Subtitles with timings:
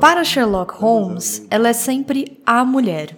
[0.00, 3.16] Para Sherlock Holmes, ela é sempre a mulher.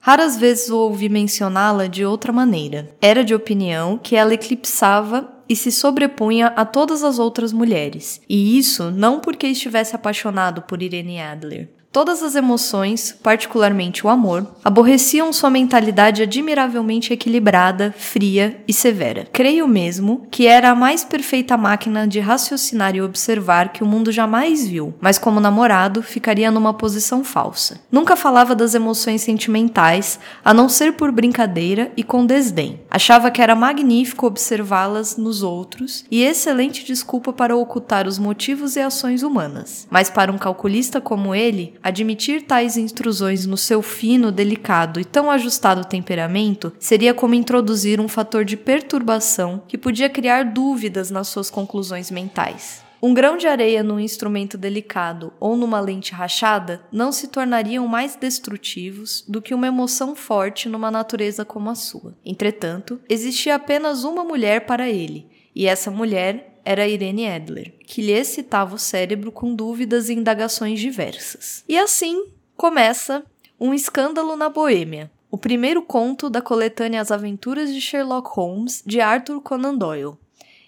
[0.00, 2.90] Raras vezes ouvi mencioná-la de outra maneira.
[3.00, 8.58] Era de opinião que ela eclipsava e se sobrepunha a todas as outras mulheres, e
[8.58, 11.68] isso não porque estivesse apaixonado por Irene Adler.
[11.92, 19.28] Todas as emoções, particularmente o amor, aborreciam sua mentalidade admiravelmente equilibrada, fria e severa.
[19.30, 24.10] Creio mesmo que era a mais perfeita máquina de raciocinar e observar que o mundo
[24.10, 27.82] jamais viu, mas como namorado ficaria numa posição falsa.
[27.92, 32.80] Nunca falava das emoções sentimentais, a não ser por brincadeira e com desdém.
[32.90, 38.80] Achava que era magnífico observá-las nos outros e excelente desculpa para ocultar os motivos e
[38.80, 39.86] ações humanas.
[39.90, 45.30] Mas para um calculista como ele, Admitir tais intrusões no seu fino, delicado e tão
[45.30, 51.50] ajustado temperamento seria como introduzir um fator de perturbação que podia criar dúvidas nas suas
[51.50, 52.84] conclusões mentais.
[53.04, 58.14] Um grão de areia num instrumento delicado ou numa lente rachada não se tornariam mais
[58.14, 62.16] destrutivos do que uma emoção forte numa natureza como a sua.
[62.24, 68.12] Entretanto, existia apenas uma mulher para ele, e essa mulher era Irene Adler, que lhe
[68.12, 71.64] excitava o cérebro com dúvidas e indagações diversas.
[71.68, 73.24] E assim começa
[73.60, 79.00] Um Escândalo na Boêmia, o primeiro conto da coletânea As Aventuras de Sherlock Holmes, de
[79.00, 80.14] Arthur Conan Doyle.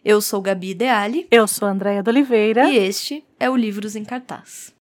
[0.05, 1.27] Eu sou Gabi Ideali.
[1.31, 2.69] Eu sou Andréia de Oliveira.
[2.69, 4.75] E este é o Livros em Cartaz.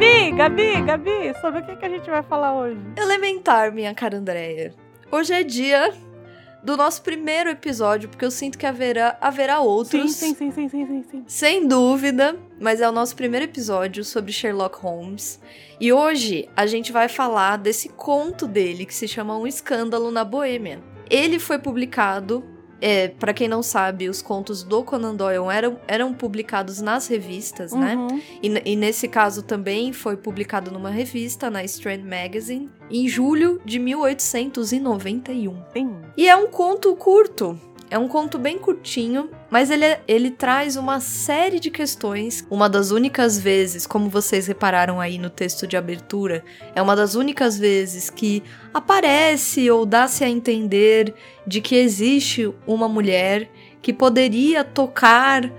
[0.00, 2.80] Gabi, Gabi, Gabi, sobre o que, que a gente vai falar hoje?
[2.96, 4.72] Elementar, minha cara Andréia.
[5.12, 5.92] Hoje é dia
[6.64, 10.12] do nosso primeiro episódio, porque eu sinto que haverá, haverá outros.
[10.12, 11.24] Sim, sim, sim, sim, sim, sim.
[11.26, 15.38] Sem dúvida, mas é o nosso primeiro episódio sobre Sherlock Holmes.
[15.78, 20.24] E hoje a gente vai falar desse conto dele que se chama Um Escândalo na
[20.24, 20.80] Boêmia.
[21.10, 22.42] Ele foi publicado
[22.80, 27.72] é, para quem não sabe, os contos do Conan Doyle eram, eram publicados nas revistas,
[27.72, 27.94] né?
[27.94, 28.06] uhum.
[28.06, 28.22] né?
[28.42, 33.78] E, e, nesse caso também foi publicado numa revista, na Strand Magazine, em julho de
[33.78, 35.56] 1891.
[35.72, 35.96] Sim.
[36.16, 37.58] E é um conto curto,
[37.90, 42.46] é um conto bem curtinho, mas ele, é, ele traz uma série de questões.
[42.48, 46.44] Uma das únicas vezes, como vocês repararam aí no texto de abertura,
[46.74, 51.14] é uma das únicas vezes que aparece ou dá-se a entender
[51.46, 53.50] de que existe uma mulher
[53.82, 55.50] que poderia tocar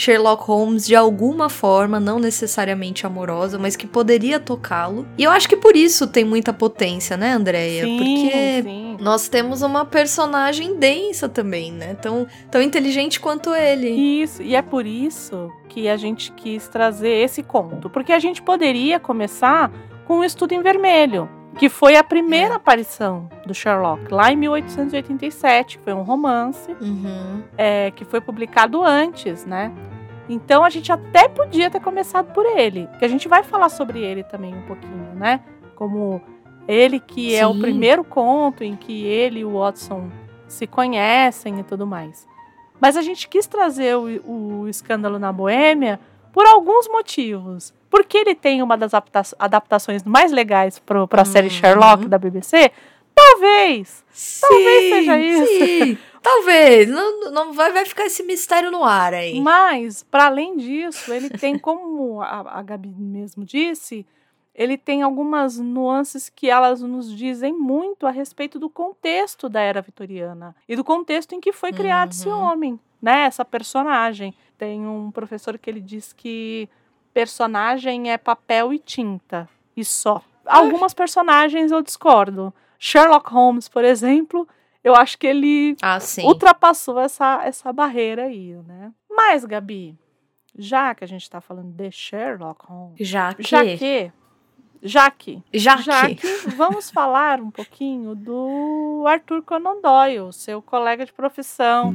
[0.00, 5.06] Sherlock Holmes de alguma forma, não necessariamente amorosa, mas que poderia tocá-lo.
[5.18, 7.84] E eu acho que por isso tem muita potência, né, Andréia?
[7.84, 8.96] Sim, Porque sim.
[8.98, 11.92] nós temos uma personagem densa também, né?
[12.00, 13.90] Tão, tão inteligente quanto ele.
[13.90, 17.90] Isso, e é por isso que a gente quis trazer esse conto.
[17.90, 19.70] Porque a gente poderia começar
[20.06, 21.28] com o Estudo em Vermelho.
[21.58, 22.56] Que foi a primeira é.
[22.56, 25.78] aparição do Sherlock, lá em 1887.
[25.78, 27.42] Foi um romance uhum.
[27.56, 29.72] é, que foi publicado antes, né?
[30.28, 34.00] Então a gente até podia ter começado por ele, que a gente vai falar sobre
[34.00, 35.40] ele também um pouquinho, né?
[35.74, 36.22] Como
[36.68, 37.36] ele que Sim.
[37.36, 40.08] é o primeiro conto em que ele e o Watson
[40.46, 42.28] se conhecem e tudo mais.
[42.80, 45.98] Mas a gente quis trazer o, o escândalo na Boêmia
[46.32, 47.74] por alguns motivos.
[47.90, 48.92] Porque ele tem uma das
[49.38, 51.24] adaptações mais legais para a uhum.
[51.24, 52.70] série Sherlock da BBC?
[53.12, 54.04] Talvez.
[54.10, 55.64] Sim, talvez seja isso.
[55.64, 55.98] Sim.
[56.22, 59.40] Talvez, não, não vai, vai ficar esse mistério no ar aí.
[59.40, 64.06] Mas, para além disso, ele tem, como a, a Gabi mesmo disse,
[64.54, 69.80] ele tem algumas nuances que elas nos dizem muito a respeito do contexto da era
[69.80, 72.18] vitoriana e do contexto em que foi criado uhum.
[72.18, 73.22] esse homem, né?
[73.22, 74.34] Essa personagem.
[74.58, 76.68] Tem um professor que ele diz que
[77.12, 80.22] personagem é papel e tinta e só.
[80.46, 82.52] Algumas personagens eu discordo.
[82.78, 84.48] Sherlock Holmes, por exemplo,
[84.82, 88.92] eu acho que ele ah, ultrapassou essa, essa barreira aí, né?
[89.08, 89.98] Mas, Gabi,
[90.56, 92.96] já que a gente tá falando de Sherlock Holmes.
[92.98, 93.42] Já que.
[93.42, 94.12] Já que.
[94.82, 95.42] Já que.
[95.52, 96.26] Já, já que.
[96.56, 101.94] Vamos falar um pouquinho do Arthur Conan Doyle, seu colega de profissão.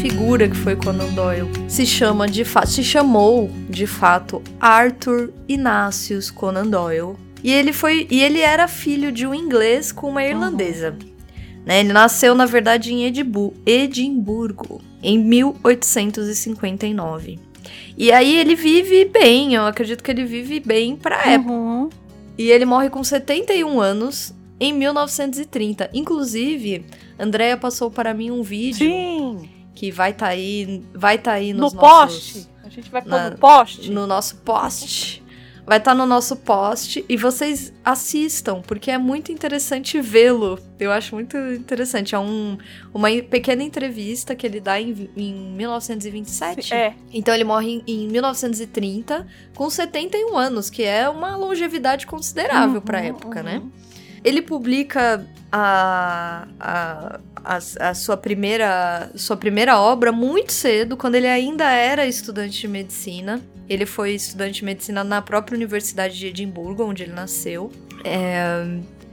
[0.00, 6.30] Figura que foi Conan Doyle se chama de fato, se chamou de fato Arthur Inácius
[6.30, 7.16] Conan Doyle.
[7.42, 10.90] E ele foi e ele era filho de um inglês com uma irlandesa.
[10.90, 10.98] Uhum.
[11.66, 11.80] Né?
[11.80, 17.40] Ele nasceu na verdade em Edibu, Edimburgo em 1859.
[17.96, 21.32] E aí ele vive bem, eu acredito que ele vive bem pra uhum.
[21.32, 21.88] época.
[22.38, 25.90] E ele morre com 71 anos em 1930.
[25.92, 26.84] Inclusive,
[27.18, 31.52] Andrea passou para mim um vídeo Sim que vai estar tá aí, vai tá aí
[31.52, 32.32] nos no nossos...
[32.32, 32.50] post.
[32.68, 33.90] gente vai pôr no post?
[33.92, 35.22] No nosso post.
[35.64, 40.58] Vai estar tá no nosso post e vocês assistam, porque é muito interessante vê-lo.
[40.80, 42.12] Eu acho muito interessante.
[42.12, 42.58] É um,
[42.92, 46.74] uma pequena entrevista que ele dá em, em 1927.
[46.74, 46.94] É.
[47.12, 52.80] Então ele morre em, em 1930, com 71 anos, que é uma longevidade considerável uhum,
[52.80, 53.58] pra época, né?
[53.58, 53.66] uhum.
[53.66, 53.72] né?
[54.24, 57.58] Ele publica a, a, a,
[57.90, 63.40] a, sua, primeira, sua primeira obra muito cedo, quando ele ainda era estudante de medicina.
[63.68, 67.70] Ele foi estudante de medicina na própria Universidade de Edimburgo, onde ele nasceu.
[68.04, 68.64] É,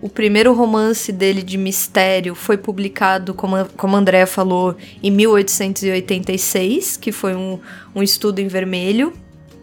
[0.01, 6.97] o primeiro romance dele de mistério foi publicado, como, como a Andrea falou, em 1886,
[6.97, 7.59] que foi um,
[7.93, 9.13] um estudo em vermelho.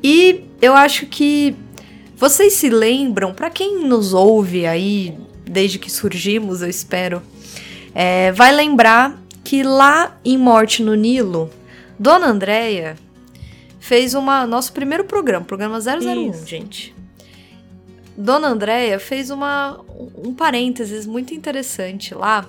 [0.02, 1.54] E eu acho que
[2.16, 5.16] vocês se lembram, para quem nos ouve aí,
[5.52, 7.22] desde que surgimos, eu espero,
[7.94, 11.50] é, vai lembrar que lá em Morte no Nilo,
[11.98, 12.96] Dona Andréia
[13.78, 16.46] fez uma nosso primeiro programa, programa 001, Isso.
[16.46, 16.94] gente.
[18.16, 19.80] Dona Andréia fez uma,
[20.16, 22.48] um parênteses muito interessante lá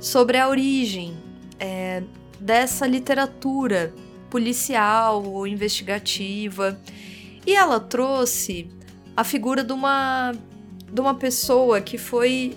[0.00, 1.14] sobre a origem
[1.58, 2.02] é,
[2.40, 3.94] dessa literatura
[4.30, 6.78] policial ou investigativa.
[7.46, 8.68] E ela trouxe
[9.16, 10.32] a figura de uma,
[10.92, 12.56] de uma pessoa que foi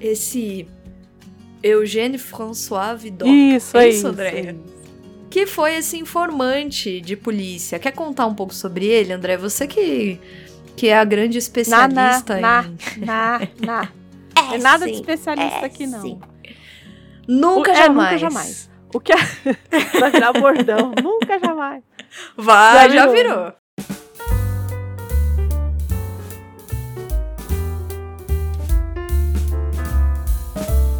[0.00, 0.66] esse
[1.62, 3.30] Eugène François Vidocq.
[3.30, 4.52] Isso, é isso, Andréia.
[4.52, 4.74] Isso
[5.34, 7.76] que foi esse informante de polícia.
[7.76, 9.36] Quer contar um pouco sobre ele, André?
[9.36, 10.20] Você que,
[10.76, 13.00] que é a grande especialista na, na, em...
[13.00, 13.88] Na, na, na.
[14.52, 16.02] É, é nada sim, de especialista é aqui, não.
[16.02, 16.20] Sim.
[17.26, 18.10] Nunca o, jamais.
[18.10, 18.70] É, nunca jamais.
[18.94, 19.16] O que é...
[19.98, 20.92] Vai virar bordão.
[21.02, 21.82] nunca jamais.
[22.36, 23.52] Vai, já, já virou.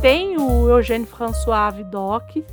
[0.04, 2.44] Tem o Eugène François Vidocq,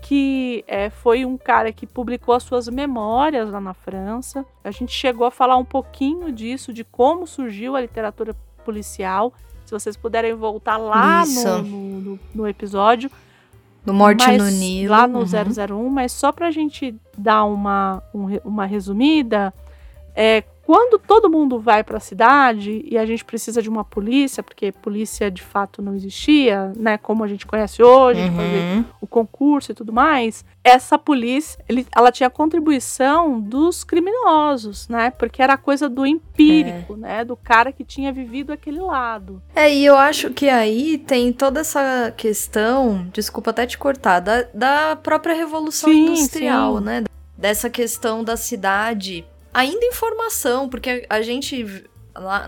[0.00, 4.46] que é, foi um cara que publicou as suas memórias lá na França.
[4.62, 8.32] A gente chegou a falar um pouquinho disso, de como surgiu a literatura
[8.64, 9.34] policial.
[9.66, 13.10] Se vocês puderem voltar lá no, no, no, episódio.
[13.84, 14.92] No Morte mas, no Nilo.
[14.92, 15.86] Lá no uhum.
[15.86, 19.52] 001, mas só para a gente dar uma, um, uma resumida,
[20.14, 24.40] é, quando todo mundo vai para a cidade e a gente precisa de uma polícia,
[24.40, 28.36] porque polícia de fato não existia, né, como a gente conhece hoje, uhum.
[28.36, 35.10] fazer o concurso e tudo mais, essa polícia, ele, ela tinha contribuição dos criminosos, né,
[35.10, 36.98] porque era coisa do empírico, é.
[36.98, 39.42] né, do cara que tinha vivido aquele lado.
[39.56, 44.44] É, e eu acho que aí tem toda essa questão, desculpa até te cortar, da,
[44.54, 46.84] da própria revolução sim, industrial, sim.
[46.84, 47.04] né,
[47.36, 51.84] dessa questão da cidade ainda informação, porque a gente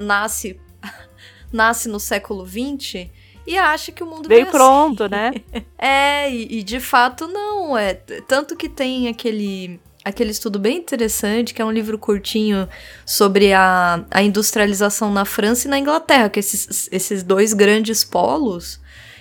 [0.01, 0.59] nasce
[1.53, 3.09] nasce no século XX
[3.47, 5.15] e acha que o mundo veio pronto, assim.
[5.15, 5.33] né?
[5.79, 7.95] É, e, e, de fato não é.
[7.95, 12.69] Tanto que tem aquele aquele estudo bem interessante, que é um livro curtinho
[13.07, 18.81] sobre a, a industrialização na França e na Inglaterra, que esses, esses dois grandes polos.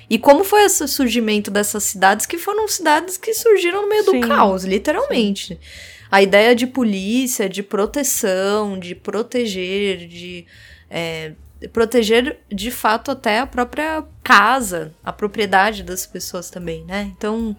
[0.09, 4.21] E como foi esse surgimento dessas cidades, que foram cidades que surgiram no meio Sim.
[4.21, 5.55] do caos, literalmente.
[5.55, 10.45] Sim a ideia de polícia, de proteção, de proteger, de
[10.89, 11.31] é,
[11.71, 17.09] proteger de fato até a própria casa, a propriedade das pessoas também, né?
[17.15, 17.55] Então,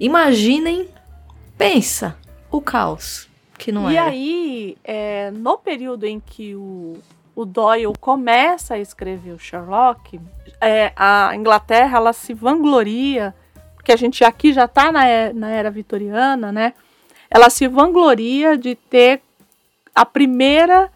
[0.00, 0.88] imaginem,
[1.56, 2.16] pensa,
[2.50, 3.92] o caos que não é.
[3.92, 4.08] E era.
[4.08, 6.98] aí, é, no período em que o,
[7.34, 10.20] o Doyle começa a escrever o Sherlock,
[10.60, 13.32] é, a Inglaterra ela se vangloria,
[13.74, 16.74] porque a gente aqui já está na, na era vitoriana, né?
[17.30, 19.20] Ela se vangloria de ter
[19.94, 20.90] a primeira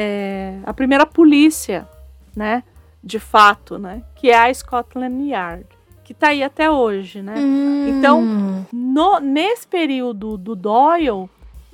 [0.00, 1.88] é, a primeira polícia,
[2.36, 2.62] né,
[3.02, 5.66] de fato, né, que é a Scotland Yard,
[6.04, 7.34] que está aí até hoje, né.
[7.36, 7.88] Hum.
[7.88, 11.28] Então, no, nesse período do Doyle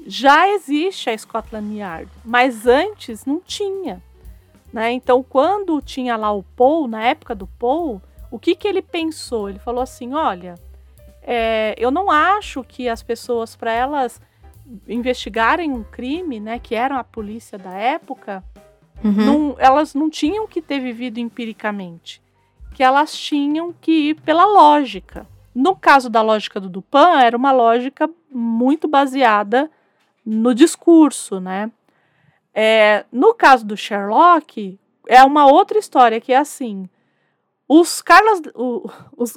[0.06, 4.02] já existe a Scotland Yard, mas antes não tinha,
[4.72, 4.90] né.
[4.92, 9.50] Então, quando tinha lá o Paul, na época do Paul, o que que ele pensou?
[9.50, 10.54] Ele falou assim, olha,
[11.26, 14.20] é, eu não acho que as pessoas, para elas
[14.86, 18.44] investigarem um crime, né, que eram a polícia da época,
[19.02, 19.12] uhum.
[19.12, 22.22] não, elas não tinham que ter vivido empiricamente,
[22.74, 25.26] que elas tinham que ir pela lógica.
[25.54, 29.70] No caso da lógica do Dupin, era uma lógica muito baseada
[30.26, 31.70] no discurso, né?
[32.52, 34.78] É, no caso do Sherlock,
[35.08, 36.88] é uma outra história que é assim:
[37.68, 39.36] os Carlos, o, os,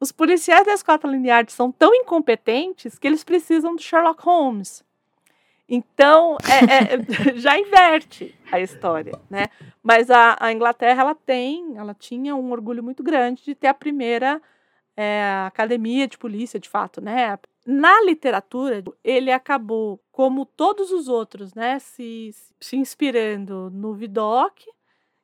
[0.00, 4.82] os policiais da Scotland Yard são tão incompetentes que eles precisam do Sherlock Holmes.
[5.68, 9.46] Então, é, é, já inverte a história, né?
[9.80, 13.74] Mas a, a, Inglaterra, ela tem, ela tinha um orgulho muito grande de ter a
[13.74, 14.42] primeira
[14.96, 17.38] é, academia de polícia, de fato, né?
[17.64, 24.66] Na literatura, ele acabou, como todos os outros, né, se, se inspirando no Vidocq,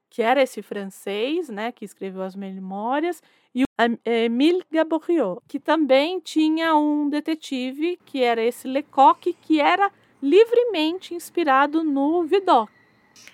[0.08, 3.22] que era esse francês, né, que escreveu as memórias,
[3.56, 3.66] e o
[4.04, 9.90] Émile Gaboriau, que também tinha um detetive, que era esse Lecoq, que era
[10.22, 12.70] livremente inspirado no Vidocq.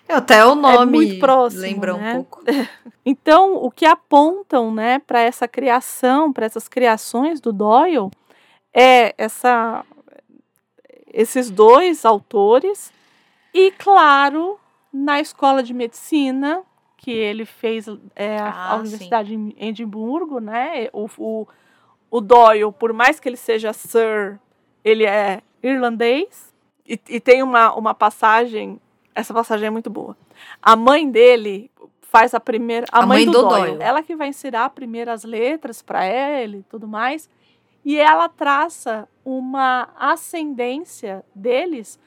[0.06, 2.12] É, até o nome é muito próximo, lembra né?
[2.12, 2.40] um pouco.
[3.04, 8.08] Então, o que apontam, né, para essa criação, para essas criações do Doyle,
[8.72, 9.84] é essa,
[11.12, 12.92] esses dois autores
[13.52, 14.56] e, claro,
[14.92, 16.62] na escola de medicina
[17.02, 20.88] que ele fez é, Ah, a Universidade em Edimburgo, né?
[20.92, 21.46] O, o,
[22.10, 24.38] o Doyle, por mais que ele seja Sir,
[24.84, 26.54] ele é irlandês
[26.86, 28.80] e, e tem uma, uma passagem,
[29.14, 30.16] essa passagem é muito boa.
[30.62, 31.70] A mãe dele
[32.02, 33.82] faz a primeira, a, A mãe, mãe do, do Doyle, Doyle.
[33.82, 37.28] ela que vai ensinar primeiras letras para ele e tudo mais.
[37.84, 41.98] E ela traça uma ascendência deles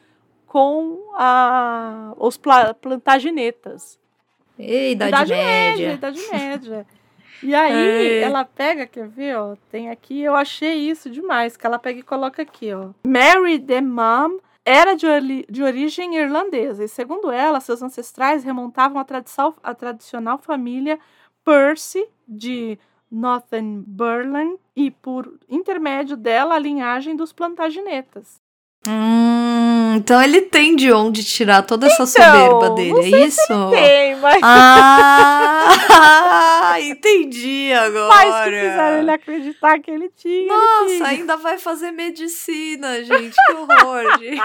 [0.48, 4.00] com a, os pla- plantagenetas.
[4.58, 5.94] Ei, Idade, Média.
[5.94, 6.88] Idade Média.
[7.44, 7.74] E aí,
[8.20, 8.22] É.
[8.22, 12.04] ela pega, quer ver, ó, tem aqui, eu achei isso demais, que ela pega e
[12.04, 12.90] coloca aqui, ó.
[13.06, 18.98] Mary the Mum era de, ori- de origem irlandesa, e segundo ela, seus ancestrais remontavam
[19.00, 20.98] à, tradição, à tradicional família
[21.44, 22.80] Percy de
[23.12, 28.36] Northumberland e, por intermédio dela, a linhagem dos plantagenetas.
[28.88, 29.35] Hum,
[29.96, 33.42] então ele tem de onde tirar toda essa soberba dele, é isso?
[33.72, 35.70] Tem, mas, Ah,
[36.82, 38.08] entendi agora.
[38.16, 40.34] mas que fizeram ele acreditar que ele tinha.
[40.44, 41.08] ele Nossa, tinha.
[41.08, 43.36] ainda vai fazer medicina, gente.
[43.48, 44.42] Que horror, gente.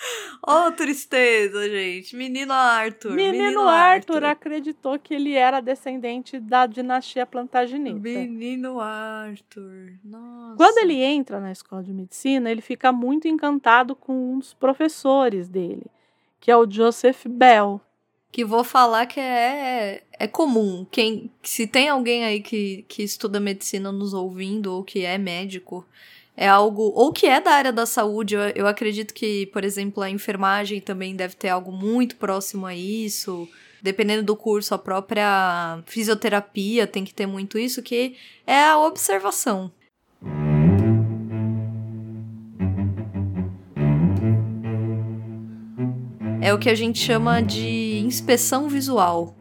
[0.46, 2.16] Oh, tristeza, gente.
[2.16, 3.12] Menino Arthur.
[3.12, 7.98] Menino, Arthur, acreditou que ele era descendente da dinastia Plantageneta.
[7.98, 9.92] Menino Arthur.
[10.02, 10.56] Nossa.
[10.56, 15.48] Quando ele entra na escola de medicina, ele fica muito encantado com um dos professores
[15.48, 15.86] dele,
[16.40, 17.80] que é o Joseph Bell.
[18.32, 20.86] Que vou falar que é, é comum.
[20.90, 25.84] Quem, se tem alguém aí que, que estuda medicina nos ouvindo ou que é médico,
[26.40, 26.90] é algo.
[26.96, 28.34] Ou que é da área da saúde.
[28.34, 32.74] Eu, eu acredito que, por exemplo, a enfermagem também deve ter algo muito próximo a
[32.74, 33.46] isso.
[33.82, 38.16] Dependendo do curso, a própria fisioterapia tem que ter muito isso, que
[38.46, 39.70] é a observação.
[46.40, 49.36] É o que a gente chama de inspeção visual.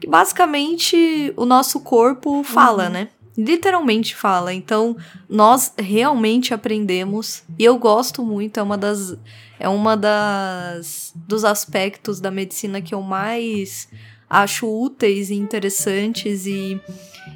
[0.00, 2.90] Que basicamente o nosso corpo fala, Uhum.
[2.90, 3.08] né?
[3.36, 4.52] Literalmente fala.
[4.52, 4.96] Então,
[5.28, 7.42] nós realmente aprendemos.
[7.58, 9.16] E eu gosto muito, é uma das.
[9.58, 11.12] É uma das.
[11.14, 13.88] dos aspectos da medicina que eu mais
[14.28, 16.46] acho úteis e interessantes.
[16.46, 16.80] E,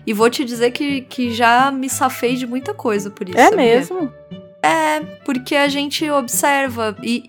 [0.06, 3.38] e vou te dizer que, que já me safei de muita coisa por isso.
[3.38, 3.56] É sabia?
[3.56, 4.12] mesmo?
[5.24, 7.24] Porque a gente observa e,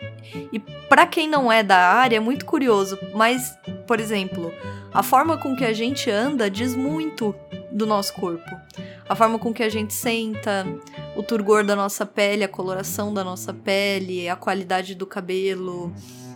[0.52, 3.58] e para quem não é da área é muito curioso, mas
[3.90, 4.54] por exemplo,
[4.94, 7.34] a forma com que a gente anda diz muito
[7.72, 8.50] do nosso corpo.
[9.10, 10.64] A forma com que a gente senta,
[11.16, 15.92] o turgor da nossa pele, a coloração da nossa pele, a qualidade do cabelo,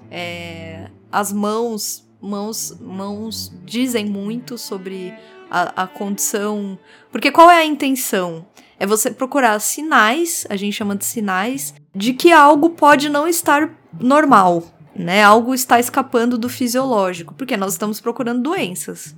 [0.09, 5.13] é, as mãos, mãos, mãos dizem muito sobre
[5.51, 6.79] a, a condição.
[7.11, 8.47] Porque qual é a intenção?
[8.79, 13.69] É você procurar sinais, a gente chama de sinais, de que algo pode não estar
[13.99, 14.63] normal,
[14.95, 15.23] né?
[15.23, 19.15] Algo está escapando do fisiológico, porque nós estamos procurando doenças.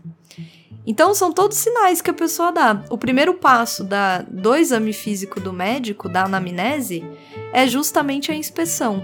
[0.88, 2.84] Então são todos sinais que a pessoa dá.
[2.90, 7.04] O primeiro passo da, do exame físico do médico, da anamnese,
[7.52, 9.04] é justamente a inspeção.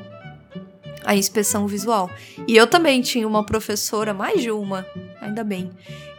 [1.04, 2.10] A inspeção visual.
[2.48, 4.86] E eu também tinha uma professora, mais de uma,
[5.20, 5.72] ainda bem,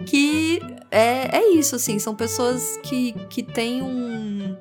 [0.04, 0.60] que
[0.90, 4.56] é, é isso, assim, são pessoas que, que têm um,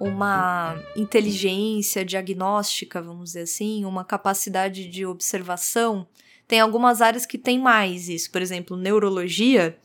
[0.00, 6.06] uma inteligência diagnóstica, vamos dizer assim, uma capacidade de observação.
[6.46, 9.76] Tem algumas áreas que tem mais isso, por exemplo, neurologia.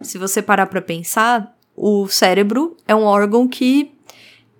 [0.00, 3.92] Se você parar para pensar, o cérebro é um órgão que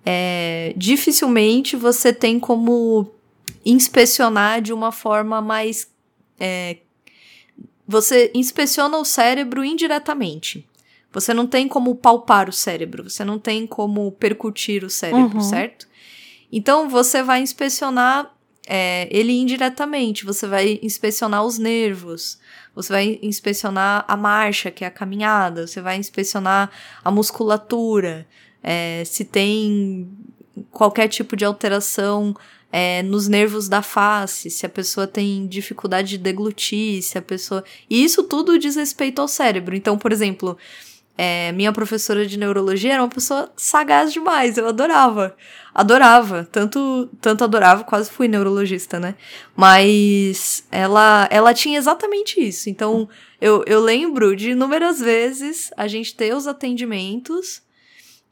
[0.05, 3.11] é, dificilmente você tem como
[3.65, 5.89] inspecionar de uma forma mais.
[6.39, 6.77] é,
[7.87, 10.67] você inspeciona o cérebro indiretamente.
[11.11, 15.41] Você não tem como palpar o cérebro, você não tem como percutir o cérebro, Uhum.
[15.41, 15.87] certo?
[16.51, 18.33] Então você vai inspecionar
[18.65, 22.39] é, ele indiretamente, você vai inspecionar os nervos,
[22.73, 26.71] você vai inspecionar a marcha, que é a caminhada, você vai inspecionar
[27.03, 28.25] a musculatura,
[28.63, 30.07] é, se tem
[30.69, 32.35] qualquer tipo de alteração
[32.71, 37.63] é, nos nervos da face, se a pessoa tem dificuldade de deglutir, se a pessoa.
[37.89, 39.75] E isso tudo diz respeito ao cérebro.
[39.75, 40.57] Então, por exemplo,
[41.17, 45.35] é, minha professora de neurologia era uma pessoa sagaz demais, eu adorava.
[45.73, 49.15] Adorava, tanto tanto adorava, quase fui neurologista, né?
[49.55, 52.69] Mas ela ela tinha exatamente isso.
[52.69, 53.07] Então,
[53.39, 57.61] eu, eu lembro de inúmeras vezes a gente ter os atendimentos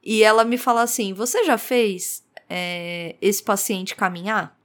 [0.03, 4.57] e ela me falar assim: Você já fez é, esse paciente caminhar?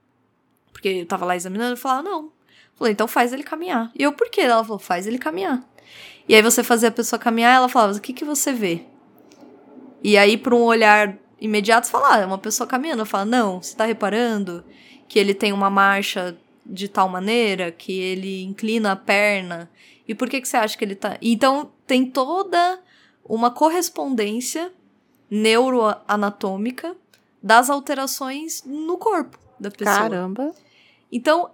[0.71, 2.31] Porque eu tava lá examinando e falava: Não.
[2.75, 3.91] Falei, então faz ele caminhar.
[3.95, 4.41] E eu, por quê?
[4.41, 5.63] Ela falou: Faz ele caminhar.
[6.27, 8.85] E aí você fazia a pessoa caminhar, ela falava: O que, que você vê?
[10.03, 13.01] E aí, por um olhar imediato, você fala: ah, é uma pessoa caminhando.
[13.01, 14.63] Eu falo: Não, você tá reparando
[15.07, 19.69] que ele tem uma marcha de tal maneira, que ele inclina a perna.
[20.07, 21.17] E por que, que você acha que ele tá.
[21.21, 22.79] Então, tem toda
[23.23, 24.71] uma correspondência
[25.29, 26.95] neuroanatômica
[27.45, 29.95] das alterações no corpo da pessoa.
[29.95, 30.51] Caramba!
[31.11, 31.51] Então,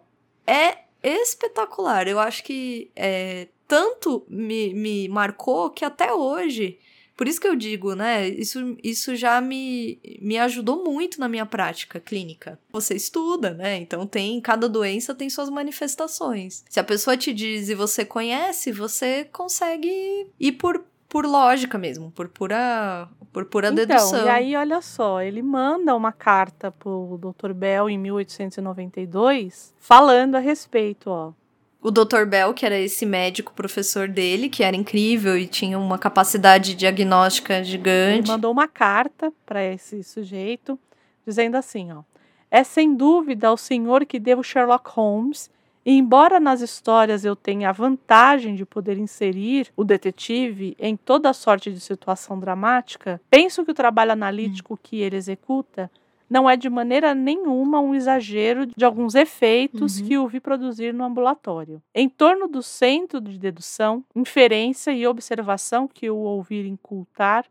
[0.48, 2.08] é espetacular.
[2.08, 6.80] Eu acho que é, tanto me, me marcou que até hoje.
[7.18, 8.30] Por isso que eu digo, né?
[8.30, 12.58] Isso, isso já me, me ajudou muito na minha prática clínica.
[12.72, 13.76] Você estuda, né?
[13.76, 16.64] Então tem cada doença tem suas manifestações.
[16.70, 22.10] Se a pessoa te diz e você conhece, você consegue ir por por lógica mesmo,
[22.10, 24.26] por pura, por pura então, dedução.
[24.26, 27.52] E aí, olha só, ele manda uma carta pro Dr.
[27.52, 31.34] Bell em 1892 falando a respeito, ó.
[31.82, 32.26] O Dr.
[32.26, 37.62] Bell, que era esse médico professor dele, que era incrível e tinha uma capacidade diagnóstica
[37.62, 38.20] gigante.
[38.20, 40.80] Ele mandou uma carta para esse sujeito
[41.28, 42.04] dizendo assim, ó:
[42.50, 45.50] É sem dúvida ao senhor que devo Sherlock Holmes
[45.86, 51.34] e embora nas histórias eu tenha a vantagem de poder inserir o detetive em toda
[51.34, 55.90] sorte de situação dramática, penso que o trabalho analítico que ele executa
[56.30, 60.08] não é de maneira nenhuma um exagero de alguns efeitos uhum.
[60.08, 61.82] que o vi produzir no ambulatório.
[61.94, 67.46] Em torno do centro de dedução, inferência e observação que o ouvi incultar,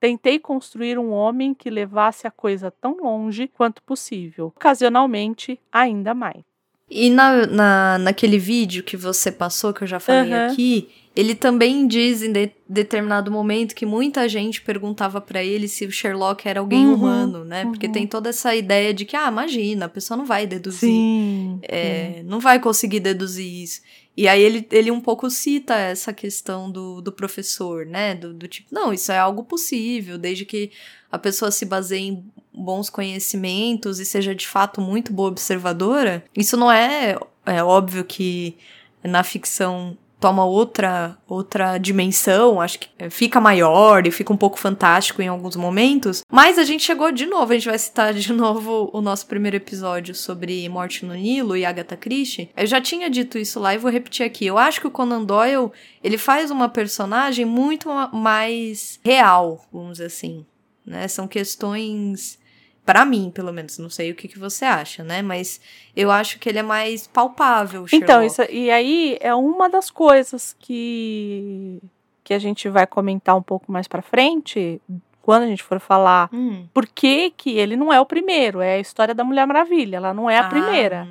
[0.00, 6.51] tentei construir um homem que levasse a coisa tão longe quanto possível, ocasionalmente ainda mais.
[6.94, 10.46] E na, na, naquele vídeo que você passou, que eu já falei uhum.
[10.46, 15.86] aqui, ele também diz em de, determinado momento que muita gente perguntava para ele se
[15.86, 17.64] o Sherlock era alguém uhum, humano, né?
[17.64, 17.70] Uhum.
[17.70, 20.90] Porque tem toda essa ideia de que, ah, imagina, a pessoa não vai deduzir.
[20.90, 22.22] Sim, é.
[22.26, 23.80] Não vai conseguir deduzir isso.
[24.16, 28.14] E aí ele, ele um pouco cita essa questão do, do professor, né?
[28.14, 30.70] Do, do tipo, não, isso é algo possível, desde que
[31.10, 36.24] a pessoa se baseie em bons conhecimentos e seja de fato muito boa observadora.
[36.36, 38.56] Isso não é, é óbvio que
[39.02, 44.56] na ficção toma outra outra dimensão, acho que é, fica maior e fica um pouco
[44.56, 46.22] fantástico em alguns momentos.
[46.30, 49.56] Mas a gente chegou de novo, a gente vai citar de novo o nosso primeiro
[49.56, 52.50] episódio sobre Morte no Nilo e Agatha Christie.
[52.56, 54.46] Eu já tinha dito isso lá e vou repetir aqui.
[54.46, 55.72] Eu acho que o Conan Doyle,
[56.04, 60.46] ele faz uma personagem muito mais real, vamos dizer assim,
[60.86, 61.08] né?
[61.08, 62.38] São questões
[62.84, 65.22] para mim, pelo menos, não sei o que, que você acha, né?
[65.22, 65.60] Mas
[65.94, 67.86] eu acho que ele é mais palpável.
[67.86, 67.94] Sherlock.
[67.96, 71.80] Então, isso, e aí é uma das coisas que
[72.24, 74.80] que a gente vai comentar um pouco mais para frente,
[75.20, 76.66] quando a gente for falar hum.
[76.72, 80.14] por que, que ele não é o primeiro, é a história da Mulher Maravilha, ela
[80.14, 80.48] não é a ah.
[80.48, 81.08] primeira.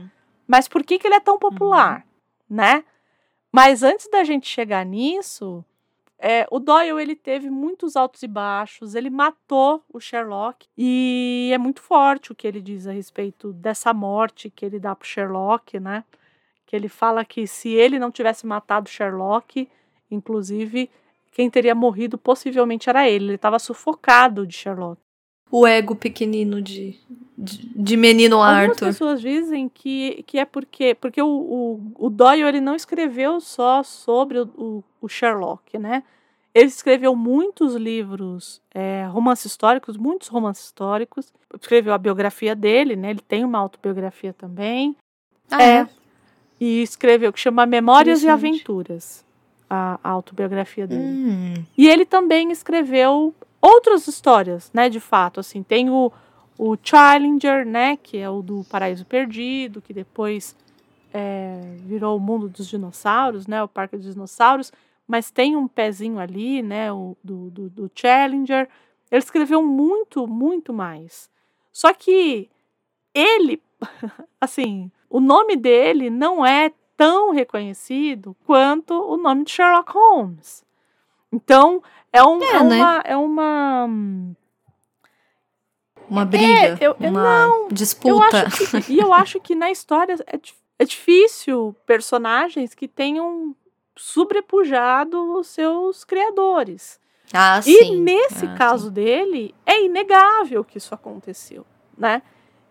[0.48, 2.06] Mas por que, que ele é tão popular,
[2.50, 2.58] uhum.
[2.58, 2.84] né?
[3.52, 5.64] Mas antes da gente chegar nisso,
[6.24, 11.58] é, o Doyle ele teve muitos altos e baixos, ele matou o Sherlock e é
[11.58, 15.80] muito forte o que ele diz a respeito dessa morte que ele dá pro Sherlock,
[15.80, 16.04] né?
[16.68, 19.68] Que ele fala que se ele não tivesse matado Sherlock,
[20.12, 20.92] inclusive
[21.32, 23.26] quem teria morrido possivelmente era ele.
[23.26, 25.02] Ele estava sufocado de Sherlock.
[25.52, 26.98] O ego pequenino de,
[27.38, 28.62] de, de menino Arthur.
[28.62, 33.42] Algumas pessoas dizem que, que é porque porque o, o, o Doyle ele não escreveu
[33.42, 36.04] só sobre o, o, o Sherlock, né?
[36.54, 41.34] Ele escreveu muitos livros, é, romances históricos, muitos romances históricos.
[41.60, 43.12] Escreveu a biografia dele, né?
[43.12, 44.96] Ele tem uma autobiografia também.
[45.50, 45.78] Ah, é.
[45.78, 45.90] é.
[46.60, 49.26] E escreveu que chama Memórias e Aventuras,
[49.70, 51.02] a, a autobiografia dele.
[51.02, 51.54] Hum.
[51.78, 54.90] E ele também escreveu outras histórias, né?
[54.90, 56.12] De fato, assim, tem o,
[56.58, 57.98] o Challenger, né?
[57.98, 60.56] Que é o do Paraíso Perdido, que depois
[61.14, 63.62] é, virou o mundo dos dinossauros, né?
[63.62, 64.72] O Parque dos Dinossauros
[65.12, 68.70] mas tem um pezinho ali, né, o, do, do, do Challenger.
[69.12, 71.30] Ele escreveu muito, muito mais.
[71.70, 72.50] Só que
[73.14, 73.62] ele,
[74.40, 80.64] assim, o nome dele não é tão reconhecido quanto o nome de Sherlock Holmes.
[81.32, 82.76] Então, é, um, é, é né?
[82.76, 83.02] uma.
[83.06, 83.88] É uma
[86.10, 88.46] uma briga, é, eu, uma não, disputa.
[88.70, 90.38] Eu que, e eu acho que na história é,
[90.80, 93.56] é difícil personagens que tenham
[93.96, 97.00] sobrepujado os seus criadores.
[97.34, 98.02] Ah, e sim.
[98.02, 98.94] nesse Ah, caso sim.
[98.94, 101.66] dele, é inegável que isso aconteceu,
[101.98, 102.22] né?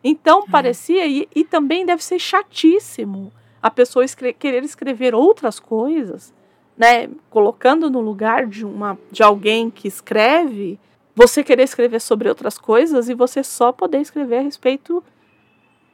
[0.04, 0.50] Então É.
[0.50, 6.34] parecia, e, e também deve ser chatíssimo a pessoa escre- querer escrever outras coisas,
[6.80, 7.10] né?
[7.28, 10.80] Colocando no lugar de, uma, de alguém que escreve,
[11.14, 15.04] você querer escrever sobre outras coisas e você só poder escrever a respeito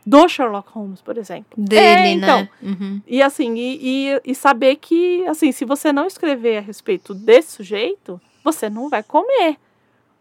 [0.07, 1.51] do Sherlock Holmes, por exemplo.
[1.57, 2.49] Dele, É, então, né?
[2.63, 3.03] Uhum.
[3.05, 7.51] e assim, e, e, e saber que, assim, se você não escrever a respeito desse
[7.51, 9.57] sujeito, você não vai comer.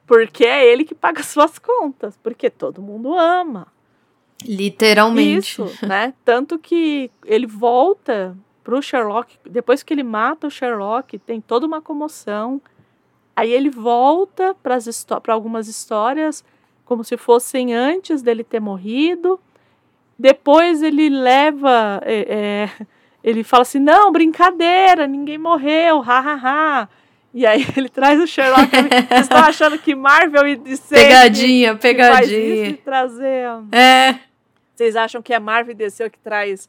[0.07, 2.17] Porque é ele que paga suas contas.
[2.23, 3.67] Porque todo mundo ama.
[4.43, 5.61] Literalmente.
[5.61, 6.11] Isso, né?
[6.25, 11.81] Tanto que ele volta pro Sherlock, depois que ele mata o Sherlock, tem toda uma
[11.81, 12.59] comoção.
[13.35, 16.43] Aí ele volta para algumas histórias
[16.83, 19.39] como se fossem antes dele ter morrido.
[20.17, 22.01] Depois ele leva.
[22.03, 22.85] é, é,
[23.23, 26.89] ele fala assim: não, brincadeira, ninguém morreu, ha ha ha.
[27.31, 28.71] E aí ele traz o Sherlock.
[28.71, 32.67] Vocês estão achando que Marvel e DC Pegadinha, que faz isso pegadinha.
[32.71, 33.47] de trazer.
[33.71, 34.15] É.
[34.73, 36.67] Vocês acham que é Marvel e DC que traz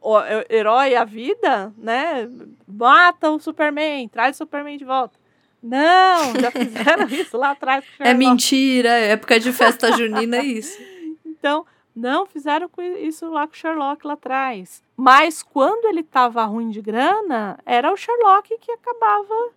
[0.00, 2.28] o he- herói à vida, né?
[2.66, 5.18] Mata o Superman, traz o Superman de volta.
[5.62, 7.84] Não, já fizeram isso lá atrás.
[7.84, 8.18] com É Sherlock.
[8.18, 10.78] mentira, é época de festa junina, é isso.
[11.38, 14.82] Então, não fizeram isso lá com o Sherlock lá atrás.
[14.96, 19.50] Mas quando ele tava ruim de grana, era o Sherlock que acabava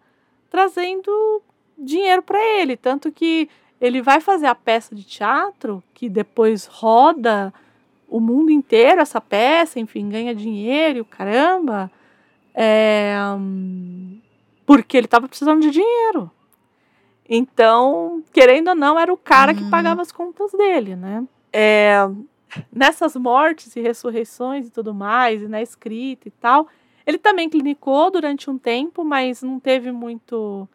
[0.50, 1.42] trazendo
[1.78, 2.76] dinheiro para ele.
[2.78, 3.50] Tanto que
[3.80, 7.54] ele vai fazer a peça de teatro, que depois roda
[8.10, 11.92] o mundo inteiro essa peça, enfim, ganha dinheiro e o caramba.
[12.54, 13.16] É,
[14.66, 16.30] porque ele tava precisando de dinheiro.
[17.28, 19.70] Então, querendo ou não, era o cara que Uhum.
[19.70, 21.24] pagava as contas dele, né?
[21.54, 21.98] É,
[22.72, 26.68] nessas mortes e ressurreições e tudo mais, e na escrita e tal,
[27.06, 30.68] ele também clinicou durante um tempo, mas não teve muito.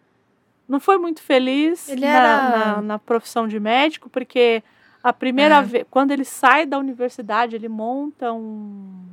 [0.68, 4.62] Não foi muito feliz na, era- na, na profissão de médico, porque
[5.04, 5.62] a primeira É.
[5.62, 9.04] vez, quando ele sai da universidade, ele monta um,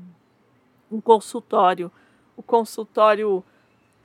[0.90, 1.92] um consultório.
[2.38, 3.44] O consultório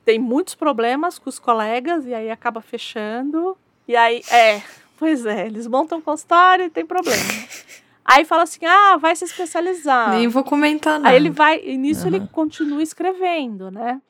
[0.03, 3.57] tem muitos problemas com os colegas e aí acaba fechando.
[3.87, 4.61] E aí, é,
[4.97, 7.23] pois é, eles montam um consultório e tem problema.
[8.09, 10.11] Aí fala assim: ah, vai se especializar.
[10.11, 11.09] Nem vou comentar nada.
[11.09, 12.27] Aí ele vai, e nisso ele Aham.
[12.27, 14.01] continua escrevendo, né?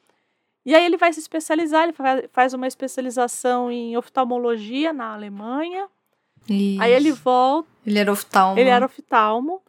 [0.63, 5.87] E aí ele vai se especializar, ele fa- faz uma especialização em oftalmologia na Alemanha.
[6.49, 7.21] Aí ele Isso.
[7.23, 8.59] volta, Ele era oftalmo.
[8.59, 9.61] ele era oftalmo.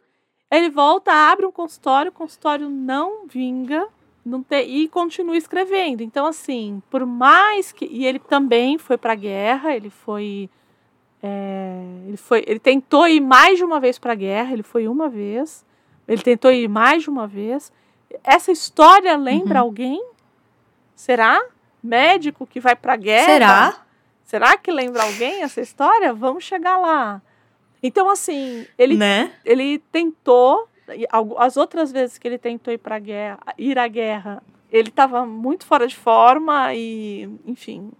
[0.51, 3.87] Ele volta, abre um consultório, o consultório não vinga,
[4.25, 6.01] não tem, e continua escrevendo.
[6.01, 7.85] Então, assim, por mais que.
[7.85, 10.49] E ele também foi para a guerra, ele foi.
[11.21, 12.43] é, ele foi.
[12.47, 15.63] Ele tentou ir mais de uma vez para a guerra, ele foi uma vez.
[16.07, 17.71] Ele tentou ir mais de uma vez.
[18.23, 19.65] Essa história lembra Uhum.
[19.67, 20.03] alguém?
[20.95, 21.39] Será?
[21.83, 23.25] Médico que vai para a guerra?
[23.25, 23.85] Será?
[24.29, 26.13] Será que lembra alguém essa história?
[26.13, 27.19] Vamos chegar lá.
[27.81, 29.33] Então, assim, ele Né?
[29.43, 30.69] ele tentou,
[31.35, 35.65] as outras vezes que ele tentou ir para guerra, ir à guerra, ele estava muito
[35.65, 37.91] fora de forma e, enfim,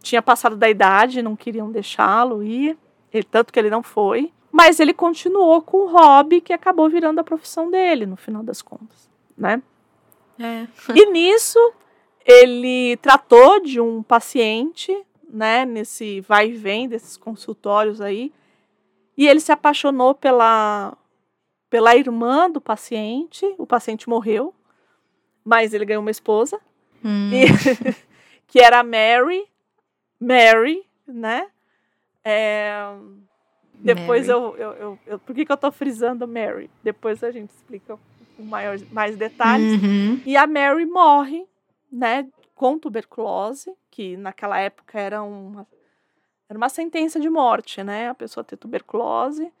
[0.00, 2.74] tinha passado da idade, não queriam deixá-lo ir,
[3.12, 4.32] ele, tanto que ele não foi.
[4.50, 8.62] Mas ele continuou com o hobby que acabou virando a profissão dele, no final das
[8.62, 9.60] contas, né?
[10.40, 10.66] É.
[10.94, 11.58] E nisso,
[12.24, 15.04] ele tratou de um paciente,
[15.36, 18.32] né, nesse vai e vem desses consultórios aí,
[19.16, 20.96] e ele se apaixonou pela,
[21.68, 23.44] pela irmã do paciente.
[23.58, 24.54] O paciente morreu,
[25.44, 26.58] mas ele ganhou uma esposa,
[27.04, 27.30] Hum.
[27.32, 27.46] e-
[28.48, 29.44] que era a Mary.
[30.18, 31.46] Mary, né?
[32.24, 32.74] É,
[33.74, 36.70] depois eu, eu, eu, eu- Por que, que eu tô frisando Mary?
[36.82, 37.98] Depois a gente explica
[38.36, 39.80] com maior, mais detalhes.
[39.82, 40.20] Uhum.
[40.24, 41.46] E a Mary morre,
[41.92, 45.66] né, com tuberculose, que naquela época era uma,
[46.48, 49.52] era uma sentença de morte, né, a pessoa ter tuberculose.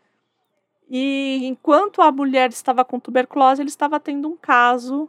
[0.88, 5.08] E enquanto a mulher estava com tuberculose, ele estava tendo um caso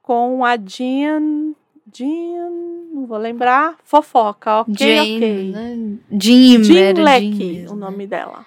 [0.00, 1.54] com a Jean,
[1.92, 2.50] Jean,
[2.92, 5.50] não vou lembrar, fofoca, ok, Jane, ok.
[5.50, 5.98] né?
[6.20, 7.80] Jean era Leck, o né?
[7.80, 8.46] nome dela.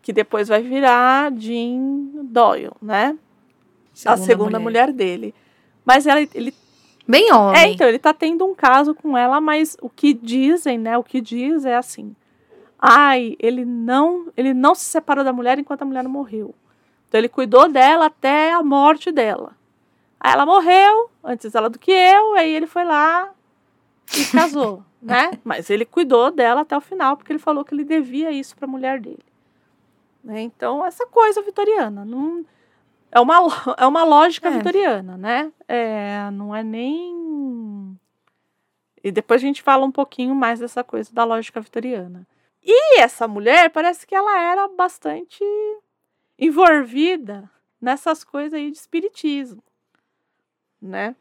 [0.00, 3.18] Que depois vai virar Jean Doyle, né?
[4.06, 4.92] a segunda mulher.
[4.92, 5.34] dele.
[5.84, 6.52] Mas ela, ele
[7.10, 7.60] Bem homem.
[7.60, 10.96] é, então, ele tá tendo um caso com ela, mas o que dizem, né?
[10.96, 12.14] O que diz é assim.
[12.78, 16.54] Ai, ele não, ele não se separou da mulher enquanto a mulher não morreu.
[17.08, 19.56] Então ele cuidou dela até a morte dela.
[20.20, 23.30] Aí ela morreu antes dela do que eu, aí ele foi lá
[24.16, 25.32] e casou, né?
[25.42, 28.66] Mas ele cuidou dela até o final, porque ele falou que ele devia isso para
[28.66, 29.24] a mulher dele.
[30.22, 30.42] Né?
[30.42, 32.44] Então, essa coisa vitoriana, não
[33.12, 33.38] é uma,
[33.76, 34.52] é uma lógica É.
[34.52, 35.52] vitoriana, né?
[35.66, 37.98] É, não é nem
[39.02, 42.26] E depois a gente fala um pouquinho mais dessa coisa da lógica vitoriana.
[42.62, 45.42] E essa mulher parece que ela era bastante
[46.38, 49.62] envolvida nessas coisas aí de espiritismo,
[50.80, 51.16] né?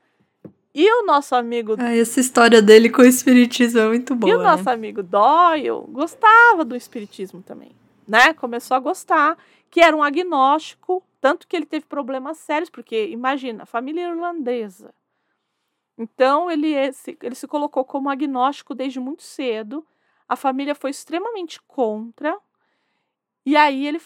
[0.75, 1.75] E o nosso amigo.
[1.79, 4.31] Ah, essa história dele com o espiritismo é muito boa.
[4.31, 4.71] E o nosso né?
[4.73, 7.71] amigo Doyle gostava do espiritismo também,
[8.07, 8.33] né?
[8.33, 9.37] Começou a gostar,
[9.71, 14.93] que era um agnóstico, tanto que ele teve problemas sérios, porque imagina, família irlandesa.
[15.97, 19.85] Então ele, ele se colocou como agnóstico desde muito cedo.
[20.27, 22.37] A família foi extremamente contra.
[23.45, 23.99] E aí ele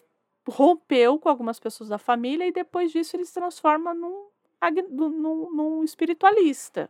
[0.47, 4.27] rompeu com algumas pessoas da família e depois disso ele se transforma num,
[4.89, 6.89] num, num espiritualista,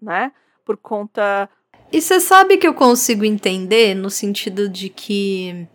[0.00, 0.32] né?
[0.64, 1.48] Por conta.
[1.92, 5.68] E você sabe que eu consigo entender no sentido de que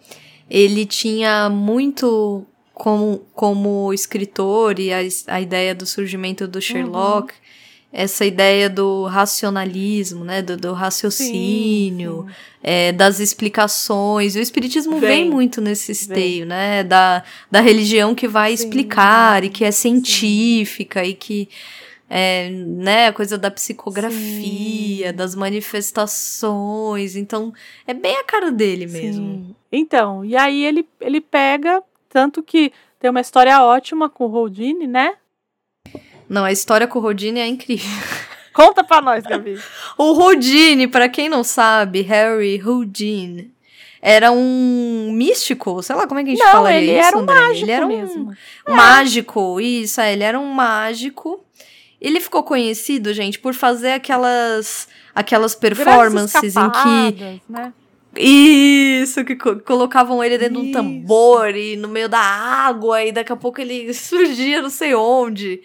[0.50, 7.40] ele tinha muito como, como escritor e a, a ideia do surgimento do Sherlock, uhum.
[7.94, 12.36] essa ideia do racionalismo, né, do, do raciocínio, sim, sim.
[12.62, 14.36] É, das explicações.
[14.36, 16.46] O espiritismo vem, vem muito nesse esteio, vem.
[16.46, 21.48] né, da, da religião que vai sim, explicar e que é científica e que
[22.10, 25.16] é, né, a coisa da psicografia, Sim.
[25.16, 27.16] das manifestações.
[27.16, 27.54] Então,
[27.88, 29.26] é bem a cara dele mesmo.
[29.26, 29.56] Sim.
[29.72, 31.82] Então, e aí ele, ele pega,
[32.16, 35.16] tanto que tem uma história ótima com o Houdini, né?
[36.30, 37.92] Não, a história com o Houdini é incrível.
[38.56, 39.60] Conta pra nós, Gabi.
[40.00, 43.54] o Houdini, para quem não sabe, Harry Houdini,
[44.02, 47.18] era um místico, sei lá como é que a gente não, fala ele isso, era
[47.18, 47.36] um André?
[47.36, 48.38] mágico ele era um mesmo.
[48.66, 48.72] É.
[48.72, 51.46] mágico, isso, é, ele era um mágico
[52.00, 57.74] ele ficou conhecido, gente, por fazer aquelas aquelas performances em que né?
[58.18, 60.64] Isso, que co colocavam ele dentro Isso.
[60.64, 64.70] de um tambor e no meio da água e daqui a pouco ele surgia não
[64.70, 65.62] sei onde.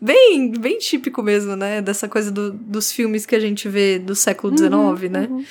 [0.00, 1.82] Bem, bem típico mesmo, né?
[1.82, 5.28] Dessa coisa do, dos filmes que a gente vê do século XIX, uhum, né?
[5.30, 5.44] Uhum.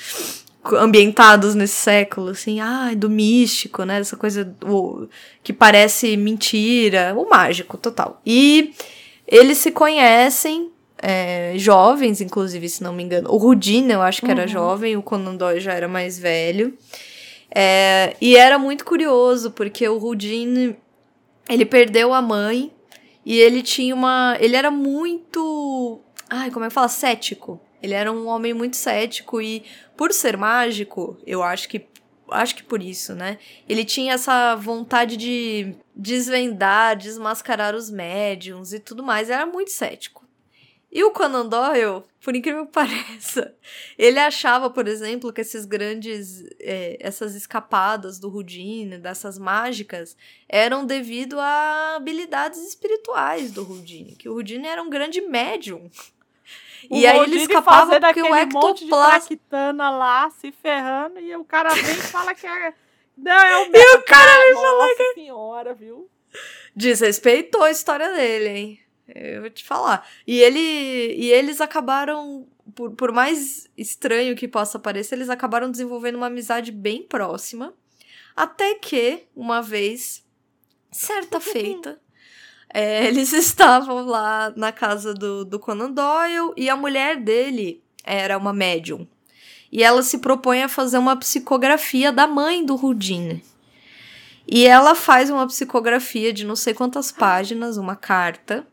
[0.76, 4.00] Ambientados nesse século, assim, ah, do místico, né?
[4.00, 5.06] Essa coisa o,
[5.42, 8.20] que parece mentira, o mágico, total.
[8.26, 8.72] E
[9.26, 10.70] eles se conhecem,
[11.02, 13.30] é, jovens, inclusive, se não me engano.
[13.30, 14.48] O Rudine, eu acho que era uhum.
[14.48, 16.76] jovem, o Conan Doyle já era mais velho.
[17.54, 20.76] É, e era muito curioso, porque o Rudine,
[21.48, 22.72] ele perdeu a mãe
[23.24, 24.36] e ele tinha uma...
[24.40, 26.00] Ele era muito...
[26.28, 26.88] Ai, como é que fala?
[26.88, 27.60] Cético.
[27.82, 29.64] Ele era um homem muito cético e,
[29.96, 31.88] por ser mágico, eu acho que
[32.30, 33.38] acho que por isso, né?
[33.68, 39.30] Ele tinha essa vontade de desvendar, desmascarar os médiums e tudo mais.
[39.30, 40.19] Era muito cético.
[40.92, 43.54] E o Conan Doyle, por incrível que pareça,
[43.96, 50.16] ele achava, por exemplo, que esses grandes, é, essas escapadas do Houdini, dessas mágicas,
[50.48, 55.88] eram devido a habilidades espirituais do Houdini, que o Houdini era um grande médium.
[56.88, 59.90] O e aí ele escapava porque o ectoplasma...
[59.90, 62.74] lá, se ferrando, e o cara vem e fala que é...
[63.16, 65.02] Não, é o E o cara me falou que...
[65.02, 66.08] É senhora, viu?
[66.74, 68.79] Desrespeitou a história dele, hein?
[69.14, 70.06] Eu vou te falar.
[70.26, 76.16] E ele e eles acabaram, por, por mais estranho que possa parecer, eles acabaram desenvolvendo
[76.16, 77.74] uma amizade bem próxima.
[78.36, 80.24] Até que, uma vez,
[80.90, 82.00] certa feita,
[82.72, 88.38] é, eles estavam lá na casa do, do Conan Doyle e a mulher dele era
[88.38, 89.06] uma médium.
[89.72, 93.42] E ela se propõe a fazer uma psicografia da mãe do Houdini.
[94.46, 98.66] E ela faz uma psicografia de não sei quantas páginas, uma carta,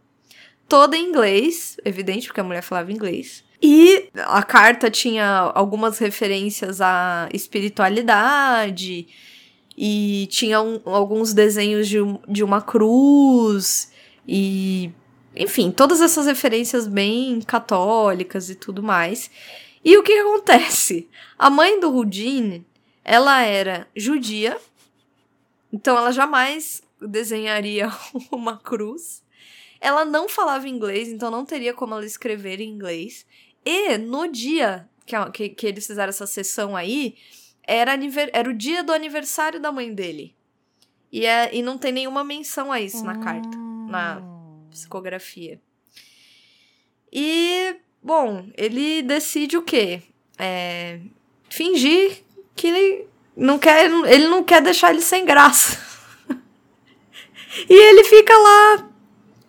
[0.67, 3.43] toda em inglês, evidente, porque a mulher falava inglês.
[3.61, 9.07] E a carta tinha algumas referências à espiritualidade,
[9.75, 13.91] e tinha um, alguns desenhos de, de uma cruz,
[14.27, 14.91] e.
[15.35, 19.29] Enfim, todas essas referências bem católicas e tudo mais.
[19.85, 21.07] E o que, que acontece?
[21.37, 22.65] A mãe do Houdini,
[23.05, 24.57] ela era judia,
[25.71, 27.91] então ela jamais desenharia
[28.31, 29.21] uma cruz.
[29.79, 33.25] Ela não falava inglês, então não teria como ela escrever em inglês.
[33.65, 37.15] E no dia que, que, que eles fizeram essa sessão aí,
[37.63, 37.97] era,
[38.33, 40.35] era o dia do aniversário da mãe dele.
[41.11, 44.21] E, é, e não tem nenhuma menção a isso na carta, na
[44.69, 45.59] psicografia.
[47.11, 50.01] E, bom, ele decide o quê?
[50.37, 50.99] É,
[51.49, 52.23] fingir
[52.55, 55.79] que ele não quer, ele não quer deixar ele sem graça.
[57.69, 58.86] e ele fica lá,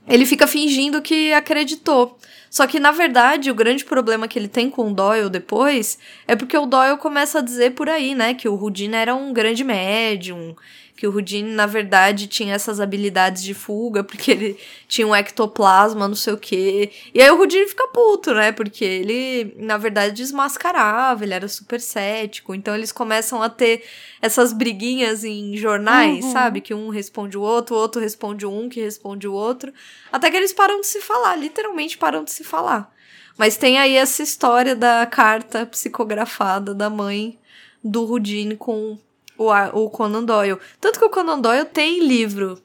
[0.09, 2.18] ele fica fingindo que acreditou.
[2.51, 6.35] Só que, na verdade, o grande problema que ele tem com o Doyle depois é
[6.35, 9.62] porque o Doyle começa a dizer por aí, né, que o Houdini era um grande
[9.62, 10.57] médium,
[10.99, 14.59] que o Houdini, na verdade, tinha essas habilidades de fuga, porque ele
[14.89, 16.91] tinha um ectoplasma, não sei o quê.
[17.15, 18.51] E aí o Houdini fica puto, né?
[18.51, 22.53] Porque ele, na verdade, desmascarava, ele era super cético.
[22.53, 23.85] Então eles começam a ter
[24.21, 26.33] essas briguinhas em jornais, uhum.
[26.33, 26.61] sabe?
[26.61, 29.73] Que um responde o outro, o outro responde um, que responde o outro.
[30.11, 32.93] Até que eles param de se falar, literalmente param de se falar.
[33.37, 37.39] Mas tem aí essa história da carta psicografada da mãe
[37.85, 38.99] do Houdini com
[39.38, 39.51] o,
[39.85, 40.59] o Conan Doyle.
[40.81, 42.61] Tanto que o Conan Doyle tem livro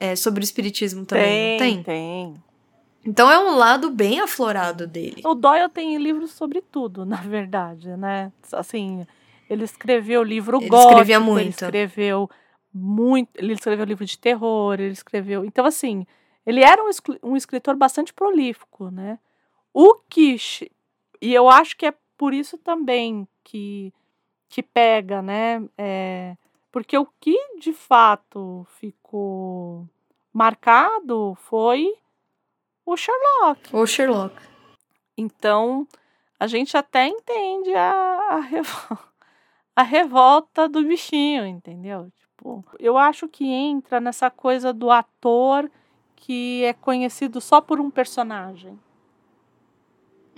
[0.00, 1.82] é, sobre o espiritismo também, tem, tem?
[1.82, 2.46] Tem.
[3.04, 5.22] Então é um lado bem aflorado dele.
[5.24, 8.32] O Doyle tem livros sobre tudo, na verdade, né?
[8.52, 9.06] Assim,
[9.48, 11.40] ele escreveu livro ele gótico, escrevia muito.
[11.40, 12.30] ele escreveu
[12.74, 15.44] muito, ele escreveu livro de terror, ele escreveu...
[15.44, 16.04] Então, assim,
[16.44, 16.90] ele era um,
[17.22, 19.20] um escritor bastante prolífico, né?
[19.72, 20.36] O que...
[21.22, 23.92] E eu acho que é por isso também que
[24.48, 25.62] que pega, né?
[25.76, 26.36] É,
[26.70, 29.88] porque o que de fato ficou
[30.32, 31.94] marcado foi
[32.84, 33.74] o Sherlock.
[33.74, 34.36] O Sherlock.
[35.16, 35.86] Então,
[36.38, 37.92] a gente até entende a,
[38.30, 38.98] a, revol
[39.74, 42.10] a revolta do bichinho, entendeu?
[42.14, 45.70] Tipo, eu acho que entra nessa coisa do ator
[46.14, 48.78] que é conhecido só por um personagem.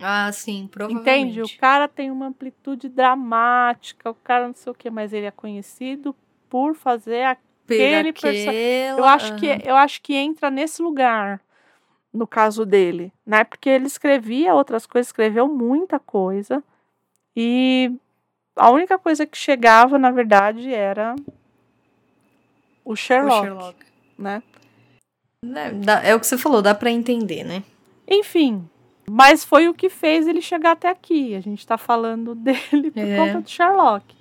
[0.01, 1.11] Ah, sim, provavelmente.
[1.11, 1.43] Entende?
[1.43, 5.31] O cara tem uma amplitude dramática, o cara não sei o que, mas ele é
[5.31, 6.15] conhecido
[6.49, 8.89] por fazer aquele personagem.
[8.97, 11.41] Eu acho que eu acho que entra nesse lugar
[12.13, 13.45] no caso dele, né?
[13.45, 16.63] Porque ele escrevia outras coisas, escreveu muita coisa
[17.37, 17.93] e
[18.57, 21.15] a única coisa que chegava, na verdade, era
[22.85, 23.87] o Sherlock, o Sherlock.
[24.17, 24.43] né?
[26.03, 27.63] É, é o que você falou, dá para entender, né?
[28.09, 28.69] Enfim,
[29.11, 31.35] mas foi o que fez ele chegar até aqui.
[31.35, 33.17] A gente está falando dele por é.
[33.17, 34.19] conta do Sherlock.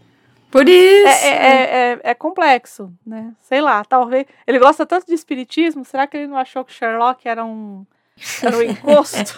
[0.49, 1.07] Por isso.
[1.07, 3.33] É, é, é, é, complexo, né?
[3.41, 4.25] Sei lá, talvez.
[4.45, 7.85] Ele gosta tanto de espiritismo, será que ele não achou que Sherlock era um.
[8.41, 9.37] Era um encosto?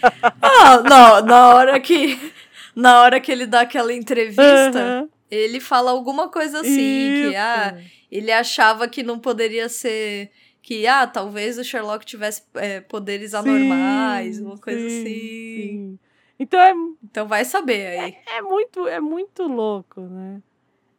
[0.42, 2.32] ah, não, na hora que.
[2.76, 5.08] Na hora que ele dá aquela entrevista, uhum.
[5.30, 7.30] ele fala alguma coisa assim, Isso.
[7.30, 7.78] que ah,
[8.10, 10.30] ele achava que não poderia ser
[10.64, 15.04] que, ah, talvez o Sherlock tivesse é, poderes sim, anormais, uma coisa sim, assim.
[15.04, 15.98] Sim.
[16.38, 16.72] Então é.
[17.04, 18.16] Então vai saber aí.
[18.26, 20.40] É, é, muito, é muito louco, né?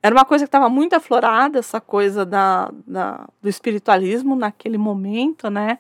[0.04, 5.50] Era uma coisa que estava muito aflorada, essa coisa da, da, do espiritualismo naquele momento,
[5.50, 5.80] né?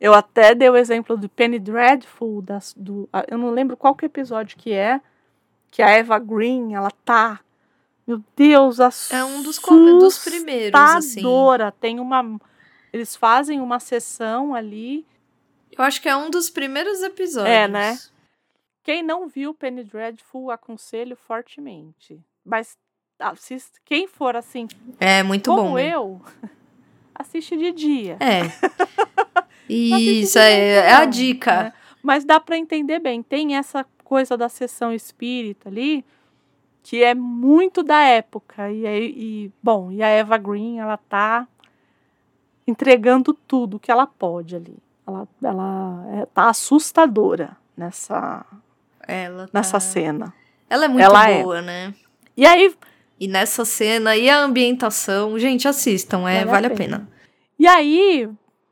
[0.00, 4.04] Eu até dei o exemplo do Penny Dreadful, das, do, eu não lembro qual que
[4.04, 5.00] episódio que é,
[5.70, 7.38] que a Eva Green, ela tá
[8.04, 9.32] meu Deus, assustadora.
[9.32, 11.22] É um dos, dos primeiros, assim.
[11.80, 12.38] Tem uma
[12.94, 15.04] eles fazem uma sessão ali.
[15.76, 17.52] Eu acho que é um dos primeiros episódios.
[17.52, 17.98] É, né?
[18.84, 22.20] Quem não viu Penny Dreadful, aconselho fortemente.
[22.44, 22.78] Mas
[23.18, 23.80] assist...
[23.84, 24.68] quem for assim.
[25.00, 25.68] É muito como bom.
[25.70, 26.22] Como eu,
[27.12, 28.16] assiste de dia.
[28.20, 28.42] É.
[29.68, 31.64] Isso, é, é, a dica.
[31.64, 31.72] Né?
[32.00, 33.24] Mas dá para entender bem.
[33.24, 36.04] Tem essa coisa da sessão espírita ali,
[36.80, 38.70] que é muito da época.
[38.70, 41.48] E, e bom, e a Eva Green, ela tá
[42.66, 44.76] entregando tudo que ela pode ali.
[45.06, 48.44] Ela, ela é, tá assustadora nessa,
[49.06, 49.50] ela tá...
[49.52, 50.32] nessa cena.
[50.68, 51.42] Ela é muito ela é.
[51.42, 51.62] boa, é.
[51.62, 51.94] né?
[52.36, 52.74] E aí.
[53.20, 56.98] E nessa cena, e a ambientação, gente, assistam, é, vale, vale a, pena.
[56.98, 57.08] pena.
[57.58, 58.28] E aí,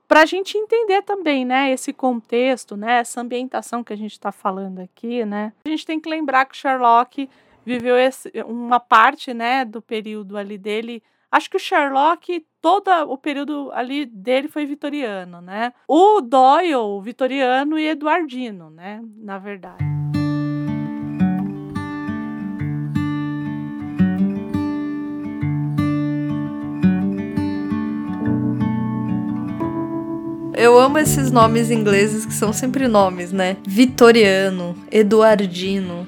[0.09, 4.81] pra gente entender também, né, esse contexto, né, essa ambientação que a gente está falando
[4.81, 7.31] aqui, né, a gente tem que lembrar que Sherlock
[7.64, 11.02] viveu esse, uma parte, né, do período ali dele
[11.33, 15.73] Acho que o Sherlock, todo o período ali dele foi vitoriano, né?
[15.88, 19.01] O Doyle, vitoriano e eduardino, né?
[19.16, 19.83] Na verdade.
[30.55, 33.57] Eu amo esses nomes ingleses que são sempre nomes, né?
[33.66, 36.07] Vitoriano, Eduardino.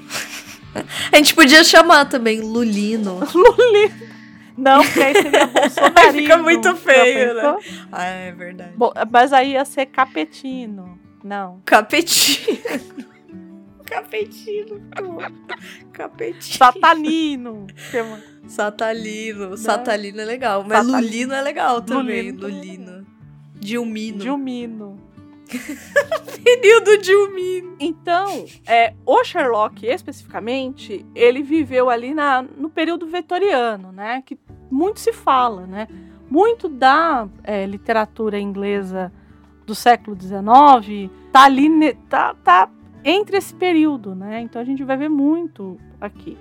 [1.11, 3.21] A gente podia chamar também Lulino.
[3.35, 4.13] Lulino.
[4.57, 6.12] Não, porque aí seria bolsonarino.
[6.12, 7.57] Fica muito feio, né?
[7.90, 8.73] Ah, é verdade.
[8.77, 10.99] Bom, mas aí ia ser capetino.
[11.23, 11.61] Não.
[11.64, 12.59] Capetino.
[13.85, 14.81] Capetino.
[15.93, 16.40] Capetino.
[16.40, 17.67] Satanino.
[18.48, 19.50] Satalino.
[19.50, 19.57] Né?
[19.57, 20.65] Satalino é legal.
[20.67, 21.00] Mas Satalino.
[21.00, 22.31] Lulino é legal também.
[22.31, 22.48] Lulino.
[22.48, 23.07] Lulino.
[23.55, 24.19] Dilmino.
[24.19, 25.13] Dilmino.
[26.42, 27.77] Período Dilmino.
[27.79, 34.23] Então, é, o Sherlock, especificamente, ele viveu ali na, no período vitoriano, né?
[34.25, 34.38] Que
[34.71, 35.88] muito se fala, né?
[36.31, 39.13] Muito da é, literatura inglesa
[39.67, 42.69] do século XIX, tá ali, tá, tá
[43.03, 44.40] entre esse período, né?
[44.42, 46.37] Então a gente vai ver muito aqui.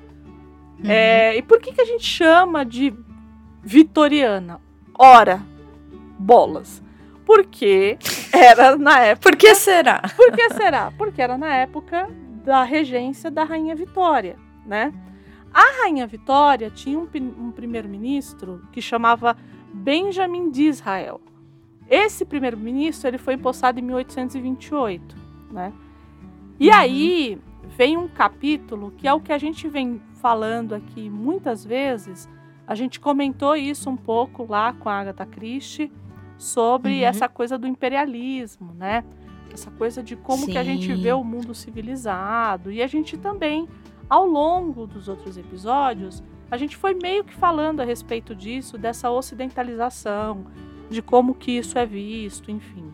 [0.84, 0.90] Uhum.
[0.90, 2.94] É, e por que, que a gente chama de
[3.62, 4.60] vitoriana?
[4.98, 5.42] Ora,
[6.20, 6.83] bolas.
[7.26, 7.98] Porque
[8.32, 9.30] era na época.
[9.30, 10.02] Por que será?
[10.16, 10.92] Por que será?
[10.98, 12.10] Porque era na época
[12.44, 14.94] da regência da Rainha Vitória, né?
[15.54, 17.08] A Rainha Vitória tinha um,
[17.40, 19.38] um primeiro-ministro que chamava
[19.72, 21.22] Benjamin de Israel.
[21.90, 25.16] Esse primeiro-ministro ele foi empossado em 1828,
[25.52, 25.72] né?
[26.60, 26.76] E uhum.
[26.76, 27.40] aí
[27.78, 32.28] vem um capítulo que é o que a gente vem falando aqui muitas vezes.
[32.66, 35.92] A gente comentou isso um pouco lá com a Agatha Christie
[36.44, 37.06] sobre uhum.
[37.06, 39.04] essa coisa do imperialismo, né?
[39.52, 40.52] Essa coisa de como Sim.
[40.52, 42.72] que a gente vê o mundo civilizado.
[42.72, 43.68] E a gente também,
[44.10, 46.22] ao longo dos outros episódios,
[46.52, 50.46] a gente foi meio que falando a respeito disso, dessa ocidentalização,
[50.90, 52.92] de como que isso é visto, enfim.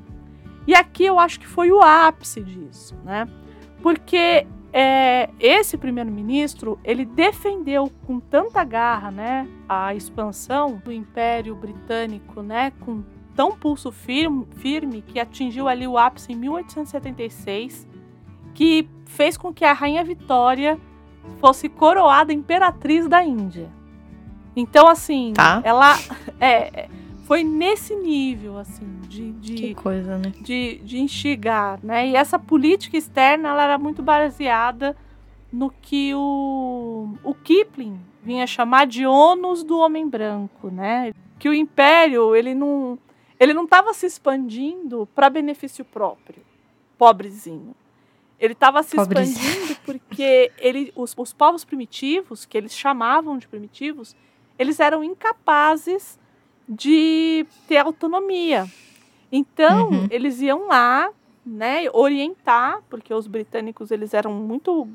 [0.68, 3.28] E aqui eu acho que foi o ápice disso, né?
[3.82, 12.44] Porque é, esse primeiro-ministro ele defendeu com tanta garra, né, a expansão do Império Britânico,
[12.44, 13.04] né, com
[13.40, 17.88] tão pulso firme, firme que atingiu ali o ápice em 1876,
[18.54, 20.78] que fez com que a rainha Vitória
[21.40, 23.70] fosse coroada imperatriz da Índia.
[24.54, 25.62] Então, assim, tá.
[25.64, 25.98] ela
[26.38, 26.90] é,
[27.24, 30.34] foi nesse nível, assim, de, de, que coisa, né?
[30.42, 32.10] de, de instigar, né?
[32.10, 34.98] E essa política externa, ela era muito baseada
[35.50, 41.14] no que o, o Kipling vinha chamar de ônus do homem branco, né?
[41.40, 43.00] Que o império, ele não
[43.40, 46.44] ele não estava se expandindo para benefício próprio,
[46.98, 47.74] pobrezinho.
[48.40, 49.38] Ele estava se pobrezinho.
[49.38, 54.16] expandindo porque ele, os, os povos primitivos, que eles chamavam de primitivos,
[54.58, 56.20] eles eram incapazes
[56.68, 58.68] de ter autonomia.
[59.32, 60.08] Então, uhum.
[60.10, 61.10] eles iam lá,
[61.46, 64.88] né, orientar, porque os britânicos eles eram muito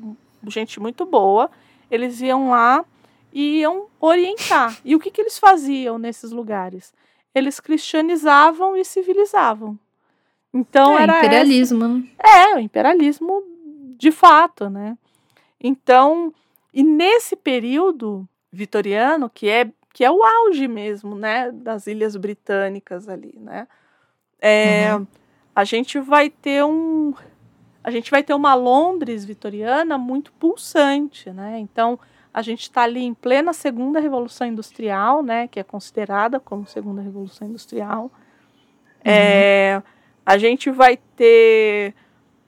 [0.47, 1.49] gente muito boa,
[1.89, 2.85] eles iam lá
[3.33, 4.77] e iam orientar.
[4.85, 6.93] E o que, que eles faziam nesses lugares?
[7.35, 9.77] Eles cristianizavam e civilizavam.
[10.53, 11.83] Então é, era imperialismo.
[11.83, 11.93] Essa...
[11.93, 12.51] Né?
[12.51, 13.43] É, o imperialismo
[13.97, 14.97] de fato, né?
[15.59, 16.33] Então,
[16.73, 23.07] e nesse período vitoriano, que é que é o auge mesmo, né, das ilhas britânicas
[23.07, 23.65] ali, né?
[24.41, 25.07] É, uhum.
[25.55, 27.13] A gente vai ter um,
[27.81, 31.59] a gente vai ter uma Londres vitoriana muito pulsante, né?
[31.59, 31.97] Então
[32.35, 37.01] a gente está ali em plena segunda revolução industrial, né, que é considerada como segunda
[37.01, 38.03] revolução industrial.
[38.03, 38.09] Uhum.
[39.05, 39.81] É,
[40.25, 41.95] a gente vai ter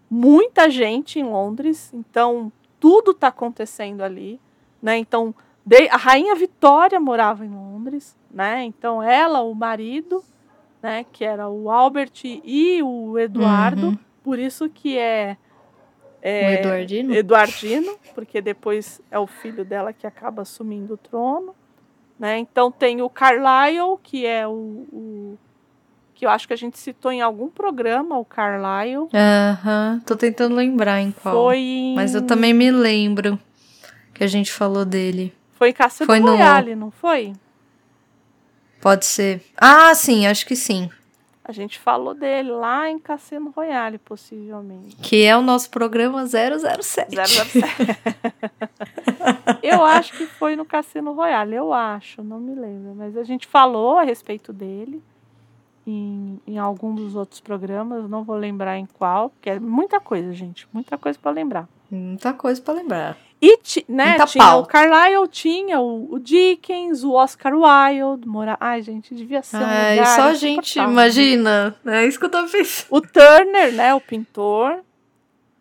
[0.10, 4.42] muita gente em Londres, então tudo está acontecendo ali,
[4.82, 4.98] né?
[4.98, 5.34] Então
[5.90, 8.66] a rainha Vitória morava em Londres, né?
[8.66, 10.22] Então ela, o marido,
[10.84, 13.98] né, que era o Albert e o Eduardo, uhum.
[14.22, 15.38] por isso que é,
[16.22, 17.16] é o Eduardino?
[17.16, 21.56] Eduardino, porque depois é o filho dela que acaba assumindo o trono,
[22.20, 22.38] né?
[22.38, 24.52] Então tem o Carlyle, que é o,
[24.92, 25.38] o
[26.14, 29.08] que eu acho que a gente citou em algum programa, o Carlyle.
[29.14, 30.00] Aham, uhum.
[30.00, 31.36] tô tentando lembrar em qual.
[31.36, 31.96] Foi em...
[31.96, 33.40] Mas eu também me lembro
[34.14, 35.32] que a gente falou dele.
[35.54, 36.86] Foi em Cassino foi Royale, no...
[36.86, 37.34] não foi?
[38.82, 39.44] Pode ser.
[39.56, 40.90] Ah, sim, acho que sim.
[41.48, 44.98] A gente falou dele lá em Cassino Royale, possivelmente.
[44.98, 47.16] Que é o nosso programa 007.
[47.16, 47.60] 007.
[49.64, 52.94] eu acho que foi no Cassino Royale, eu acho, não me lembro.
[52.96, 55.02] Mas a gente falou a respeito dele
[55.86, 60.34] em, em algum dos outros programas, não vou lembrar em qual, porque é muita coisa,
[60.34, 61.70] gente, muita coisa para lembrar.
[61.90, 63.18] Muita coisa para lembrar.
[63.42, 64.62] E né, tinha pau.
[64.62, 68.58] o Carlyle, tinha o, o, Dickens, o Oscar Wilde, Mora...
[68.60, 71.76] Ai, gente, devia ser um Ai, lugar só a gente imagina.
[71.86, 72.88] É isso que eu tô pensando.
[72.90, 74.80] O Turner, né, o pintor.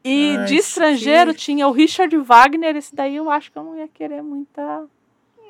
[0.02, 1.40] E Ai, de estrangeiro que...
[1.40, 2.76] tinha o Richard Wagner.
[2.76, 4.84] Esse daí eu acho que eu não ia querer muita...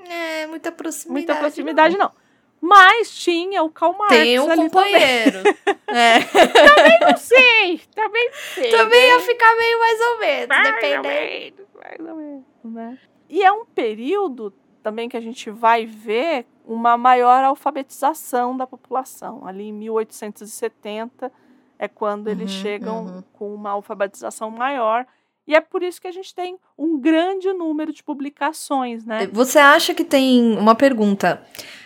[0.08, 1.12] É, muita proximidade.
[1.12, 2.06] Muita proximidade, não.
[2.06, 2.25] não.
[2.60, 5.38] Mas tinha o Karl Marx Tem um companheiro.
[5.86, 6.20] é.
[6.20, 7.80] Também não sei.
[7.94, 8.70] Também não sei.
[8.70, 9.08] Também né?
[9.08, 11.08] ia ficar meio mais ou menos, mais dependendo.
[11.08, 12.98] Ou menos, mais ou menos, né?
[13.28, 14.52] E é um período
[14.82, 19.46] também que a gente vai ver uma maior alfabetização da população.
[19.46, 21.32] Ali em 1870
[21.78, 23.22] é quando eles uhum, chegam uhum.
[23.32, 25.06] com uma alfabetização maior.
[25.46, 29.28] E é por isso que a gente tem um grande número de publicações, né?
[29.32, 31.40] Você acha que tem uma pergunta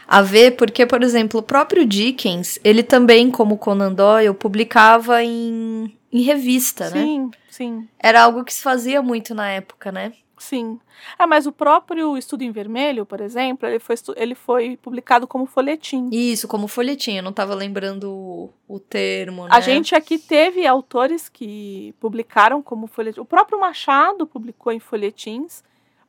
[0.09, 5.97] a ver, porque, por exemplo, o próprio Dickens, ele também, como Conan Doyle, publicava em,
[6.11, 7.05] em revista, sim, né?
[7.05, 7.89] Sim, sim.
[7.99, 10.13] Era algo que se fazia muito na época, né?
[10.41, 10.81] Sim.
[11.19, 15.45] Ah, mas o próprio Estudo em Vermelho, por exemplo, ele foi, ele foi publicado como
[15.45, 16.09] folhetim.
[16.11, 17.17] Isso, como folhetim.
[17.17, 19.51] Eu não estava lembrando o, o termo, né?
[19.53, 23.21] A gente aqui teve autores que publicaram como folhetim.
[23.21, 25.63] O próprio Machado publicou em folhetins,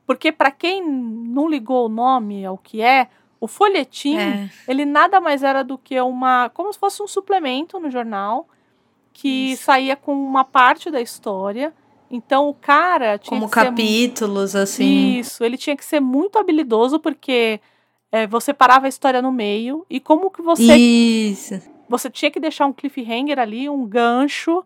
[0.05, 4.49] porque para quem não ligou o nome ao que é, o folhetim, é.
[4.65, 8.47] ele nada mais era do que uma, como se fosse um suplemento no jornal
[9.11, 9.63] que Isso.
[9.65, 11.73] saía com uma parte da história
[12.11, 15.17] então o cara tinha como capítulos assim.
[15.19, 17.59] Isso, ele tinha que ser muito habilidoso porque
[18.11, 21.61] é, você parava a história no meio e como que você Isso.
[21.87, 24.63] você tinha que deixar um cliffhanger ali, um gancho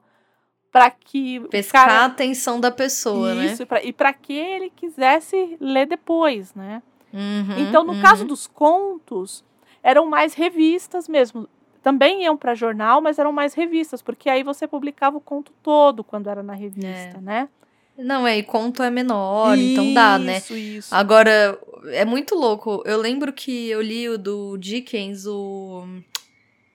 [0.72, 2.02] para que pescar cara...
[2.02, 3.82] a atenção da pessoa, Isso, né?
[3.84, 6.82] e para que ele quisesse ler depois, né?
[7.14, 8.02] Uhum, então, no uhum.
[8.02, 9.42] caso dos contos,
[9.82, 11.48] eram mais revistas mesmo
[11.86, 16.04] também iam para jornal, mas eram mais revistas, porque aí você publicava o conto todo
[16.04, 17.22] quando era na revista, é.
[17.22, 17.48] né?
[17.96, 20.42] Não, é, e conto é menor, isso, então dá, né?
[20.50, 20.94] Isso.
[20.94, 21.60] Agora,
[21.90, 22.82] é muito louco.
[22.88, 25.88] Eu lembro que eu li o do Dickens, o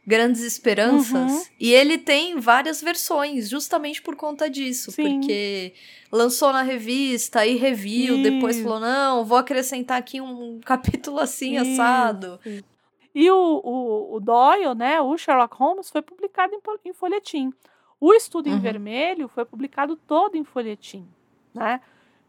[0.07, 1.45] Grandes Esperanças, uhum.
[1.59, 4.93] e ele tem várias versões, justamente por conta disso.
[4.93, 5.19] Sim.
[5.19, 5.75] Porque
[6.13, 11.73] lançou na revista, aí reviu, depois falou: não, vou acrescentar aqui um capítulo assim, isso.
[11.73, 12.39] assado.
[13.15, 17.53] E o, o, o, Doyle, né, o Sherlock Holmes, foi publicado em, em folhetim.
[18.01, 18.57] O Estudo uhum.
[18.57, 21.07] em Vermelho foi publicado todo em folhetim,
[21.53, 21.81] né?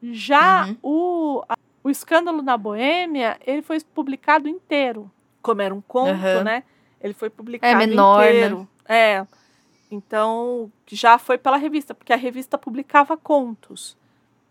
[0.02, 0.78] Já uhum.
[0.82, 5.10] o, a, o Escândalo na Boêmia, ele foi publicado inteiro.
[5.42, 6.44] Como era um conto, uhum.
[6.44, 6.64] né?
[7.00, 8.30] Ele foi publicado é menor, né?
[8.30, 8.60] inteiro.
[8.60, 8.68] Né?
[8.96, 9.28] É.
[9.90, 13.98] Então, já foi pela revista, porque a revista publicava contos.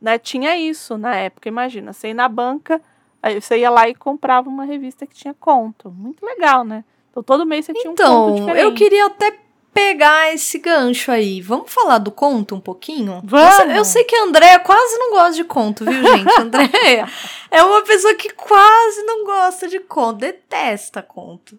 [0.01, 0.18] Né?
[0.18, 1.93] Tinha isso na época, imagina.
[1.93, 2.81] Você ir na banca,
[3.22, 5.90] Aí você ia lá e comprava uma revista que tinha conto.
[5.90, 6.84] Muito legal, né?
[7.10, 8.64] Então todo mês você tinha então, um conto diferente.
[8.64, 9.38] eu queria até
[9.72, 11.40] pegar esse gancho aí.
[11.40, 13.20] Vamos falar do conto um pouquinho?
[13.24, 13.58] Vamos!
[13.60, 16.32] Eu, eu sei que a Andréia quase não gosta de conto, viu, gente?
[16.40, 17.08] Andréia
[17.50, 21.58] é uma pessoa que quase não gosta de conto, detesta conto.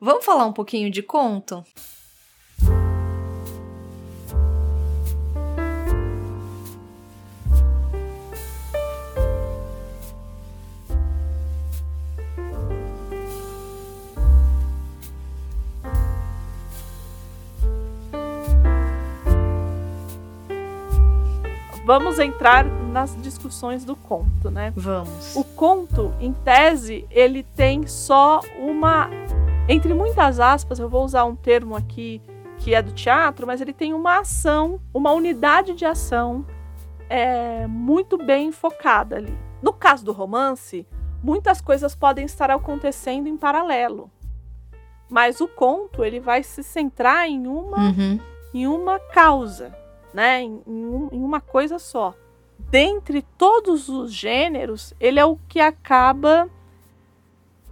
[0.00, 1.64] Vamos falar um pouquinho de conto?
[21.90, 24.72] Vamos entrar nas discussões do conto, né?
[24.76, 25.34] Vamos.
[25.34, 29.10] O conto, em tese, ele tem só uma.
[29.68, 32.22] Entre muitas aspas, eu vou usar um termo aqui
[32.58, 36.46] que é do teatro, mas ele tem uma ação, uma unidade de ação
[37.08, 39.36] é, muito bem focada ali.
[39.60, 40.86] No caso do romance,
[41.20, 44.08] muitas coisas podem estar acontecendo em paralelo.
[45.08, 48.20] Mas o conto ele vai se centrar em uma, uhum.
[48.54, 49.79] em uma causa
[50.12, 52.14] né, em, em uma coisa só.
[52.58, 56.48] Dentre todos os gêneros, ele é o que acaba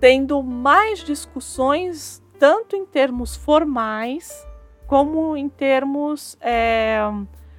[0.01, 4.47] tendo mais discussões, tanto em termos formais,
[4.87, 7.01] como em termos é,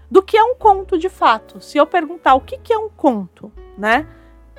[0.10, 1.62] do que é um conto de fato.
[1.62, 4.08] Se eu perguntar o que, que é um conto, né,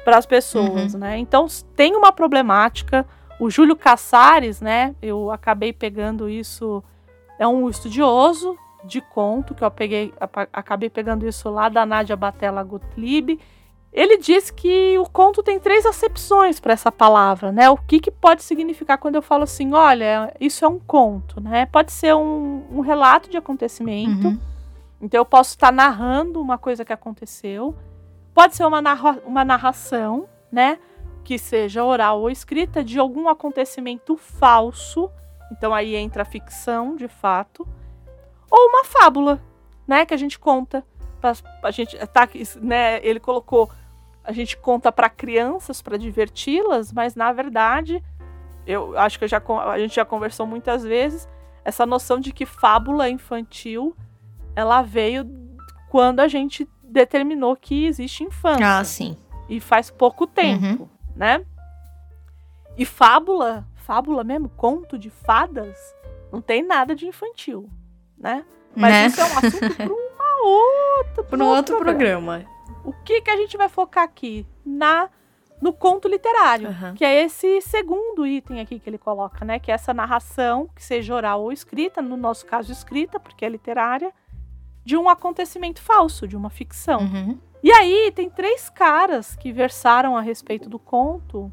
[0.05, 1.01] para as pessoas, uhum.
[1.01, 1.19] né?
[1.19, 1.47] Então
[1.77, 3.07] tem uma problemática.
[3.39, 4.95] O Júlio Caçares, né?
[5.01, 6.83] Eu acabei pegando isso.
[7.39, 10.13] É um estudioso de conto, que eu peguei,
[10.53, 13.39] acabei pegando isso lá da Nádia Batella Gottlieb.
[13.93, 17.69] Ele diz que o conto tem três acepções para essa palavra, né?
[17.69, 21.67] O que, que pode significar quando eu falo assim, olha, isso é um conto, né?
[21.67, 24.29] Pode ser um, um relato de acontecimento.
[24.29, 24.39] Uhum.
[25.01, 27.75] Então eu posso estar narrando uma coisa que aconteceu.
[28.33, 30.79] Pode ser uma, narra uma narração, né?
[31.25, 35.11] Que seja oral ou escrita de algum acontecimento falso.
[35.51, 37.67] Então aí entra a ficção, de fato
[38.51, 39.41] ou uma fábula,
[39.87, 40.85] né, que a gente conta
[41.21, 41.33] pra,
[41.63, 42.29] a gente tá
[42.61, 43.71] né, ele colocou
[44.23, 48.03] a gente conta para crianças para diverti-las, mas na verdade
[48.67, 51.29] eu acho que eu já, a gente já conversou muitas vezes
[51.65, 53.97] essa noção de que fábula infantil
[54.55, 55.29] ela veio
[55.89, 58.79] quando a gente determinou que existe infância.
[58.79, 59.17] Ah, sim.
[59.49, 60.89] E faz pouco tempo, uhum.
[61.17, 61.45] né?
[62.77, 65.77] E fábula, fábula mesmo, conto de fadas,
[66.33, 67.69] não tem nada de infantil
[68.21, 68.45] né?
[68.77, 69.07] Mas né?
[69.07, 72.39] isso é um assunto para uma outra, para um outro programa.
[72.39, 72.61] programa.
[72.85, 75.09] O que que a gente vai focar aqui na
[75.61, 76.95] no conto literário, uhum.
[76.95, 79.59] que é esse segundo item aqui que ele coloca, né?
[79.59, 83.49] Que é essa narração, que seja oral ou escrita, no nosso caso escrita, porque é
[83.49, 84.11] literária,
[84.83, 87.01] de um acontecimento falso, de uma ficção.
[87.01, 87.39] Uhum.
[87.63, 91.53] E aí tem três caras que versaram a respeito do conto.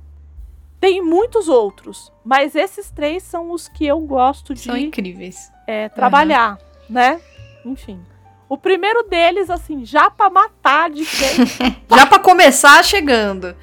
[0.80, 4.62] Tem muitos outros, mas esses três são os que eu gosto de.
[4.62, 6.58] São incríveis é, trabalhar, uhum.
[6.90, 7.22] né?
[7.66, 8.02] Enfim.
[8.50, 11.46] O primeiro deles, assim, já pra matar de quem.
[11.96, 13.54] já pra começar chegando.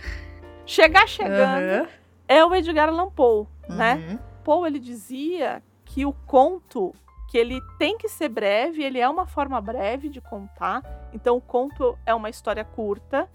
[0.66, 1.88] Chegar chegando uhum.
[2.28, 3.94] é o Edgar Allan Poe, né?
[3.94, 4.00] uhum.
[4.00, 4.18] né?
[4.44, 6.94] Poe, ele dizia que o conto
[7.30, 10.82] que ele tem que ser breve, ele é uma forma breve de contar.
[11.12, 13.28] Então o conto é uma história curta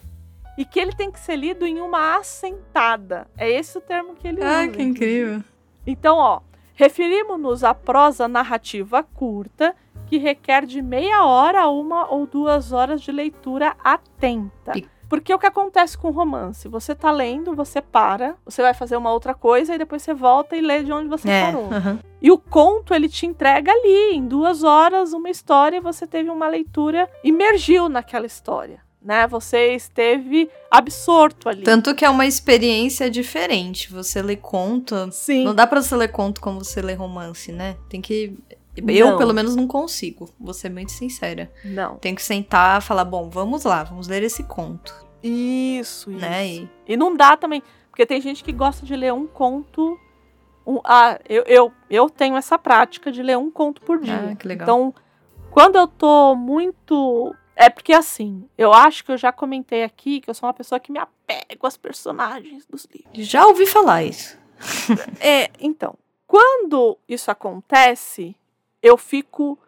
[0.58, 3.28] e que ele tem que ser lido em uma assentada.
[3.38, 4.64] É esse o termo que ele ah, usa.
[4.64, 5.44] Ah, que incrível.
[5.86, 6.42] Então, ó,
[6.80, 9.76] referimos-nos à prosa narrativa curta
[10.08, 14.72] que requer de meia hora a uma ou duas horas de leitura atenta.
[15.10, 16.70] Porque o que acontece com o romance?
[16.70, 20.56] Você tá lendo, você para, você vai fazer uma outra coisa e depois você volta
[20.56, 21.68] e lê de onde você é, parou.
[22.22, 26.30] E o conto, ele te entrega ali, em duas horas, uma história e você teve
[26.30, 28.80] uma leitura, imergiu naquela história.
[29.02, 31.64] Né, você esteve absorto ali.
[31.64, 33.90] Tanto que é uma experiência diferente.
[33.94, 34.94] Você lê conto.
[35.14, 35.46] Sim.
[35.46, 37.78] Não dá para você ler conto como você lê romance, né?
[37.88, 38.38] Tem que
[38.88, 41.52] eu, pelo menos, não consigo, vou ser muito sincera.
[41.66, 41.96] Não.
[41.96, 44.94] Tenho que sentar e falar, bom, vamos lá, vamos ler esse conto.
[45.22, 46.46] Isso, né?
[46.46, 46.70] isso.
[46.88, 46.94] E...
[46.94, 50.00] e não dá também, porque tem gente que gosta de ler um conto.
[50.66, 54.30] Um, ah, eu, eu, eu tenho essa prática de ler um conto por dia.
[54.32, 54.66] Ah, que legal.
[54.66, 54.94] Então,
[55.52, 57.36] quando eu tô muito.
[57.60, 60.80] É porque assim, eu acho que eu já comentei aqui que eu sou uma pessoa
[60.80, 63.28] que me apego às personagens dos livros.
[63.28, 64.38] Já ouvi falar isso.
[65.20, 65.94] é, então,
[66.26, 68.34] quando isso acontece,
[68.82, 69.60] eu fico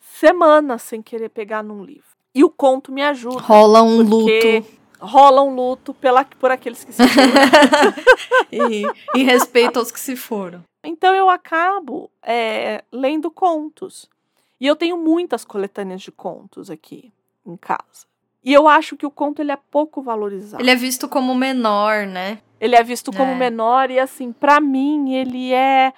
[0.00, 2.16] semanas sem querer pegar num livro.
[2.34, 3.42] E o conto me ajuda.
[3.42, 4.78] Rola um luto.
[4.98, 7.92] Rola um luto pela, por aqueles que se foram.
[8.50, 10.64] e, e respeito aos que se foram.
[10.82, 14.08] Então eu acabo é, lendo contos.
[14.58, 17.12] E eu tenho muitas coletâneas de contos aqui
[17.50, 18.06] em casa.
[18.44, 20.62] E eu acho que o conto ele é pouco valorizado.
[20.62, 22.38] Ele é visto como menor, né?
[22.60, 23.34] Ele é visto como é.
[23.34, 25.92] menor e assim, para mim ele é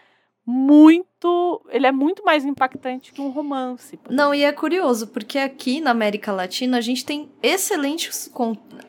[0.45, 1.63] muito.
[1.71, 3.99] Ele é muito mais impactante que um romance.
[4.09, 8.31] Não, e é curioso, porque aqui na América Latina a gente tem excelentes.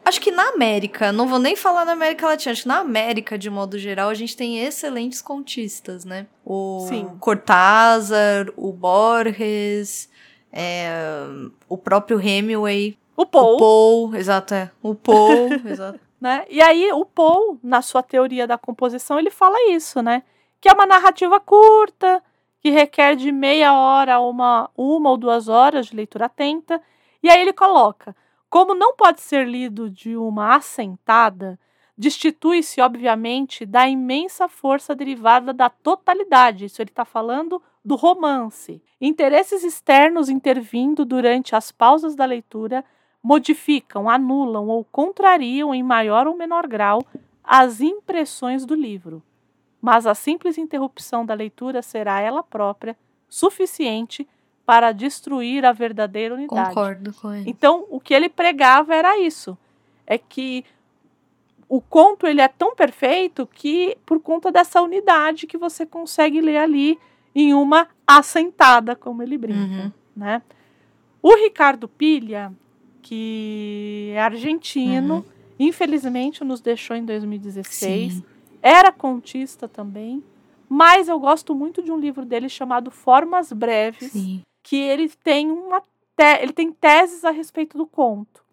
[0.03, 3.37] Acho que na América, não vou nem falar na América Latina, acho que na América,
[3.37, 6.25] de modo geral, a gente tem excelentes contistas, né?
[6.43, 7.15] O Sim.
[7.19, 10.09] Cortázar, o Borges,
[10.51, 11.27] é,
[11.67, 12.97] o próprio Hemingway.
[13.15, 13.55] O Paul.
[13.55, 14.71] O Paul, exato, é.
[14.81, 15.99] O Paul, exato.
[16.19, 16.45] Né?
[16.49, 20.23] E aí, o Paul, na sua teoria da composição, ele fala isso, né?
[20.61, 22.23] que é uma narrativa curta,
[22.61, 26.79] que requer de meia hora a uma, uma ou duas horas de leitura atenta.
[27.23, 28.15] E aí ele coloca:
[28.47, 31.59] como não pode ser lido de uma assentada,
[31.97, 36.65] destitui-se, obviamente, da imensa força derivada da totalidade.
[36.65, 38.81] Isso ele está falando do romance.
[38.99, 42.83] Interesses externos intervindo durante as pausas da leitura
[43.23, 47.03] modificam, anulam ou contrariam em maior ou menor grau
[47.43, 49.23] as impressões do livro
[49.81, 52.95] mas a simples interrupção da leitura será ela própria
[53.27, 54.27] suficiente
[54.63, 56.69] para destruir a verdadeira unidade.
[56.69, 57.49] Concordo com ele.
[57.49, 59.57] Então, o que ele pregava era isso,
[60.05, 60.63] é que
[61.67, 66.57] o conto ele é tão perfeito que por conta dessa unidade que você consegue ler
[66.57, 66.99] ali
[67.33, 69.91] em uma assentada, como ele brinca, uhum.
[70.15, 70.41] né?
[71.21, 72.51] O Ricardo Pilha,
[73.01, 75.23] que é argentino, uhum.
[75.59, 78.13] infelizmente nos deixou em 2016.
[78.13, 78.23] Sim.
[78.61, 80.23] Era contista também,
[80.67, 84.41] mas eu gosto muito de um livro dele chamado Formas Breves, Sim.
[84.63, 85.81] que ele tem uma
[86.39, 88.43] ele tem teses a respeito do conto.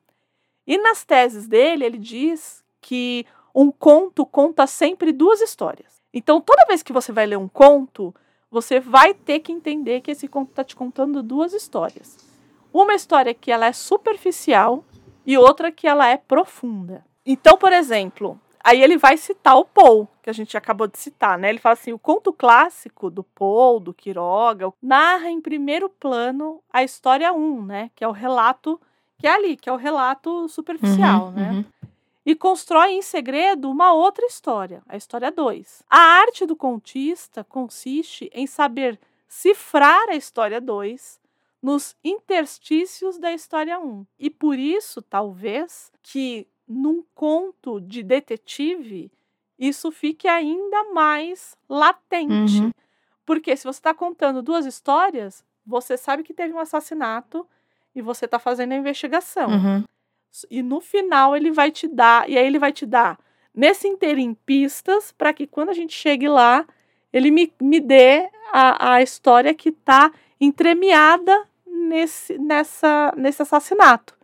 [0.67, 6.01] E nas teses dele, ele diz que um conto conta sempre duas histórias.
[6.13, 8.15] Então, toda vez que você vai ler um conto,
[8.51, 12.17] você vai ter que entender que esse conto está te contando duas histórias.
[12.73, 14.85] Uma história que ela é superficial
[15.27, 17.05] e outra que ela é profunda.
[17.25, 21.39] Então, por exemplo, Aí ele vai citar o Paul, que a gente acabou de citar,
[21.39, 21.49] né?
[21.49, 26.83] Ele fala assim: o conto clássico do Paul, do Quiroga, narra em primeiro plano a
[26.83, 27.91] história 1, né?
[27.95, 28.79] Que é o relato
[29.17, 31.51] que é ali, que é o relato superficial, uhum, né?
[31.51, 31.65] Uhum.
[32.29, 35.83] E constrói em segredo uma outra história, a história 2.
[35.89, 41.19] A arte do contista consiste em saber cifrar a história 2
[41.63, 43.83] nos interstícios da história 1.
[43.83, 44.07] Um.
[44.19, 49.11] E por isso, talvez, que num conto de detetive,
[49.59, 52.61] isso fique ainda mais latente.
[52.61, 52.71] Uhum.
[53.25, 57.49] Porque se você está contando duas histórias, você sabe que teve um assassinato
[57.95, 59.49] e você está fazendo a investigação.
[59.49, 59.85] Uhum.
[60.51, 63.19] E no final ele vai te dar, e aí ele vai te dar
[63.55, 66.65] nesse inteirinho pistas para que quando a gente chegue lá,
[67.13, 74.17] ele me, me dê a, a história que está entremeada nesse, nessa, nesse assassinato.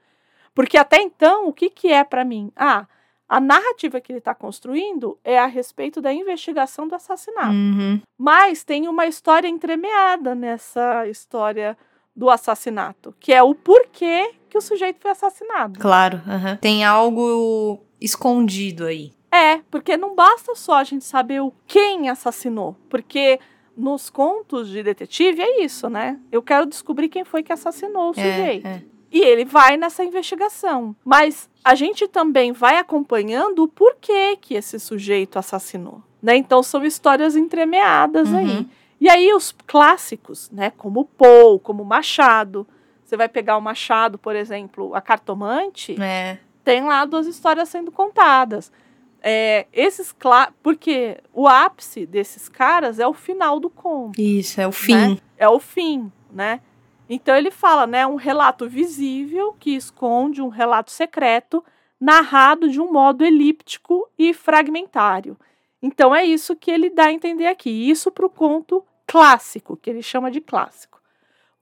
[0.55, 2.53] Porque até então, o que, que é para mim?
[2.55, 2.87] Ah,
[3.29, 7.51] a narrativa que ele está construindo é a respeito da investigação do assassinato.
[7.53, 8.01] Uhum.
[8.17, 11.77] Mas tem uma história entremeada nessa história
[12.17, 15.79] do assassinato, que é o porquê que o sujeito foi assassinado.
[15.81, 16.57] Claro, uhum.
[16.57, 19.13] tem algo escondido aí.
[19.33, 23.41] É, porque não basta só a gente saber o quem assassinou, porque
[23.77, 26.21] nos contos de detetive é isso, né?
[26.31, 28.67] Eu quero descobrir quem foi que assassinou o É, sujeito.
[28.67, 28.83] é.
[29.11, 30.95] E ele vai nessa investigação.
[31.05, 36.03] Mas a gente também vai acompanhando o porquê que esse sujeito assassinou.
[36.23, 36.37] Né?
[36.37, 38.39] Então são histórias entremeadas Uhum.
[38.39, 38.67] aí.
[39.05, 40.71] E aí os clássicos, né?
[40.79, 42.67] Como Poe, como Machado.
[43.05, 46.39] Você vai pegar o Machado, por exemplo, a Cartomante, É.
[46.65, 48.73] tem lá duas histórias sendo contadas.
[49.23, 54.67] É, esses clá- porque o ápice desses caras é o final do conto Isso, é
[54.67, 55.21] o fim.
[55.37, 56.61] é o fim, né?
[57.07, 61.63] Então ele fala, né, um relato visível que esconde um relato secreto
[62.01, 65.37] narrado de um modo elíptico e fragmentário.
[65.83, 67.69] Então é isso que ele dá a entender aqui.
[67.91, 68.83] Isso para o conto
[69.19, 71.01] clássico, que ele chama de clássico.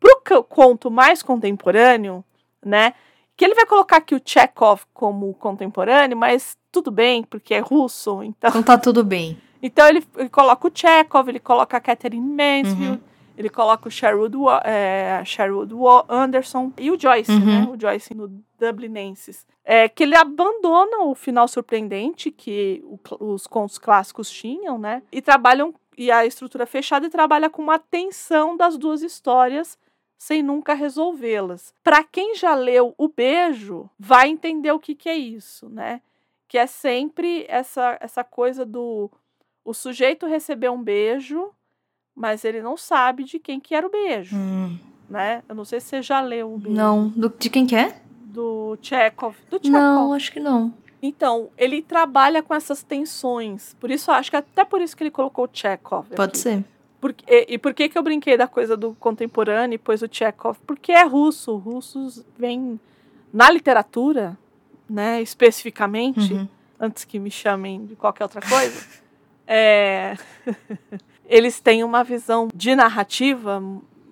[0.01, 2.25] Para o conto mais contemporâneo,
[2.65, 2.95] né,
[3.37, 8.23] que ele vai colocar aqui o Chekhov como contemporâneo, mas tudo bem, porque é russo,
[8.23, 9.37] então Então tá tudo bem.
[9.63, 13.01] então ele, ele coloca o Chekhov, ele coloca a Catherine Mansfield, Uhum.
[13.37, 14.35] ele coloca o Sherwood,
[14.65, 15.75] é, Sherwood
[16.09, 17.45] Anderson e o Joyce, Uhum.
[17.45, 17.69] né?
[17.71, 18.29] O Joyce no
[18.59, 19.47] Dublinenses.
[19.65, 22.99] É, que ele abandona o final surpreendente que o
[23.35, 25.03] os contos clássicos tinham, né?
[25.13, 29.79] E trabalham, e a estrutura fechada, e trabalha com uma tensão das duas histórias
[30.19, 31.75] sem nunca resolvê-las.
[31.83, 36.01] Para quem já leu O Beijo, vai entender o que, que é isso, né?
[36.47, 39.11] Que é sempre essa, essa coisa do
[39.65, 41.51] o sujeito recebeu um beijo,
[42.15, 44.77] mas ele não sabe de quem que era o beijo, Hum,
[45.09, 45.43] né?
[45.49, 47.09] Eu não sei se você já leu o beijo não.
[47.09, 48.01] Do, de quem que é?
[48.33, 49.37] do Chekhov.
[49.51, 49.73] Do Chekhov.
[49.73, 50.73] Não, acho que não.
[51.03, 53.75] Então, ele trabalha com essas tensões.
[53.81, 56.07] Por isso, acho que até por isso que ele colocou o Chekhov.
[56.15, 56.39] Pode aqui.
[56.39, 56.65] ser.
[57.01, 60.09] Por, e, e por que, que eu brinquei da coisa do contemporâneo e pôs o
[60.09, 60.57] Chekhov?
[60.65, 61.57] Porque é russo.
[61.57, 62.79] Russos vêm
[63.33, 64.39] na literatura,
[64.89, 66.49] né, especificamente, Uhum.
[66.79, 68.87] antes que me chamem de qualquer outra coisa,
[69.47, 70.17] é,
[71.27, 73.61] eles têm uma visão de narrativa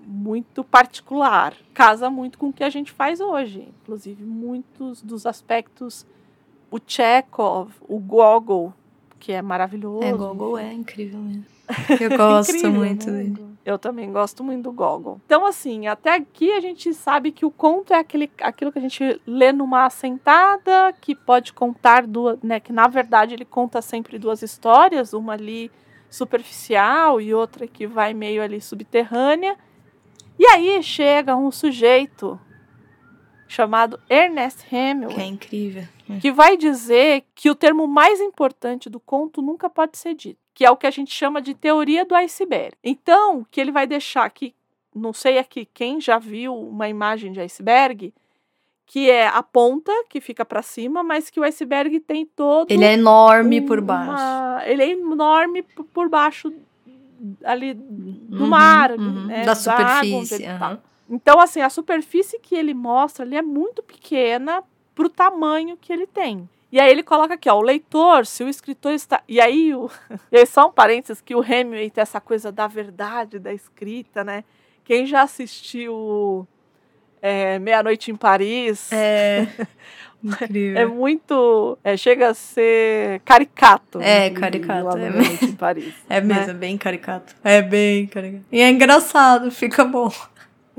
[0.04, 1.54] muito particular.
[1.72, 3.68] Casa muito com o que a gente faz hoje.
[3.82, 6.04] Inclusive, muitos dos aspectos.
[6.70, 8.72] O Chekhov, o Gogol,
[9.18, 10.04] que é maravilhoso.
[10.04, 11.44] É, Gogol é incrível mesmo.
[12.00, 13.24] Eu gosto Incrível, muito né?
[13.24, 13.50] dele.
[13.64, 15.20] Eu também gosto muito do Gogol.
[15.26, 18.82] Então, assim, até aqui a gente sabe que o conto é aquele, aquilo que a
[18.82, 22.58] gente lê numa assentada, que pode contar duas, né?
[22.58, 25.70] Que na verdade ele conta sempre duas histórias, uma ali
[26.08, 29.56] superficial e outra que vai meio ali subterrânea.
[30.38, 32.40] E aí chega um sujeito
[33.50, 35.84] chamado Ernest Hemingway Que é incrível.
[36.20, 40.64] que vai dizer que o termo mais importante do conto nunca pode ser dito, que
[40.64, 42.74] é o que a gente chama de teoria do iceberg.
[42.84, 44.54] Então, que ele vai deixar aqui,
[44.94, 48.14] não sei aqui quem já viu uma imagem de iceberg,
[48.86, 52.84] que é a ponta que fica para cima, mas que o iceberg tem todo Ele
[52.84, 54.10] é enorme por baixo.
[54.10, 56.52] uma- ele é enorme por, baixo
[57.44, 59.26] ali do Uhum, mar, uhum.
[59.26, 60.34] né, Da água onde superfície.
[60.44, 60.78] ele tá.
[61.10, 64.62] Então, assim, a superfície que ele mostra ali é muito pequena
[64.94, 66.48] pro tamanho que ele tem.
[66.70, 69.20] E aí ele coloca aqui, ó, o leitor, se o escritor está...
[69.28, 69.90] E aí, o...
[70.30, 74.22] e aí só um parênteses, que o Hemingway tem essa coisa da verdade, da escrita,
[74.22, 74.44] né?
[74.84, 76.46] Quem já assistiu
[77.20, 78.92] é, Meia-Noite em Paris...
[78.92, 79.48] É.
[80.22, 80.94] É incrível.
[80.94, 81.78] muito...
[81.82, 84.02] é, chega a ser caricato.
[84.02, 85.94] É, inclusive, caricato, é Meia-Noite em Paris.
[86.10, 86.34] É né?
[86.34, 87.34] mesmo, é bem caricato.
[87.42, 88.44] É bem caricato.
[88.52, 90.12] E é engraçado, fica bom.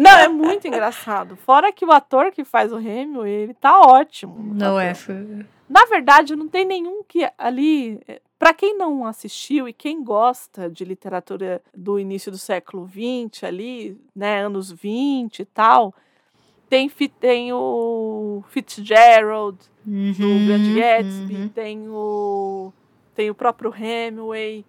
[0.01, 1.35] Não, é muito engraçado.
[1.35, 4.53] Fora que o ator que faz o Hemingway, ele tá ótimo.
[4.53, 5.45] Não é, foi...
[5.69, 7.99] Na verdade, não tem nenhum que ali.
[8.37, 14.01] Para quem não assistiu e quem gosta de literatura do início do século XX, ali,
[14.15, 15.93] né, anos 20 e tal,
[16.67, 16.89] tem,
[17.19, 21.49] tem o Fitzgerald, do Uhum, Grande Gatsby, uhum.
[21.49, 22.73] tem o
[23.13, 24.65] tem o próprio Hemingway,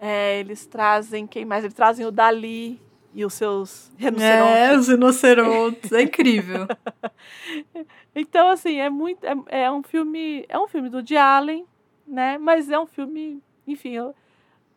[0.00, 1.64] é, eles trazem, quem mais?
[1.64, 2.80] Eles trazem o Dali
[3.16, 4.56] e os seus rinocerontes.
[4.56, 5.92] É, os rinocerontes.
[5.92, 6.66] É incrível.
[8.14, 9.24] Então, assim, é muito.
[9.24, 10.44] É, é um filme.
[10.48, 11.66] É um filme do Woody Allen,
[12.06, 12.38] né?
[12.38, 13.42] Mas é um filme.
[13.66, 14.14] Enfim, eu-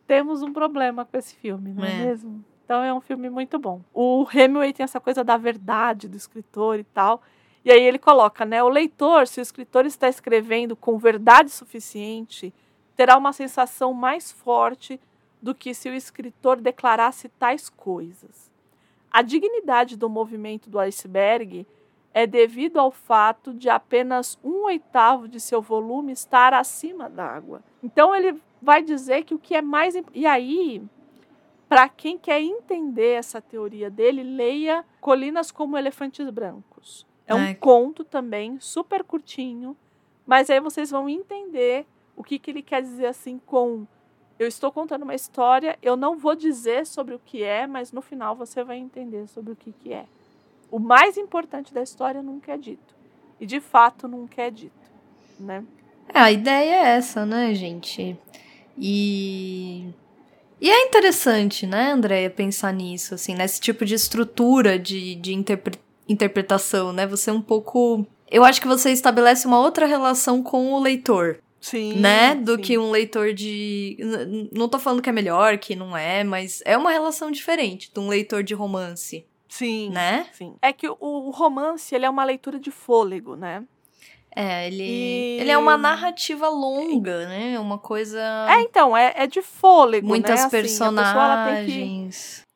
[0.06, 2.04] temos um problema com esse filme, não é, É.
[2.06, 2.44] mesmo?
[2.64, 3.80] Então é um filme muito bom.
[3.94, 7.22] O Hemingway tem essa coisa da verdade do escritor e tal.
[7.64, 8.62] E aí ele coloca, né?
[8.62, 12.52] O leitor, se o escritor está escrevendo com verdade suficiente,
[12.96, 15.00] terá uma sensação mais forte
[15.40, 18.50] do que se o escritor declarasse tais coisas.
[19.10, 21.66] A dignidade do movimento do iceberg
[22.12, 27.62] é devido ao fato de apenas um oitavo de seu volume estar acima d'água.
[27.82, 29.94] Então ele vai dizer que o que é mais.
[30.12, 30.82] E aí
[31.70, 37.06] para quem quer entender essa teoria dele, leia Colinas como Elefantes Brancos.
[37.28, 37.54] É um Ai.
[37.54, 39.76] conto também, super curtinho,
[40.26, 41.86] mas aí vocês vão entender
[42.16, 43.86] o que, que ele quer dizer assim com
[44.40, 48.00] eu estou contando uma história, eu não vou dizer sobre o que é, mas no
[48.00, 50.06] final você vai entender sobre o que, que é.
[50.70, 52.94] O mais importante da história nunca é dito.
[53.38, 54.72] E de fato nunca é dito,
[55.38, 55.62] né?
[56.08, 58.16] É, a ideia é essa, né, gente?
[58.78, 59.90] E.
[60.58, 65.78] E é interessante, né, Andréia, pensar nisso, assim, nesse tipo de estrutura de, de interpre-
[66.08, 67.06] interpretação, né?
[67.06, 68.06] Você um pouco.
[68.30, 71.94] Eu acho que você estabelece uma outra relação com o leitor, Sim.
[72.00, 72.34] né?
[72.34, 72.62] Do sim.
[72.62, 73.98] que um leitor de.
[74.52, 78.00] Não tô falando que é melhor, que não é, mas é uma relação diferente de
[78.00, 79.90] um leitor de romance, Sim.
[79.90, 80.26] né?
[80.32, 80.56] Sim.
[80.62, 83.62] É que o, o romance ele é uma leitura de fôlego, né?
[84.34, 87.58] É, ele, E- ele é uma narrativa longa, né?
[87.58, 88.20] Uma coisa.
[88.48, 90.46] É, então, é, é de fôlego, muitas né?
[90.46, 92.46] Assim, a pessoa, ela tem que personagens.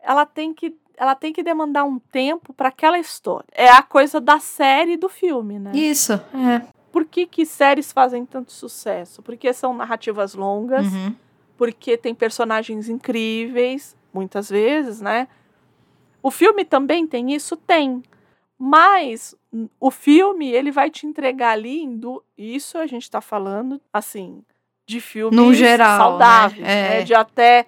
[0.00, 3.46] ela tem que ela tem que demandar um tempo para aquela história.
[3.52, 5.70] É a coisa da série e do filme, né?
[5.74, 6.77] Isso, é.
[6.98, 9.22] Por que, que séries fazem tanto sucesso?
[9.22, 11.14] Porque são narrativas longas, Uhum.
[11.56, 15.28] porque tem personagens incríveis, muitas vezes, né?
[16.20, 17.56] O filme também tem isso?
[17.56, 18.02] Tem.
[18.58, 19.36] Mas
[19.78, 24.42] o filme, ele vai te entregar ali, du- isso a gente tá falando, assim,
[24.84, 26.68] de filmes geral, saudáveis, né?
[26.72, 26.88] É.
[26.98, 27.02] né?
[27.04, 27.66] De até,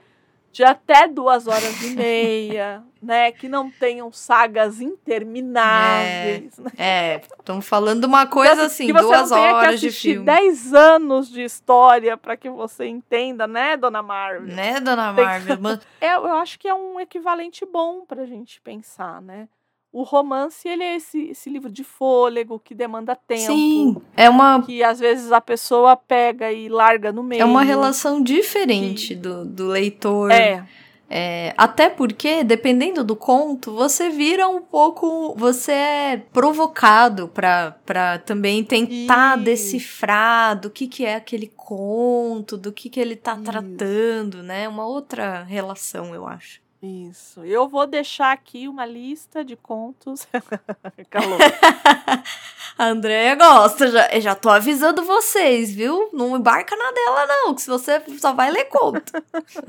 [0.53, 3.31] de até duas horas e meia, né?
[3.33, 6.71] Que não tenham sagas intermináveis, né?
[6.77, 9.87] É, estamos falando de uma coisa assim, que você duas não tenha que horas de
[9.89, 10.27] assistir filme.
[10.27, 14.43] 10 anos de história para que você entenda, né, Dona Marvel?
[14.43, 15.59] Né, dona Tem- Marvel?
[15.61, 19.49] Mas- É, eu acho que é um equivalente bom pra gente pensar, né?
[19.93, 23.53] O romance, ele é esse, esse livro de fôlego que demanda tempo.
[23.53, 27.43] Sim, é uma, Que às vezes a pessoa pega e larga no meio.
[27.43, 30.31] é uma relação diferente do, do leitor.
[30.31, 30.65] É,
[31.13, 35.35] É, até porque, dependendo do conto, você vira um pouco.
[35.37, 42.89] Você é provocado pra também tentar decifrar do que, que é aquele conto, do que,
[42.89, 44.69] que ele tá tratando, né?
[44.69, 46.61] Uma outra relação, eu acho.
[46.83, 47.45] Isso.
[47.45, 50.27] Eu vou deixar aqui uma lista de contos.
[51.11, 51.39] Calou.
[52.79, 56.09] A Andréia gosta, já, já tô avisando vocês, viu?
[56.13, 59.13] Não embarca na dela, não, que se você só vai ler conto.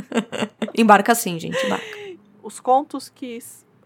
[0.78, 1.86] embarca sim, gente, embarca.
[2.42, 3.38] Os contos que,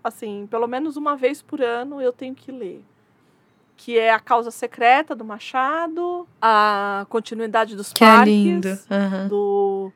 [0.03, 2.83] assim, pelo menos uma vez por ano eu tenho que ler.
[3.75, 8.79] Que é A Causa Secreta, do Machado, A Continuidade dos Que é Parques, lindo.
[8.91, 9.27] aham.
[9.27, 9.91] do,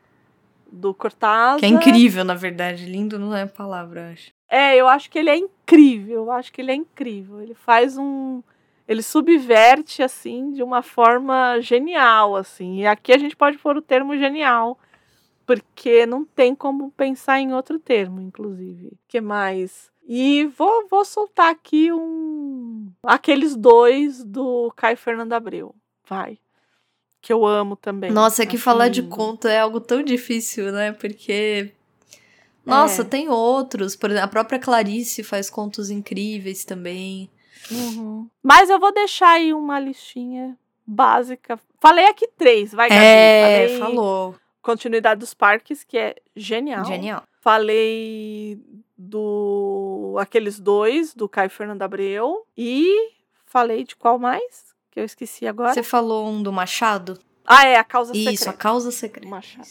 [0.72, 1.60] do Cortázar.
[1.60, 2.86] Que é incrível, na verdade.
[2.86, 4.32] Lindo não é a palavra, acho.
[4.50, 7.42] É, eu acho que ele é incrível, eu acho que ele é incrível.
[7.42, 8.42] Ele faz um...
[8.88, 12.80] Ele subverte, assim, de uma forma genial, assim.
[12.80, 14.80] E aqui a gente pode pôr o termo genial,
[15.46, 18.98] porque não tem como pensar em outro termo, inclusive.
[19.08, 19.92] que mais?
[20.08, 22.92] E vou, vou soltar aqui um...
[23.04, 25.76] Aqueles dois do Caio Fernando Abreu.
[26.08, 26.40] Vai.
[27.22, 28.12] Que eu amo também.
[28.12, 29.14] Nossa, é que falar de lindo.
[29.16, 30.92] conto é algo tão difícil, né?
[30.94, 31.72] Porque.
[32.66, 33.06] Nossa, É.
[33.06, 33.96] tem outros.
[33.96, 37.30] Por exemplo, a própria Clarice faz contos incríveis também.
[37.72, 38.28] Uhum.
[38.42, 41.60] Mas eu vou deixar aí uma listinha básica.
[41.82, 43.02] Falei aqui três, vai, Gabi.
[43.02, 44.36] É, Falei falou.
[44.62, 46.86] Continuidade dos Parques, que é genial.
[46.86, 47.24] Genial.
[47.42, 48.60] Falei
[48.98, 52.46] do aqueles dois, do Caio Fernando Abreu.
[52.58, 53.12] E
[53.46, 54.70] falei de qual mais?
[55.00, 55.74] Eu esqueci agora.
[55.74, 57.18] Você falou um do Machado?
[57.46, 58.58] Ah, é, A Causa Isso, a Secreta.
[58.58, 59.28] causa secreta.
[59.28, 59.68] Machado.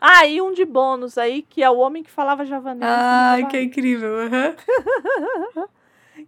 [0.00, 2.90] Ah, e um de bônus aí, que é o Homem que Falava Javanês.
[2.90, 4.26] Ai, que incrível.
[4.26, 4.54] aham.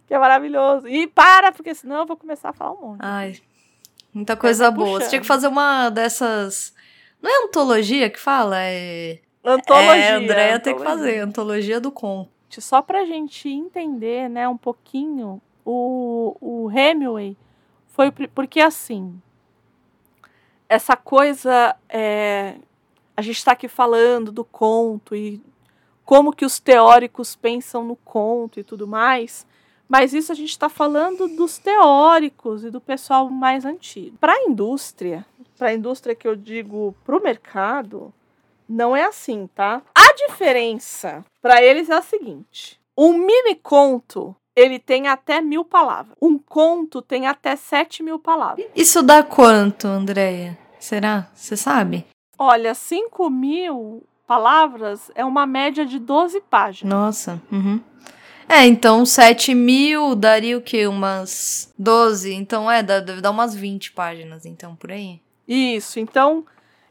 [0.07, 0.87] que é maravilhoso.
[0.87, 2.99] E para, porque senão eu vou começar a falar um monte.
[3.01, 3.35] Ai,
[4.13, 4.87] muita coisa vai boa.
[4.87, 5.09] Você puxando.
[5.09, 6.73] tinha que fazer uma dessas.
[7.21, 8.57] Não é antologia que fala?
[8.59, 9.19] É.
[9.43, 9.95] Antologia.
[9.95, 11.19] É, Andréia tem que fazer.
[11.19, 12.29] Antologia do conto.
[12.49, 17.37] Só pra gente entender, né, um pouquinho, o, o Hemingway
[17.99, 19.21] foi porque assim,
[20.69, 22.55] essa coisa, é,
[23.17, 25.41] a gente está aqui falando do conto e
[26.05, 29.45] como que os teóricos pensam no conto e tudo mais,
[29.85, 34.17] mas isso a gente está falando dos teóricos e do pessoal mais antigo.
[34.17, 35.25] Para a indústria,
[35.57, 38.13] para a indústria que eu digo para o mercado,
[38.65, 39.81] não é assim, tá?
[39.93, 46.15] A diferença para eles é a seguinte: um mini conto ele tem até mil palavras.
[46.21, 48.65] Um conto tem até sete mil palavras.
[48.75, 50.57] Isso dá quanto, Andréia?
[50.79, 51.27] Será?
[51.33, 52.05] Você sabe?
[52.37, 56.93] Olha, cinco mil palavras é uma média de 12 páginas.
[56.93, 57.41] Nossa.
[57.51, 57.81] Uhum.
[58.47, 60.87] É, então 7 mil daria o quê?
[60.87, 62.33] Umas 12?
[62.33, 65.19] Então é, dá- deve dar umas 20 páginas, então, por aí.
[65.47, 66.45] Isso, então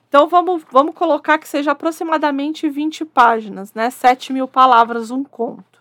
[0.09, 3.91] Então vamos, vamos colocar que seja aproximadamente 20 páginas, né?
[3.91, 5.78] 7 mil palavras um conto.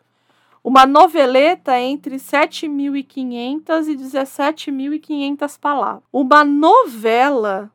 [0.70, 6.03] Uma noveleta entre 7.500 e 17.500 palavras.
[6.11, 7.72] Uma novela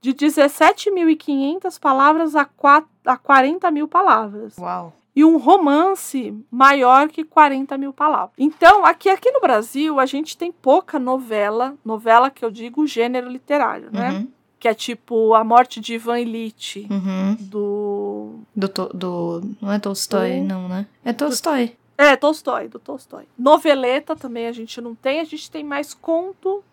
[0.00, 4.56] de 17.500 palavras a, 4, a 40 mil palavras.
[4.56, 4.94] Uau.
[5.14, 8.30] E um romance maior que 40 mil palavras.
[8.38, 13.28] Então, aqui, aqui no Brasil, a gente tem pouca novela, novela que eu digo gênero
[13.28, 14.10] literário, né?
[14.10, 14.28] Uhum.
[14.58, 17.36] Que é tipo A Morte de Ivan Illich, Uhum.
[17.40, 18.30] do...
[18.56, 19.42] Do, do.
[19.60, 20.86] Não é Tolstói, Do- não, né?
[21.04, 21.76] É Tolstói.
[22.02, 23.24] É, Tolstói, do Tolstói.
[23.38, 26.64] Noveleta também a gente não tem, a gente tem mais conto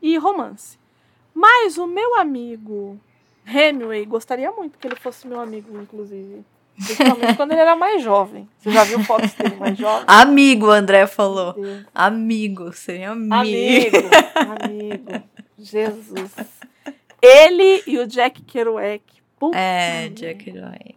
[0.00, 0.78] e romance.
[1.34, 2.98] Mas o meu amigo
[3.46, 6.44] Hemingway, gostaria muito que ele fosse meu amigo, inclusive.
[6.76, 8.48] Principalmente quando ele era mais jovem.
[8.58, 10.04] Você já viu fotos dele mais jovem?
[10.06, 11.56] Amigo, o André falou.
[11.92, 13.34] Amigo, seria amigo.
[13.34, 13.96] Amigo,
[14.62, 15.24] amigo.
[15.58, 16.36] Jesus.
[17.20, 19.02] Ele e o Jack Kerouac.
[19.40, 20.14] Puta É, merda.
[20.14, 20.94] Jack Ryan.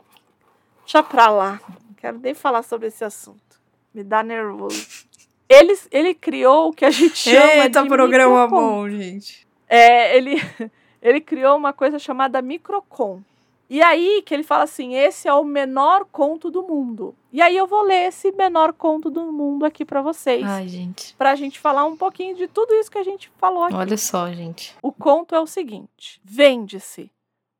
[0.82, 1.60] Deixa pra lá.
[1.68, 3.51] Não quero nem falar sobre esse assunto.
[3.94, 5.06] Me dá nervoso.
[5.48, 8.62] Ele, ele criou o que a gente chama Eita, de programa microcon.
[8.62, 9.46] bom, gente.
[9.68, 10.36] É, ele,
[11.02, 13.22] ele criou uma coisa chamada microcon.
[13.70, 17.16] E aí que ele fala assim, esse é o menor conto do mundo.
[17.32, 20.44] E aí eu vou ler esse menor conto do mundo aqui pra vocês.
[20.46, 21.16] Ai, gente.
[21.16, 23.76] Pra gente falar um pouquinho de tudo isso que a gente falou aqui.
[23.76, 24.76] Olha só, gente.
[24.82, 27.10] O conto é o seguinte: vende-se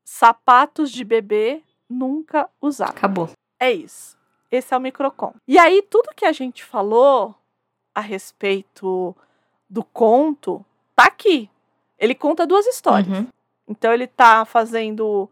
[0.04, 2.94] sapatos de bebê nunca usados.
[2.94, 3.30] Acabou.
[3.58, 4.14] É isso.
[4.52, 5.32] Esse é o microcon.
[5.48, 7.34] E aí, tudo que a gente falou
[7.94, 9.16] a respeito
[9.68, 10.62] do conto
[10.94, 11.48] tá aqui.
[11.98, 13.08] Ele conta duas histórias.
[13.08, 13.26] Uhum.
[13.66, 15.30] Então, ele tá fazendo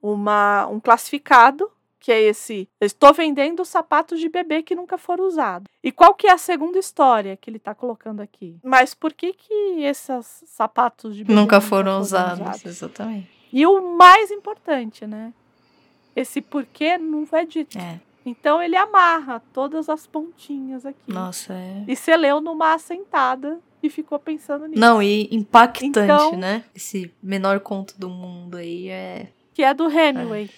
[0.00, 1.68] uma, um classificado,
[1.98, 5.66] que é esse: eu estou vendendo sapatos de bebê que nunca foram usados.
[5.82, 8.56] E qual que é a segunda história que ele tá colocando aqui?
[8.62, 13.28] Mas por que que esses sapatos de bebê Nunca foram usados, exatamente.
[13.52, 15.32] E o mais importante, né?
[16.14, 17.76] Esse porquê não é dito.
[17.76, 18.00] É.
[18.24, 21.00] Então ele amarra todas as pontinhas aqui.
[21.10, 21.84] Nossa, é.
[21.88, 24.80] E você leu numa assentada e ficou pensando nisso.
[24.80, 26.64] Não, e impactante, Então- né?
[26.74, 29.32] Esse menor conto do mundo aí é.
[29.54, 30.50] Que é do Hemingway.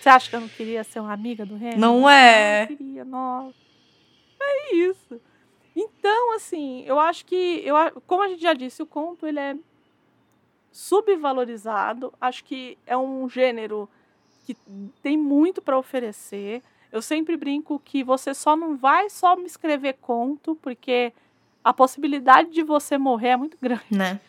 [0.00, 1.78] Você acha que eu não queria ser uma amiga do Hemingway?
[1.78, 2.64] Não é.
[2.64, 3.54] Eu não queria, nossa.
[4.40, 5.20] É isso.
[5.74, 7.74] Então, assim, eu acho que, eu,
[8.06, 9.56] como a gente já disse, o conto ele é
[10.70, 12.12] subvalorizado.
[12.20, 13.88] Acho que é um gênero
[14.44, 14.56] que
[15.02, 16.62] tem muito para oferecer.
[16.94, 21.12] Eu sempre brinco que você só não vai só me escrever conto, porque
[21.64, 23.82] a possibilidade de você morrer é muito grande.
[23.90, 24.20] Né?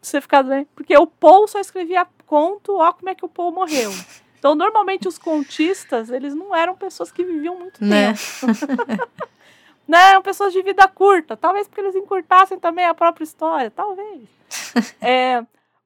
[0.00, 0.70] Você ficar doente.
[0.74, 3.90] Porque o Paul só escrevia conto, ó como é que o Paul morreu.
[4.38, 8.14] Então, normalmente, os contistas, eles não eram pessoas que viviam muito Né?
[8.14, 9.14] tempo.
[9.86, 10.12] Né?
[10.12, 11.36] Eram pessoas de vida curta.
[11.36, 13.70] Talvez porque eles encurtassem também a própria história.
[13.70, 14.26] Talvez.
[15.02, 15.44] É,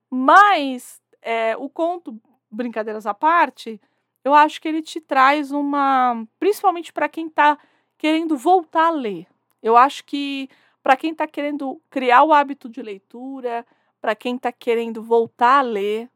[0.08, 2.16] mas é, o conto,
[2.48, 3.80] brincadeiras à parte,
[4.28, 6.24] eu acho que ele te traz uma.
[6.38, 7.58] Principalmente para quem está
[7.96, 9.26] querendo voltar a ler.
[9.62, 10.48] Eu acho que
[10.82, 13.66] para quem está querendo criar o hábito de leitura,
[14.00, 16.08] para quem está querendo voltar a ler,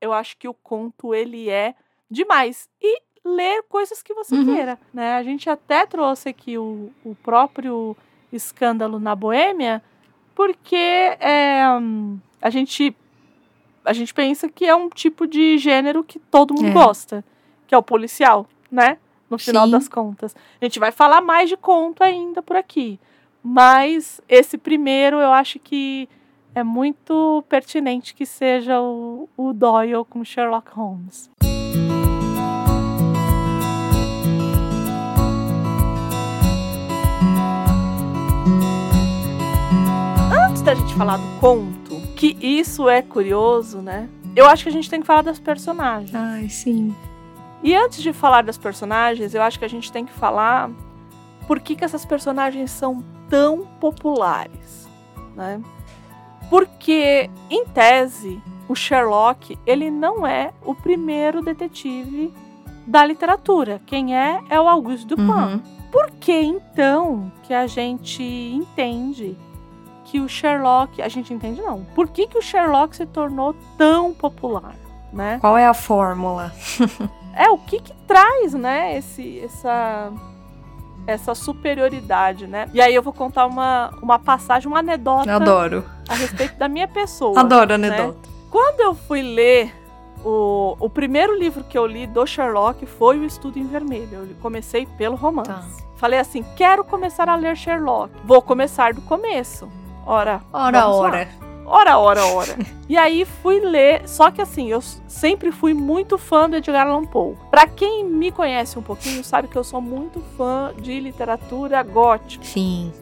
[0.00, 1.74] eu acho que o conto ele é
[2.10, 2.68] demais.
[2.82, 4.44] E ler coisas que você Uhum.
[4.54, 4.78] queira.
[4.92, 5.14] Né?
[5.14, 7.96] A gente até trouxe aqui o, o próprio
[8.32, 9.82] escândalo na Boêmia,
[10.34, 10.76] porque
[11.20, 11.62] é,
[12.42, 12.94] a gente
[13.84, 16.72] a gente pensa que é um tipo de gênero que todo mundo É.
[16.72, 17.24] gosta,
[17.70, 18.98] que é o policial, né?
[19.30, 19.70] No final Sim.
[19.70, 20.34] das contas.
[20.60, 22.98] A gente vai falar mais de conto ainda por aqui.
[23.40, 26.08] Mas esse primeiro eu acho que
[26.52, 31.30] é muito pertinente que seja o, o Doyle com Sherlock Holmes.
[40.44, 44.08] Antes da gente falar do conto, que isso é curioso, né?
[44.34, 46.12] Eu acho que a gente tem que falar das personagens.
[46.12, 46.92] Ai, sim.
[47.62, 50.70] E antes de falar das personagens, eu acho que a gente tem que falar
[51.46, 54.88] por que, que essas personagens são tão populares,
[55.34, 55.60] né?
[56.48, 62.32] Porque, em tese, o Sherlock, ele não é o primeiro detetive
[62.86, 63.80] da literatura.
[63.86, 65.22] Quem é, é o Auguste Dupin.
[65.22, 65.62] Uhum.
[65.92, 69.36] Por que, então, que a gente entende
[70.04, 71.00] que o Sherlock...
[71.02, 71.84] A gente entende, não.
[71.94, 74.74] Por que, que o Sherlock se tornou tão popular,
[75.12, 75.38] né?
[75.40, 76.52] Qual é a fórmula?
[77.34, 80.12] é o que que traz, né, esse, essa,
[81.06, 82.68] essa superioridade, né?
[82.72, 85.84] E aí eu vou contar uma, uma passagem, uma anedota Adoro.
[86.08, 87.38] a respeito da minha pessoa.
[87.40, 88.28] Adoro anedota.
[88.50, 89.72] Quando eu fui ler
[90.24, 94.26] o, o primeiro livro que eu li do Sherlock foi o Estudo em Vermelho.
[94.28, 95.50] Eu comecei pelo romance.
[95.50, 95.64] Tá.
[95.96, 98.12] Falei assim, quero começar a ler Sherlock.
[98.24, 99.68] Vou começar do começo.
[100.06, 101.49] Ora, Ora, vamos lá.
[101.70, 101.98] Ora.
[101.98, 102.56] ora, ora,
[102.88, 107.04] e aí fui ler, só que assim, eu sempre fui muito fã do Edgar Allan
[107.04, 107.36] Poe.
[107.50, 112.44] Pra quem me conhece um pouquinho, sabe que eu sou muito fã de literatura gótica.
[112.44, 112.92] Sim.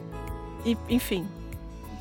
[0.65, 1.27] E, enfim,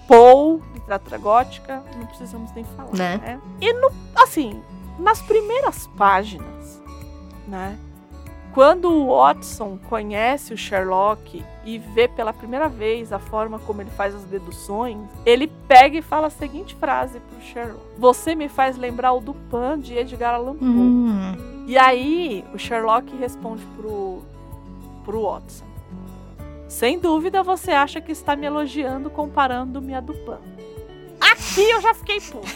[0.06, 3.16] Poe, literatura gótica, não precisamos nem falar, né?
[3.18, 3.40] né?
[3.60, 4.62] E no, assim,
[4.98, 6.82] nas primeiras páginas,
[7.46, 7.78] né?
[8.58, 13.90] Quando o Watson conhece o Sherlock e vê pela primeira vez a forma como ele
[13.90, 18.76] faz as deduções, ele pega e fala a seguinte frase pro Sherlock: Você me faz
[18.76, 20.66] lembrar o Dupin de Edgar Allan Poe.
[20.66, 21.64] Hum.
[21.68, 24.22] E aí o Sherlock responde pro,
[25.04, 25.64] pro Watson:
[26.66, 30.42] Sem dúvida você acha que está me elogiando comparando-me a Dupin.
[31.20, 32.48] Aqui eu já fiquei puto.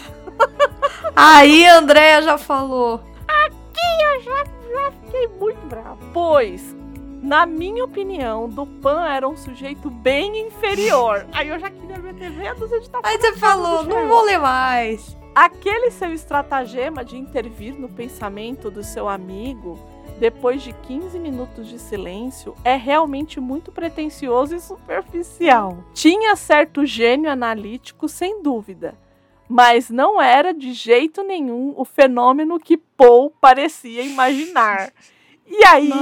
[1.14, 3.00] aí a Andrea já falou.
[3.28, 5.98] Aqui eu já já fiquei muito bravo.
[6.12, 6.74] Pois,
[7.22, 11.26] na minha opinião, Dupan era um sujeito bem inferior.
[11.32, 15.16] Aí eu já queria meter meia dúzia de Aí você falou, não vou ler mais.
[15.34, 19.78] Aquele seu estratagema de intervir no pensamento do seu amigo
[20.18, 25.78] depois de 15 minutos de silêncio é realmente muito pretensioso e superficial.
[25.94, 28.94] Tinha certo gênio analítico, sem dúvida,
[29.52, 34.90] mas não era de jeito nenhum o fenômeno que Paul parecia imaginar.
[35.46, 35.92] E aí,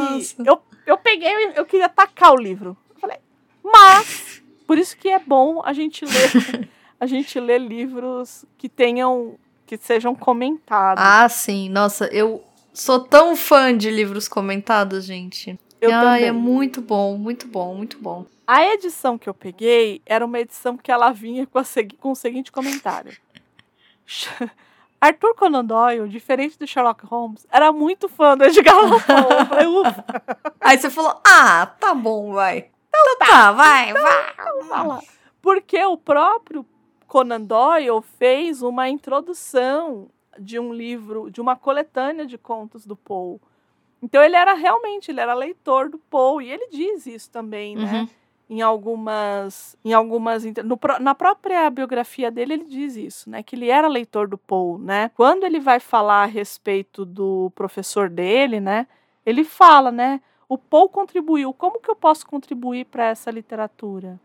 [0.47, 2.77] eu, eu peguei, eu queria tacar o livro.
[2.95, 3.17] Eu falei,
[3.61, 6.69] mas, por isso que é bom a gente ler,
[7.01, 9.35] a gente ler livros que tenham,
[9.67, 11.03] que sejam comentados.
[11.05, 11.69] Ah, sim.
[11.69, 15.59] Nossa, eu sou tão fã de livros comentados, gente.
[15.81, 16.25] Eu Ai, também.
[16.29, 18.27] é muito bom, muito bom, muito bom.
[18.47, 21.65] A edição que eu peguei era uma edição que ela vinha com, a,
[21.99, 23.13] com o seguinte comentário.
[25.01, 30.53] Arthur Conan Doyle, diferente do Sherlock Holmes, era muito fã do Edgar Allan Poe.
[30.61, 32.71] Aí você falou, ah, tá bom, vai.
[32.89, 34.33] Então, então tá, vai, então, vai.
[34.33, 35.01] Então, vai lá.
[35.41, 36.67] Porque o próprio
[37.07, 43.41] Conan Doyle fez uma introdução de um livro, de uma coletânea de contos do Poe.
[44.03, 48.01] Então ele era realmente, ele era leitor do Poe, e ele diz isso também, né?
[48.01, 48.20] Uhum
[48.51, 53.71] em algumas em algumas no, na própria biografia dele ele diz isso, né, que ele
[53.71, 55.09] era leitor do Poe, né?
[55.15, 58.89] Quando ele vai falar a respeito do professor dele, né,
[59.25, 64.19] ele fala, né, o Poe contribuiu, como que eu posso contribuir para essa literatura,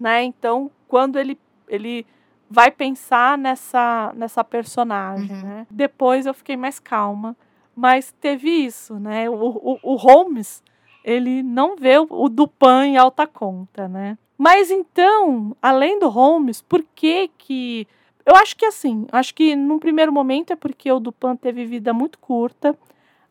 [0.00, 0.24] né?
[0.24, 1.38] Então, quando ele
[1.68, 2.06] ele
[2.48, 5.42] vai pensar nessa nessa personagem, uhum.
[5.42, 5.66] né?
[5.70, 7.36] Depois eu fiquei mais calma,
[7.76, 9.28] mas teve isso, né?
[9.28, 10.62] O, o, o Holmes
[11.08, 14.18] ele não vê o Dupan em alta conta, né?
[14.36, 17.88] Mas então, além do Holmes, por que que
[18.26, 21.94] eu acho que assim, acho que num primeiro momento é porque o Dupan teve vida
[21.94, 22.76] muito curta.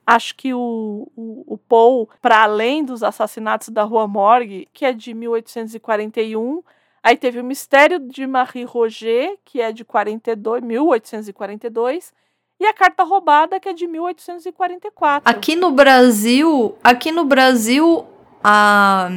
[0.05, 4.93] Acho que o, o, o Paul, para além dos assassinatos da Rua Morgue, que é
[4.93, 6.63] de 1841,
[7.03, 12.13] aí teve o Mistério de Marie Roger, que é de 42, 1842,
[12.59, 15.29] e a carta roubada que é de 1844.
[15.29, 18.05] Aqui no Brasil, aqui no Brasil,
[18.43, 19.09] a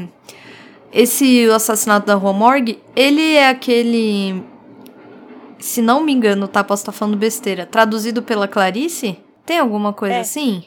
[0.92, 4.44] esse assassinato da Rua Morgue, ele é aquele
[5.60, 9.18] se não me engano, tá, posso estar tá falando besteira, traduzido pela Clarice?
[9.44, 10.20] Tem alguma coisa é.
[10.20, 10.64] assim?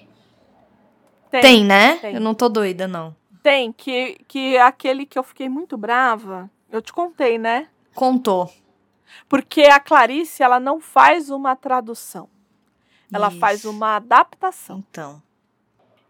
[1.31, 1.97] Tem, Tem né?
[1.97, 2.15] Tem.
[2.15, 3.15] Eu não tô doida, não.
[3.41, 7.67] Tem, que, que aquele que eu fiquei muito brava, eu te contei, né?
[7.93, 8.49] Contou.
[9.27, 12.29] Porque a Clarice, ela não faz uma tradução.
[13.13, 13.39] Ela Isso.
[13.39, 14.83] faz uma adaptação.
[14.89, 15.21] Então.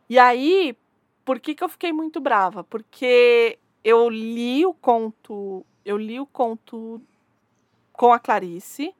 [0.10, 0.76] E aí,
[1.26, 2.64] por que, que eu fiquei muito brava?
[2.64, 7.02] Porque eu li o conto, eu li o conto
[7.92, 8.94] com a Clarice,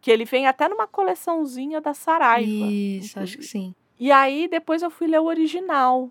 [0.00, 2.50] que ele vem até numa coleçãozinha da Saraiva.
[2.50, 3.22] Isso, inclusive.
[3.22, 3.74] acho que sim.
[3.98, 6.10] E aí depois eu fui ler o original.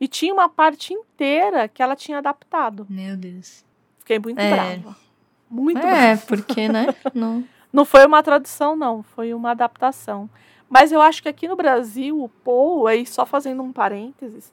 [0.00, 2.86] E tinha uma parte inteira que ela tinha adaptado.
[2.88, 3.64] Meu Deus.
[3.98, 4.50] Fiquei muito é.
[4.50, 4.96] brava.
[5.50, 6.06] Muito é, brava.
[6.06, 6.86] É, porque, né?
[7.12, 7.44] Não.
[7.78, 10.28] Não foi uma tradução, não, foi uma adaptação.
[10.68, 14.52] Mas eu acho que aqui no Brasil, o Poe, aí só fazendo um parênteses,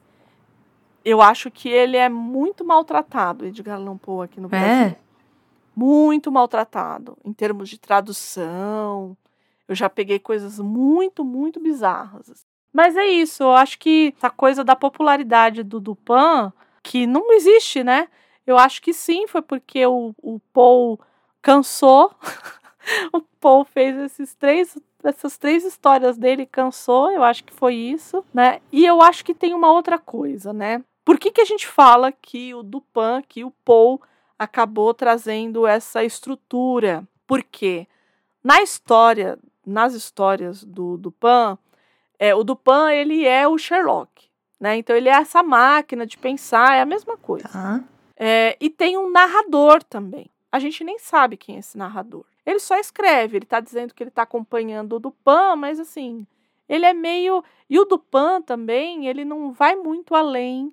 [1.04, 4.68] eu acho que ele é muito maltratado, Edgar Allan Poe, aqui no Brasil.
[4.68, 4.96] É?
[5.74, 9.16] Muito maltratado, em termos de tradução.
[9.66, 12.46] Eu já peguei coisas muito, muito bizarras.
[12.72, 17.82] Mas é isso, eu acho que essa coisa da popularidade do Dupin, que não existe,
[17.82, 18.06] né?
[18.46, 20.96] Eu acho que sim, foi porque o, o Poe
[21.42, 22.14] cansou
[23.12, 28.24] o Paul fez esses três, essas três histórias dele, cansou, eu acho que foi isso,
[28.32, 28.60] né?
[28.72, 30.82] E eu acho que tem uma outra coisa, né?
[31.04, 34.00] Por que, que a gente fala que o Dupin, que o Paul
[34.38, 37.06] acabou trazendo essa estrutura?
[37.26, 37.86] Porque
[38.42, 41.56] na história, nas histórias do Dupin,
[42.18, 44.76] é, o Dupin ele é o Sherlock, né?
[44.76, 47.48] Então ele é essa máquina de pensar, é a mesma coisa.
[47.48, 47.84] Tá.
[48.16, 50.30] É, e tem um narrador também.
[50.50, 52.24] A gente nem sabe quem é esse narrador.
[52.46, 56.24] Ele só escreve, ele está dizendo que ele está acompanhando o Dupan, mas assim,
[56.68, 57.42] ele é meio.
[57.68, 60.72] E o Dupan também, ele não vai muito além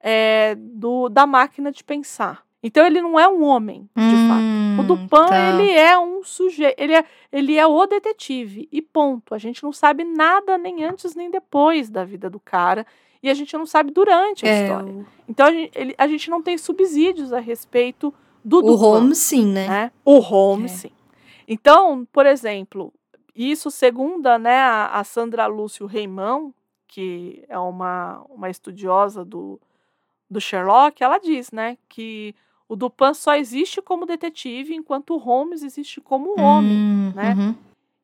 [0.00, 2.46] é, do, da máquina de pensar.
[2.62, 4.80] Então ele não é um homem, de hum, fato.
[4.80, 5.50] O Dupan, tá.
[5.50, 9.34] ele é um sujeito, ele é, ele é o detetive, e ponto.
[9.34, 12.86] A gente não sabe nada nem antes nem depois da vida do cara,
[13.22, 15.06] e a gente não sabe durante a é, história.
[15.28, 18.12] Então a gente, ele, a gente não tem subsídios a respeito
[18.44, 18.72] do Dupan.
[18.72, 19.68] O Holmes sim, né?
[19.68, 19.92] né?
[20.04, 20.76] O Holmes é.
[20.76, 20.97] sim.
[21.50, 22.92] Então, por exemplo,
[23.34, 26.52] isso segundo né, a, Sandra Lúcio Reimão,
[26.86, 29.58] que é uma, uma estudiosa do,
[30.30, 32.34] do Sherlock, ela diz, né, que
[32.68, 37.34] o Dupin só existe como detetive enquanto o Holmes existe como homem, hum, né?
[37.34, 37.54] Uhum.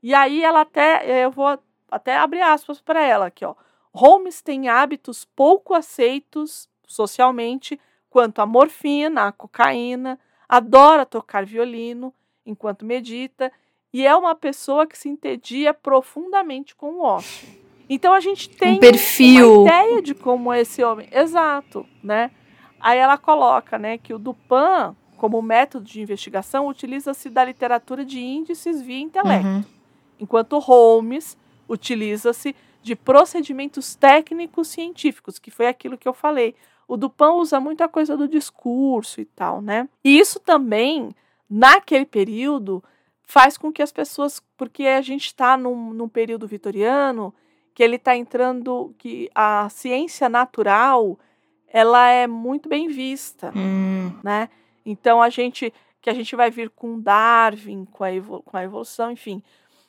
[0.02, 1.58] E aí ela até, eu vou
[1.90, 3.54] até abrir aspas para ela aqui, ó.
[3.92, 10.18] Holmes tem hábitos pouco aceitos socialmente quanto a morfina, a cocaína,
[10.48, 12.12] adora tocar violino
[12.44, 13.50] enquanto medita
[13.92, 17.48] e é uma pessoa que se entedia profundamente com o ócio.
[17.88, 19.60] Então a gente tem um perfil.
[19.62, 21.08] uma ideia de como é esse homem.
[21.12, 22.30] Exato, né?
[22.80, 28.20] Aí ela coloca, né, que o Dupin, como método de investigação, utiliza-se da literatura de
[28.20, 29.64] índices via intelecto, uhum.
[30.20, 31.38] enquanto Holmes
[31.68, 36.54] utiliza-se de procedimentos técnicos científicos, que foi aquilo que eu falei.
[36.86, 39.88] O Dupin usa muita coisa do discurso e tal, né?
[40.04, 41.08] E isso também,
[41.48, 42.82] naquele período,
[43.22, 47.34] faz com que as pessoas, porque a gente está num, num período vitoriano,
[47.74, 51.18] que ele está entrando, que a ciência natural
[51.66, 54.12] ela é muito bem vista, hum.
[54.22, 54.48] né?
[54.86, 58.10] Então a gente que a gente vai vir com Darwin, com a,
[58.44, 59.42] com a evolução, enfim.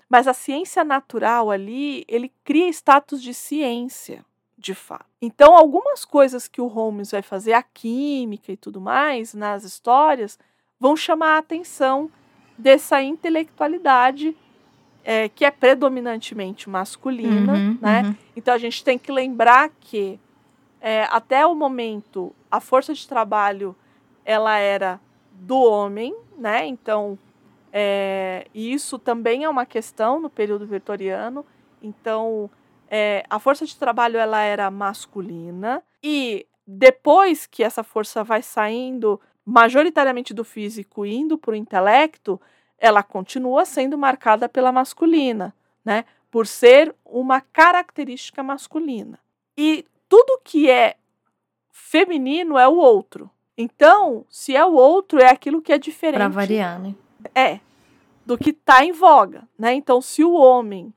[0.07, 4.23] Mas a ciência natural ali, ele cria status de ciência,
[4.57, 5.05] de fato.
[5.21, 10.39] Então, algumas coisas que o Holmes vai fazer, a química e tudo mais, nas histórias,
[10.85, 12.11] vão chamar a atenção
[12.55, 14.37] dessa intelectualidade
[15.03, 18.03] é, que é predominantemente masculina, uhum, né?
[18.03, 18.15] Uhum.
[18.35, 20.19] Então, a gente tem que lembrar que
[20.79, 23.75] é, até o momento, a força de trabalho
[24.23, 24.99] ela era
[25.31, 26.67] do homem, né?
[26.67, 27.17] Então,
[27.73, 31.43] é, isso também é uma questão no período vitoriano.
[31.81, 32.47] Então,
[32.87, 39.19] é, a força de trabalho ela era masculina e depois que essa força vai saindo
[39.45, 42.41] majoritariamente do físico indo para o intelecto,
[42.77, 46.03] ela continua sendo marcada pela masculina, né?
[46.31, 49.19] Por ser uma característica masculina.
[49.55, 50.95] E tudo que é
[51.71, 53.29] feminino é o outro.
[53.57, 56.17] Então, se é o outro, é aquilo que é diferente.
[56.17, 56.93] Para variar, né?
[57.33, 57.59] É.
[58.25, 59.73] Do que está em voga, né?
[59.73, 60.93] Então, se o homem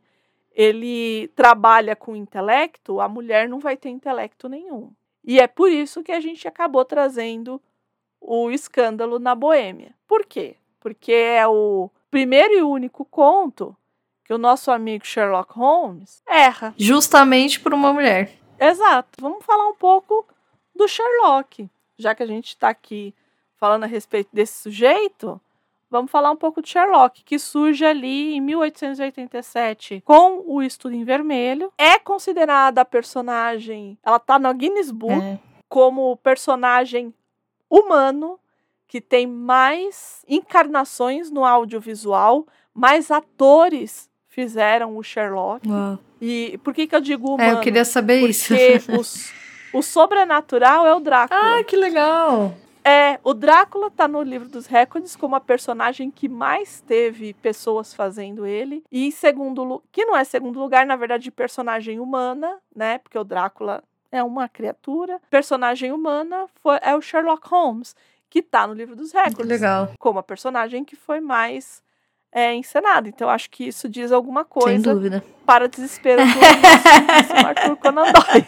[0.52, 4.90] ele trabalha com intelecto, a mulher não vai ter intelecto nenhum.
[5.22, 7.62] E é por isso que a gente acabou trazendo
[8.20, 9.94] o escândalo na Boêmia.
[10.06, 10.56] Por quê?
[10.80, 13.76] Porque é o primeiro e único conto
[14.24, 16.74] que o nosso amigo Sherlock Holmes erra.
[16.76, 18.38] Justamente por uma mulher.
[18.60, 19.08] Exato.
[19.20, 20.26] Vamos falar um pouco
[20.74, 21.68] do Sherlock.
[21.96, 23.14] Já que a gente está aqui
[23.56, 25.40] falando a respeito desse sujeito,
[25.90, 31.04] vamos falar um pouco de Sherlock, que surge ali em 1887 com o Estudo em
[31.04, 31.72] Vermelho.
[31.76, 35.38] É considerada a personagem, ela está no Guinness Book é.
[35.68, 37.12] como personagem
[37.70, 38.38] humano
[38.86, 45.68] que tem mais encarnações no audiovisual, mais atores fizeram o Sherlock.
[45.68, 45.98] Uau.
[46.20, 47.50] E por que, que eu digo humano?
[47.50, 48.54] É, eu queria saber Porque isso.
[48.86, 51.58] Porque o sobrenatural é o Drácula.
[51.58, 52.54] Ah, que legal!
[52.84, 57.92] É, o Drácula tá no livro dos recordes como a personagem que mais teve pessoas
[57.92, 58.82] fazendo ele.
[58.90, 62.96] E em segundo que não é segundo lugar, na verdade, personagem humana, né?
[62.98, 65.20] Porque o Drácula é uma criatura.
[65.30, 67.94] Personagem humana foi, é o Sherlock Holmes,
[68.28, 69.46] que tá no livro dos recordes.
[69.46, 69.90] Legal.
[69.98, 71.82] Como a personagem que foi mais
[72.30, 73.08] é, encenado.
[73.08, 74.70] Então, acho que isso diz alguma coisa.
[74.70, 75.24] Sem dúvida.
[75.46, 78.46] Para desespero do nosso Arthur Conan Doyle.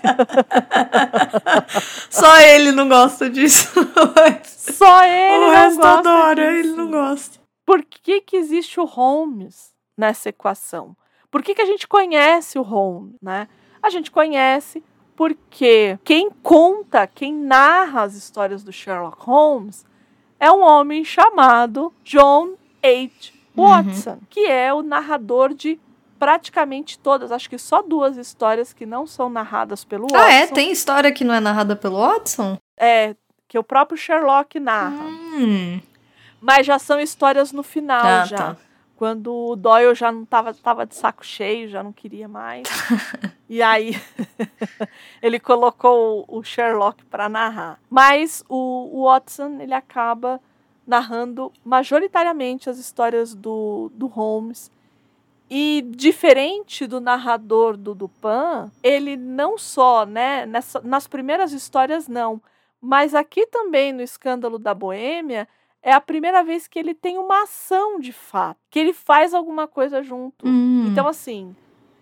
[2.10, 3.70] Só ele não gosta disso.
[4.44, 6.68] Só ele o não resto gosta adora, disso.
[6.68, 7.40] ele não gosta.
[7.64, 10.96] Por que, que existe o Holmes nessa equação?
[11.30, 13.48] Por que, que a gente conhece o Holmes, né?
[13.82, 14.82] A gente conhece
[15.20, 19.84] porque quem conta, quem narra as histórias do Sherlock Holmes
[20.40, 23.30] é um homem chamado John H.
[23.54, 24.20] Watson, uhum.
[24.30, 25.78] que é o narrador de
[26.18, 30.24] praticamente todas, acho que só duas histórias que não são narradas pelo Watson.
[30.26, 30.46] Ah, é?
[30.46, 32.56] Tem história que não é narrada pelo Watson?
[32.74, 33.14] É,
[33.46, 35.04] que o próprio Sherlock narra.
[35.04, 35.82] Hum.
[36.40, 38.36] Mas já são histórias no final, ah, já.
[38.38, 38.56] Tá.
[39.00, 42.68] Quando o Doyle já não tava, tava de saco cheio, já não queria mais.
[43.48, 43.98] e aí
[45.22, 47.80] ele colocou o Sherlock para narrar.
[47.88, 50.38] Mas o, o Watson, ele acaba
[50.86, 54.70] narrando majoritariamente as histórias do, do Holmes.
[55.48, 62.38] E diferente do narrador do Dupin, ele não só, né, nessa, nas primeiras histórias não,
[62.78, 65.48] mas aqui também no Escândalo da Boêmia,
[65.82, 69.66] é a primeira vez que ele tem uma ação de fato, que ele faz alguma
[69.66, 70.46] coisa junto.
[70.46, 70.86] Hum.
[70.88, 71.54] Então, assim,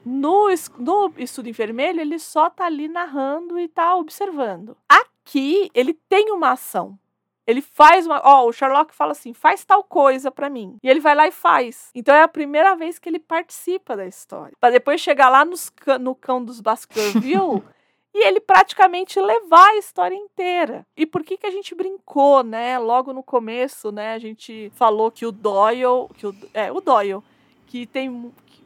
[0.04, 0.48] no,
[0.78, 4.76] no Estudo em Vermelho, ele só tá ali narrando e tá observando.
[4.88, 6.98] Aqui, ele tem uma ação.
[7.46, 8.20] Ele faz uma.
[8.22, 10.76] Ó, o Sherlock fala assim: faz tal coisa para mim.
[10.82, 11.90] E ele vai lá e faz.
[11.94, 14.54] Então é a primeira vez que ele participa da história.
[14.60, 17.62] Para depois chegar lá nos, no cão dos Baskerville
[18.14, 20.86] e ele praticamente levar a história inteira.
[20.96, 22.78] E por que que a gente brincou, né?
[22.78, 24.14] Logo no começo, né?
[24.14, 27.22] A gente falou que o Doyle, que o, é, o Doyle,
[27.66, 28.64] que tem que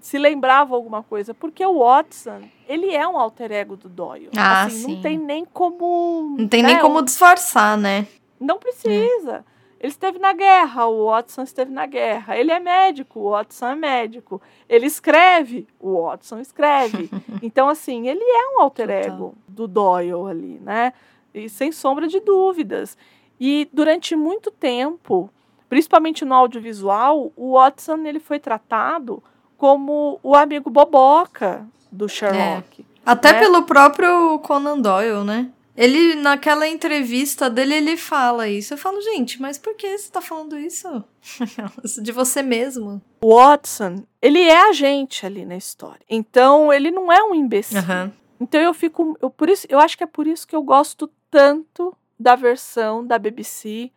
[0.00, 4.30] se lembrava alguma coisa, porque o Watson, ele é um alter ego do Doyle.
[4.36, 4.94] Ah, assim, sim.
[4.94, 8.06] não tem nem como, Não tem né, nem como disfarçar, né?
[8.40, 9.44] não precisa.
[9.80, 12.36] Ele esteve na guerra, o Watson esteve na guerra.
[12.36, 14.42] Ele é médico, o Watson é médico.
[14.68, 17.08] Ele escreve, o Watson escreve.
[17.42, 20.92] então, assim, ele é um alter ego do Doyle ali, né?
[21.32, 22.98] E sem sombra de dúvidas.
[23.38, 25.30] E durante muito tempo,
[25.68, 29.22] principalmente no audiovisual, o Watson ele foi tratado
[29.56, 32.84] como o amigo boboca do Sherlock.
[33.06, 33.38] Até né?
[33.38, 35.50] pelo próprio Conan Doyle, né?
[35.78, 38.74] Ele, naquela entrevista dele, ele fala isso.
[38.74, 41.04] Eu falo, gente, mas por que você tá falando isso?
[42.02, 43.00] De você mesmo.
[43.20, 46.04] O Watson, ele é a gente ali na história.
[46.10, 47.78] Então, ele não é um imbecil.
[47.78, 48.12] Aham.
[48.40, 51.10] Então eu fico, eu por isso, eu acho que é por isso que eu gosto
[51.30, 53.90] tanto da versão da BBC,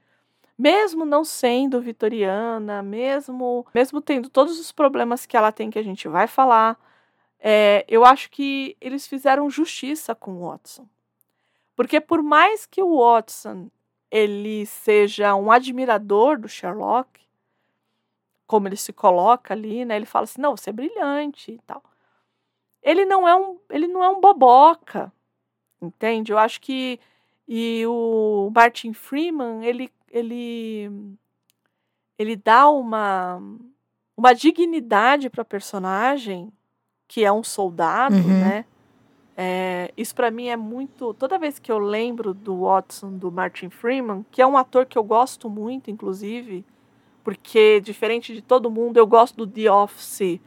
[0.58, 5.84] mesmo não sendo vitoriana, mesmo mesmo tendo todos os problemas que ela tem que a
[5.84, 6.80] gente vai falar,
[7.40, 10.88] é, eu acho que eles fizeram justiça com o Watson,
[11.84, 13.70] porque por mais que o Watson
[14.10, 17.22] ele seja um admirador do Sherlock,
[18.45, 19.95] como ele se coloca ali, né?
[19.95, 21.82] Ele fala assim, não, você é brilhante e tal
[22.84, 25.12] ele não é um ele não é um boboca
[25.82, 26.99] entende eu acho que
[27.48, 30.90] e o Martin Freeman ele ele
[32.18, 33.41] ele dá uma
[34.18, 36.52] uma dignidade para personagem
[37.08, 38.40] que é um soldado Uhum.
[38.40, 38.66] né
[39.44, 43.70] É, isso para mim é muito toda vez que eu lembro do Watson do Martin
[43.70, 46.64] Freeman que é um ator que eu gosto muito inclusive
[47.24, 50.40] porque diferente de todo mundo eu gosto do The Office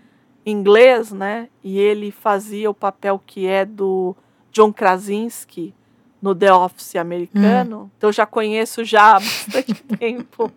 [0.45, 1.49] inglês, né?
[1.62, 4.15] E ele fazia o papel que é do
[4.53, 5.75] John Krasinski
[6.21, 7.91] no The Office americano.
[7.97, 10.51] Então eu já conheço já há bastante tempo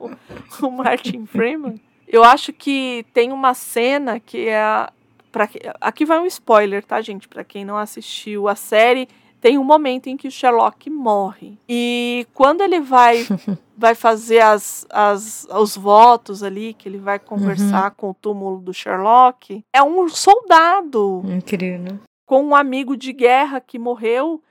[0.62, 1.80] o Martin Freeman.
[2.08, 4.90] Eu acho que tem uma cena que é
[5.38, 7.28] pra, que- aqui vai um spoiler, tá, gente?
[7.28, 9.08] Para quem não assistiu a série,
[9.40, 11.58] tem um momento em que o Sherlock morre.
[11.70, 13.26] E quando ele vai
[13.78, 18.74] vai fazer as, as, os votos ali, que ele vai conversar com o túmulo do
[18.74, 22.00] Sherlock, é um soldado Incrível.
[22.26, 24.42] com um amigo de guerra que morreu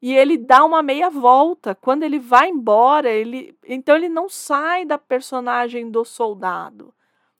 [0.00, 1.74] e ele dá uma meia volta.
[1.74, 6.94] Quando ele vai embora, ele então ele não sai da personagem do soldado,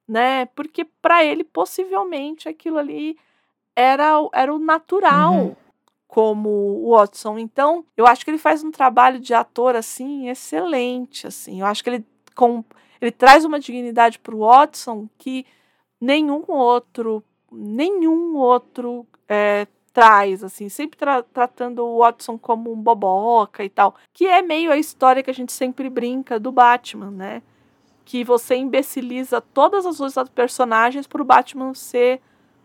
[0.08, 0.46] né?
[0.46, 3.16] Porque para ele possivelmente aquilo ali
[3.74, 5.56] era, o- era o natural Uhum.
[6.08, 7.38] como o Watson.
[7.38, 11.60] Então, eu acho que ele faz um trabalho de ator assim excelente, assim.
[11.60, 12.04] Eu acho que ele
[12.34, 12.64] com
[13.00, 15.44] ele traz uma dignidade para o Watson que
[16.00, 23.64] nenhum outro nenhum outro é, traz, assim, sempre tra- tratando o Watson como um boboca
[23.64, 27.42] e tal, que é meio a história que a gente sempre brinca do Batman, né?
[28.06, 32.20] Que você imbeciliza todas as outras personagens para o Batman ser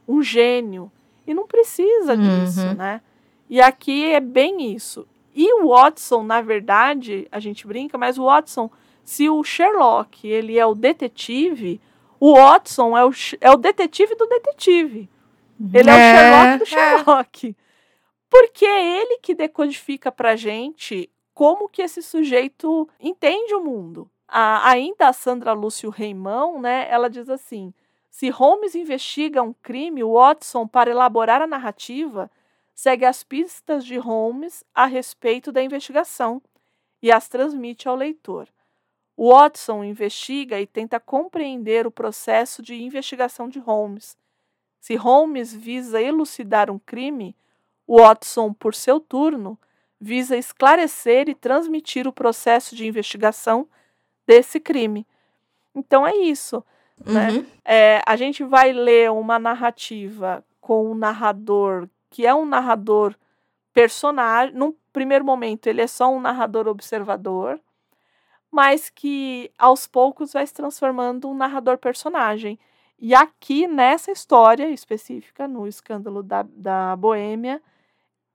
[0.07, 0.89] um gênio.
[1.27, 2.73] E não precisa disso, Uhum.
[2.75, 3.01] né?
[3.49, 5.05] E aqui é bem isso.
[5.35, 8.69] E o Watson, na verdade, a gente brinca, mas o Watson,
[9.03, 11.81] se o Sherlock ele é o detetive,
[12.19, 13.11] o Watson é o,
[13.41, 15.09] é o detetive do detetive.
[15.73, 16.65] Ele é, o É, Sherlock do é.
[16.67, 17.55] Sherlock.
[18.29, 24.09] Porque é ele que decodifica pra gente como que esse sujeito entende o mundo.
[24.33, 27.73] A- ainda a Sandra Lúcio Reimão, né, ela diz assim:
[28.09, 32.31] se Holmes investiga um crime, Watson, para elaborar a narrativa,
[32.73, 36.41] segue as pistas de Holmes a respeito da investigação
[37.01, 38.47] e as transmite ao leitor.
[39.17, 44.17] Watson investiga e tenta compreender o processo de investigação de Holmes.
[44.79, 47.35] Se Holmes visa elucidar um crime,
[47.85, 49.59] Watson, por seu turno,
[49.99, 53.67] visa esclarecer e transmitir o processo de investigação
[54.25, 55.05] desse crime.
[55.75, 56.63] Então é isso.
[57.05, 57.31] né?
[57.31, 57.45] Uhum.
[57.65, 63.15] É, a gente vai ler uma narrativa com um narrador que é um narrador
[63.73, 64.53] personagem.
[64.55, 67.59] Num primeiro momento, ele é só um narrador observador,
[68.51, 72.59] mas que aos poucos vai se transformando um narrador personagem.
[72.99, 77.61] E aqui, nessa história específica, no escândalo da, da Boêmia,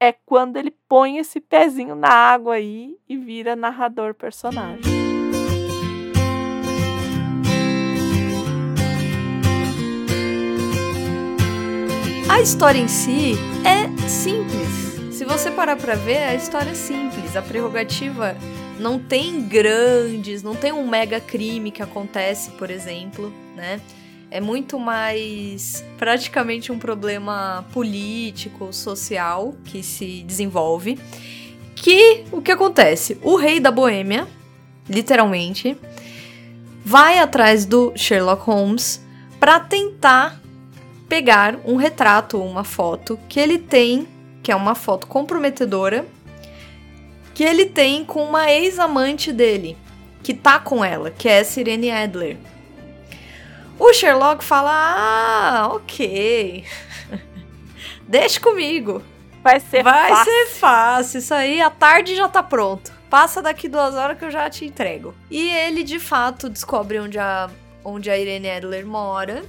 [0.01, 5.06] é quando ele põe esse pezinho na água aí e vira narrador personagem.
[12.37, 13.33] A história em si
[13.65, 15.17] é simples.
[15.17, 17.35] Se você parar para ver, a história é simples.
[17.35, 18.37] A prerrogativa
[18.79, 23.81] não tem grandes, não tem um mega crime que acontece, por exemplo, né?
[24.31, 30.99] É muito mais praticamente um problema político, social que se desenvolve.
[31.75, 33.17] Que o que acontece?
[33.23, 34.29] O rei da Boêmia,
[34.87, 35.75] literalmente,
[36.85, 39.01] vai atrás do Sherlock Holmes
[39.41, 40.43] para tentar
[41.09, 44.07] pegar um retrato ou uma foto que ele tem,
[44.43, 46.07] que é uma foto comprometedora,
[47.35, 49.77] que ele tem com uma ex-amante dele,
[50.23, 52.37] que tá com ela, que é Sirene Adler.
[53.79, 56.65] O Sherlock fala: Ah, ok.
[58.09, 59.03] Deixa comigo.
[59.43, 60.25] Vai ser Vai fácil.
[60.33, 61.19] ser fácil.
[61.19, 62.91] Isso aí, a tarde já tá pronto.
[63.09, 65.15] Passa daqui duas horas que eu já te entrego.
[65.31, 67.49] E ele, de fato, descobre onde a,
[67.85, 69.45] onde a Irene Adler mora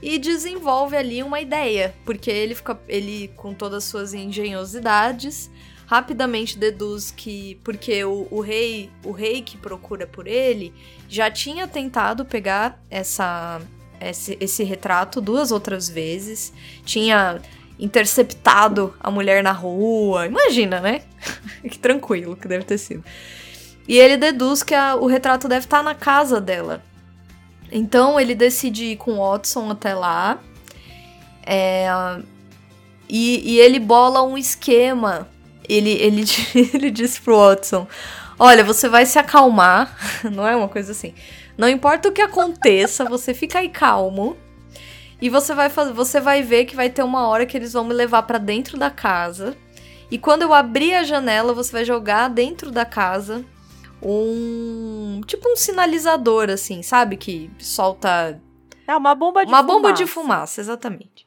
[0.00, 5.50] e desenvolve ali uma ideia, porque ele fica ele com todas as suas engenhosidades
[5.88, 10.74] rapidamente deduz que porque o, o rei o rei que procura por ele
[11.08, 13.58] já tinha tentado pegar essa
[13.98, 16.52] esse, esse retrato duas outras vezes
[16.84, 17.40] tinha
[17.78, 21.00] interceptado a mulher na rua imagina né?
[21.68, 23.02] Que tranquilo que deve ter sido.
[23.88, 26.82] E ele deduz que a, o retrato deve estar na casa dela
[27.70, 30.38] então ele decide ir com o Watson até lá.
[31.44, 31.88] É,
[33.08, 35.28] e, e, ele bola um esquema.
[35.68, 36.24] Ele, ele,
[36.74, 37.86] ele diz pro Watson:
[38.38, 39.96] Olha, você vai se acalmar.
[40.32, 41.14] Não é uma coisa assim.
[41.56, 44.36] Não importa o que aconteça, você fica aí calmo.
[45.20, 47.92] E você vai, você vai ver que vai ter uma hora que eles vão me
[47.92, 49.56] levar para dentro da casa.
[50.10, 53.44] E quando eu abrir a janela, você vai jogar dentro da casa
[54.02, 58.40] um tipo um sinalizador assim, sabe que solta
[58.86, 59.74] é uma bomba de uma fumaça.
[59.74, 61.26] bomba de fumaça, exatamente.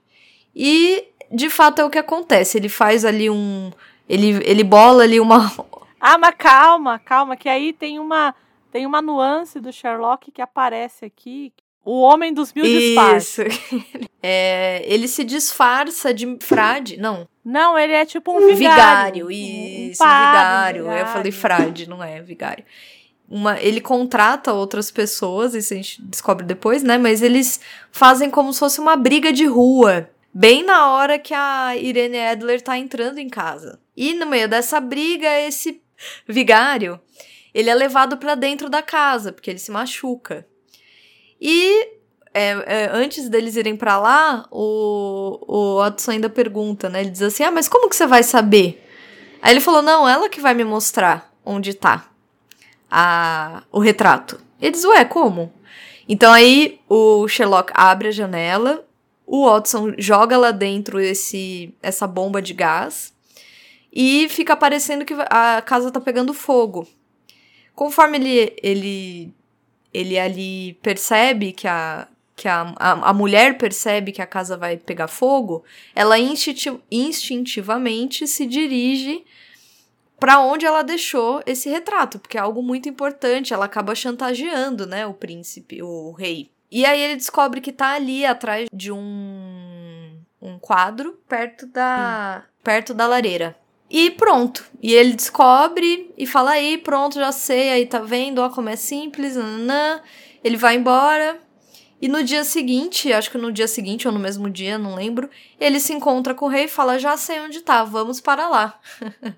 [0.55, 2.57] E de fato é o que acontece.
[2.57, 3.71] Ele faz ali um
[4.09, 5.51] ele ele bola ali uma
[5.99, 8.33] Ah, mas calma, calma, que aí tem uma
[8.71, 11.53] tem uma nuance do Sherlock que aparece aqui.
[11.83, 13.47] O homem dos mil disfarces.
[13.47, 14.07] Isso.
[14.21, 16.97] é, ele se disfarça de frade.
[16.97, 17.27] Não.
[17.43, 19.27] Não, ele é tipo um vigário.
[19.27, 20.83] Vigário, isso, um vigário.
[20.83, 21.01] vigário.
[21.01, 22.63] Eu falei frade, não é vigário.
[23.27, 26.97] Uma, ele contrata outras pessoas, isso a gente descobre depois, né?
[26.97, 27.61] Mas eles
[27.91, 30.09] fazem como se fosse uma briga de rua.
[30.33, 33.79] Bem na hora que a Irene Adler tá entrando em casa.
[33.95, 35.81] E no meio dessa briga, esse
[36.27, 36.99] vigário,
[37.53, 40.45] ele é levado para dentro da casa, porque ele se machuca.
[41.39, 42.00] E
[42.33, 47.01] é, é, antes deles irem para lá, o, o Watson ainda pergunta, né?
[47.01, 48.87] Ele diz assim: Ah, mas como que você vai saber?
[49.41, 52.09] Aí ele falou: Não, ela que vai me mostrar onde tá
[52.89, 54.39] a, o retrato.
[54.61, 55.51] Ele diz: Ué, como?
[56.07, 58.85] Então aí o Sherlock abre a janela,
[59.25, 63.13] o Watson joga lá dentro esse, essa bomba de gás
[63.91, 66.87] e fica parecendo que a casa tá pegando fogo.
[67.75, 69.33] Conforme ele, ele
[69.93, 72.07] ele ali percebe que a
[72.41, 75.63] que a, a, a, mulher percebe que a casa vai pegar fogo,
[75.93, 79.23] ela instinti instintivamente se dirige
[80.19, 85.05] para onde ela deixou esse retrato, porque é algo muito importante, ela acaba chantageando, né,
[85.05, 86.49] o príncipe, o rei.
[86.71, 92.49] E aí ele descobre que tá ali atrás de um um quadro perto da hum.
[92.63, 93.55] perto da lareira.
[93.87, 94.65] E pronto.
[94.81, 98.75] E ele descobre e fala aí, pronto, já sei, aí tá vendo, ó, como é
[98.75, 100.01] simples, nanã.
[100.43, 101.39] Ele vai embora.
[102.01, 105.29] E no dia seguinte, acho que no dia seguinte ou no mesmo dia, não lembro,
[105.59, 108.79] ele se encontra com o rei e fala: Já sei onde tá, vamos para lá.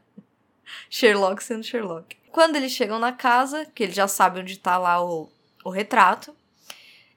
[0.89, 2.15] Sherlock sendo Sherlock.
[2.31, 5.29] Quando eles chegam na casa, que ele já sabe onde tá lá o,
[5.65, 6.33] o retrato,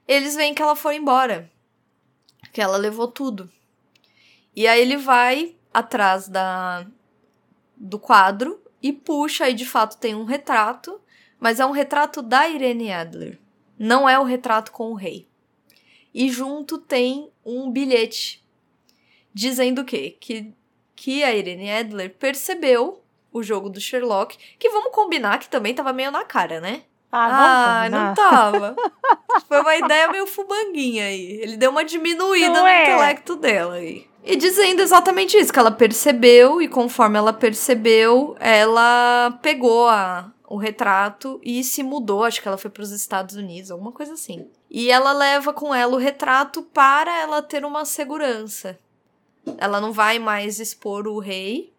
[0.05, 1.49] eles veem que ela foi embora.
[2.51, 3.49] Que ela levou tudo.
[4.55, 6.85] E aí ele vai atrás da,
[7.75, 10.99] do quadro e puxa, e de fato tem um retrato,
[11.39, 13.39] mas é um retrato da Irene Adler.
[13.79, 15.27] Não é o retrato com o rei.
[16.17, 18.43] E junto tem um bilhete
[19.31, 20.17] dizendo o quê?
[20.19, 20.51] Que,
[20.95, 25.93] que a Irene Adler percebeu o jogo do Sherlock, que vamos combinar que também tava
[25.93, 26.81] meio na cara, né?
[27.11, 28.75] Ah, ah não tava.
[29.47, 31.39] Foi uma ideia meio fubanguinha aí.
[31.39, 32.81] Ele deu uma diminuída não no é.
[32.81, 34.07] intelecto dela aí.
[34.23, 40.57] E dizendo exatamente isso, que ela percebeu, e conforme ela percebeu, ela pegou a, o
[40.57, 44.49] retrato e se mudou, acho que ela foi para os Estados Unidos, alguma coisa assim.
[44.69, 48.77] E ela leva com ela o retrato para ela ter uma segurança.
[49.57, 51.73] Ela não vai mais expor o rei,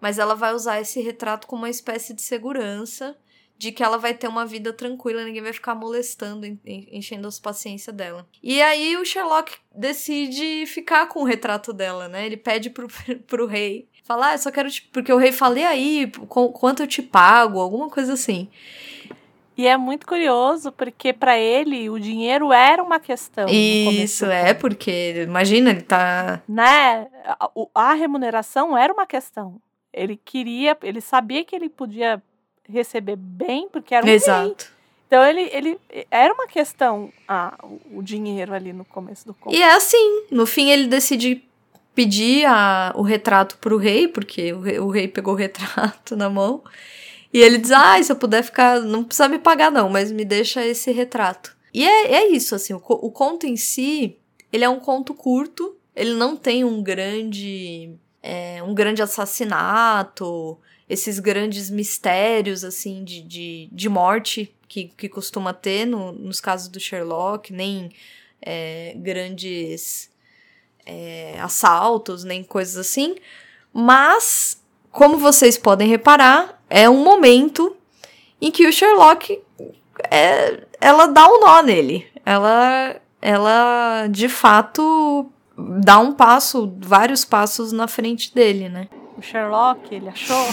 [0.00, 3.16] mas ela vai usar esse retrato como uma espécie de segurança
[3.62, 7.92] de que ela vai ter uma vida tranquila, ninguém vai ficar molestando, enchendo as paciência
[7.92, 8.26] dela.
[8.42, 12.26] E aí o Sherlock decide ficar com o retrato dela, né?
[12.26, 12.88] Ele pede pro,
[13.24, 13.88] pro rei.
[14.02, 14.82] Falar, ah, eu só quero te...
[14.92, 17.60] Porque o rei fala, e aí, quanto eu te pago?
[17.60, 18.50] Alguma coisa assim.
[19.62, 23.48] E é muito curioso, porque para ele o dinheiro era uma questão.
[23.48, 26.42] Isso, é, porque imagina, ele tá.
[26.48, 27.06] Né?
[27.24, 29.60] A, a remuneração era uma questão.
[29.92, 32.20] Ele queria, ele sabia que ele podia
[32.68, 34.64] receber bem, porque era um Exato.
[34.64, 34.72] Rei.
[35.06, 35.80] Então ele, ele
[36.10, 39.54] era uma questão ah, o, o dinheiro ali no começo do conto.
[39.54, 41.40] E é assim, no fim ele decide
[41.94, 46.28] pedir a, o retrato pro rei, porque o rei, o rei pegou o retrato na
[46.28, 46.64] mão.
[47.32, 50.24] E ele diz: Ah, se eu puder ficar, não precisa me pagar, não, mas me
[50.24, 51.56] deixa esse retrato.
[51.72, 54.18] E é, é isso, assim, o, o conto em si,
[54.52, 57.94] ele é um conto curto, ele não tem um grande.
[58.24, 60.56] É, um grande assassinato,
[60.88, 66.68] esses grandes mistérios, assim, de, de, de morte que, que costuma ter no, nos casos
[66.68, 67.90] do Sherlock, nem
[68.40, 70.08] é, grandes
[70.86, 73.16] é, assaltos, nem coisas assim.
[73.72, 77.76] Mas, como vocês podem reparar, é um momento
[78.40, 79.40] em que o Sherlock
[80.10, 82.06] é, ela dá um nó nele.
[82.24, 88.88] Ela, ela de fato dá um passo, vários passos na frente dele, né?
[89.16, 90.46] o Sherlock, ele achou.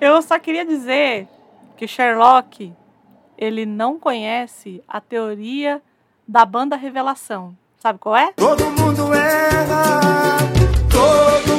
[0.00, 1.28] Eu só queria dizer
[1.76, 2.72] que Sherlock,
[3.36, 5.82] ele não conhece a teoria
[6.26, 7.54] da banda revelação.
[7.78, 8.32] Sabe qual é?
[8.32, 10.38] Todo mundo erra,
[10.90, 11.51] todo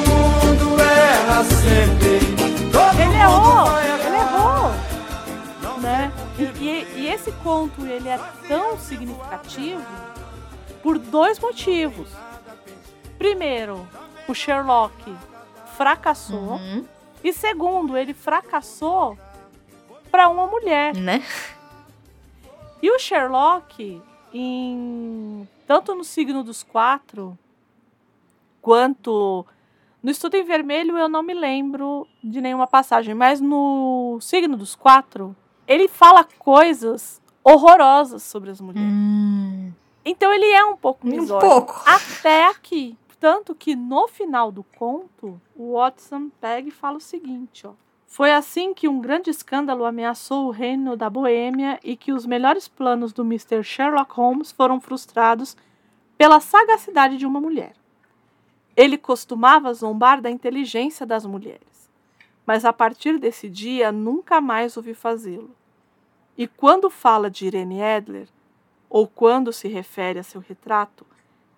[1.24, 2.20] mundo erra sempre.
[2.72, 5.80] Todo ele errou, ele errou.
[5.80, 6.12] Né?
[6.38, 8.18] E, e, e esse conto ele é
[8.48, 9.84] tão significativo
[10.82, 12.10] por dois motivos.
[13.18, 13.88] Primeiro,
[14.28, 15.16] o Sherlock
[15.78, 16.58] fracassou.
[16.58, 16.86] Uhum.
[17.24, 19.18] E segundo, ele fracassou
[20.12, 20.95] para uma mulher.
[20.95, 21.24] Né?
[22.82, 24.02] E o Sherlock,
[24.34, 27.38] em tanto no signo dos quatro,
[28.62, 29.45] quanto
[30.03, 34.75] no Estudo em Vermelho, eu não me lembro de nenhuma passagem, mas no signo dos
[34.75, 35.34] quatro,
[35.65, 38.91] ele fala coisas horrorosas sobre as mulheres.
[38.91, 39.71] Hum.
[40.03, 41.38] Então ele é um pouco misógino.
[41.38, 41.81] Um pouco.
[41.88, 42.97] Até aqui.
[43.17, 47.71] Tanto que no final do conto, o Watson pega e fala o seguinte, ó.
[48.05, 52.67] Foi assim que um grande escândalo ameaçou o reino da Boêmia e que os melhores
[52.67, 53.63] planos do Mr.
[53.63, 55.55] Sherlock Holmes foram frustrados
[56.17, 57.73] pela sagacidade de uma mulher.
[58.76, 61.90] Ele costumava zombar da inteligência das mulheres,
[62.45, 65.56] mas a partir desse dia nunca mais ouvi fazê-lo.
[66.38, 68.28] E quando fala de Irene Adler,
[68.90, 71.06] ou quando se refere a seu retrato,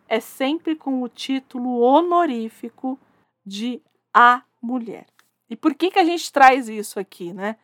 [0.08, 3.00] é sempre com o título honorífico
[3.46, 3.82] de
[4.14, 5.06] a mulher.
[5.50, 7.58] E por que, que a gente traz isso aqui, né?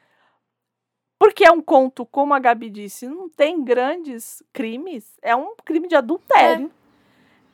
[1.19, 5.87] Porque é um conto, como a Gabi disse, não tem grandes crimes, é um crime
[5.87, 6.71] de adultério.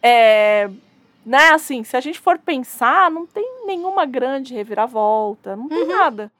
[0.01, 0.63] É.
[0.63, 0.86] é
[1.27, 5.89] né, assim, se a gente for pensar, não tem nenhuma grande reviravolta, não tem uhum.
[5.89, 6.31] nada.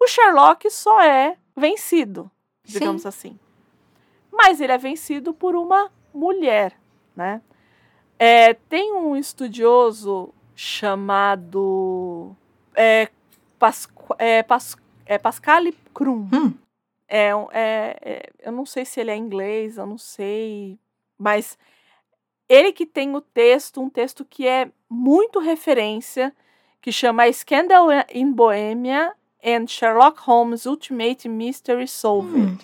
[0.00, 2.30] O Sherlock só é vencido,
[2.64, 3.08] digamos Sim.
[3.08, 3.38] assim.
[4.32, 6.74] Mas ele é vencido por uma mulher,
[7.14, 7.42] né?
[8.18, 12.34] É, tem um estudioso chamado
[12.74, 13.10] é,
[13.58, 13.86] Pas,
[14.18, 14.74] é, Pas,
[15.04, 16.30] é Pascal Krum.
[16.32, 16.54] Hum.
[17.06, 20.78] É, é, é, eu não sei se ele é inglês, eu não sei,
[21.18, 21.58] mas
[22.48, 26.34] ele que tem o texto, um texto que é muito referência,
[26.80, 29.12] que chama Scandal in Bohemia
[29.44, 32.36] and Sherlock Holmes Ultimate Mystery Solved.
[32.36, 32.58] Hum.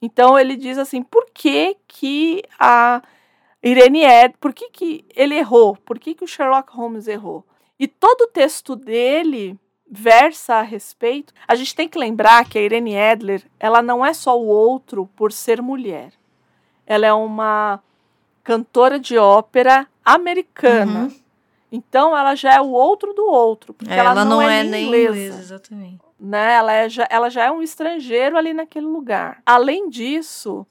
[0.00, 3.02] Então ele diz assim, por que que a
[3.62, 5.76] Irene Ed, por que, que ele errou?
[5.76, 7.44] Por que, que o Sherlock Holmes errou?
[7.78, 9.58] E todo o texto dele
[9.88, 11.32] versa a respeito.
[11.46, 15.08] A gente tem que lembrar que a Irene Adler, ela não é só o outro
[15.16, 16.12] por ser mulher.
[16.86, 17.82] Ela é uma
[18.46, 21.06] cantora de ópera americana.
[21.06, 21.20] Uhum.
[21.72, 24.62] Então ela já é o outro do outro, porque ela, ela não, não, é, é
[24.62, 25.08] nem inglesa.
[25.08, 25.98] inglesa exatamente.
[26.18, 26.54] Né?
[26.54, 29.42] Ela, é, já, ela já é um estrangeiro ali naquele lugar.
[29.44, 30.64] Além disso,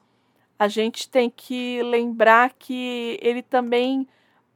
[0.58, 4.08] a gente tem que lembrar que ele também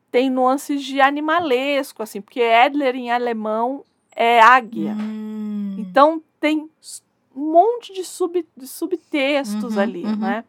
[0.09, 3.83] tem nuances de animalesco, assim, porque Edler em alemão
[4.15, 4.95] é águia.
[4.97, 5.75] Hum.
[5.77, 6.69] Então tem
[7.35, 10.15] um monte de, sub, de subtextos uhum, ali, uhum.
[10.15, 10.45] né?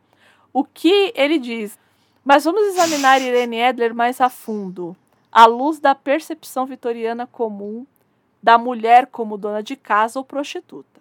[0.53, 1.77] O que ele diz?
[2.33, 4.97] Mas vamos examinar Irene Edler mais a fundo,
[5.33, 7.85] à luz da percepção vitoriana comum
[8.41, 11.01] da mulher como dona de casa ou prostituta.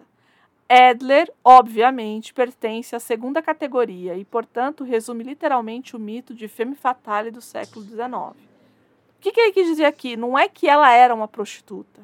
[0.68, 7.30] Adler, obviamente, pertence à segunda categoria e, portanto, resume literalmente o mito de femme fatale
[7.30, 8.02] do século XIX.
[8.02, 8.34] O
[9.20, 10.16] que, que ele quis dizer aqui?
[10.16, 12.00] Não é que ela era uma prostituta,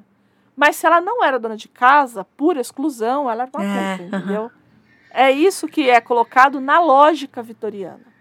[0.55, 4.17] mas se ela não era dona de casa, por exclusão, ela era uma É, puta,
[4.19, 4.53] entendeu?
[5.11, 8.15] É isso que é colocado na lógica vitoriana.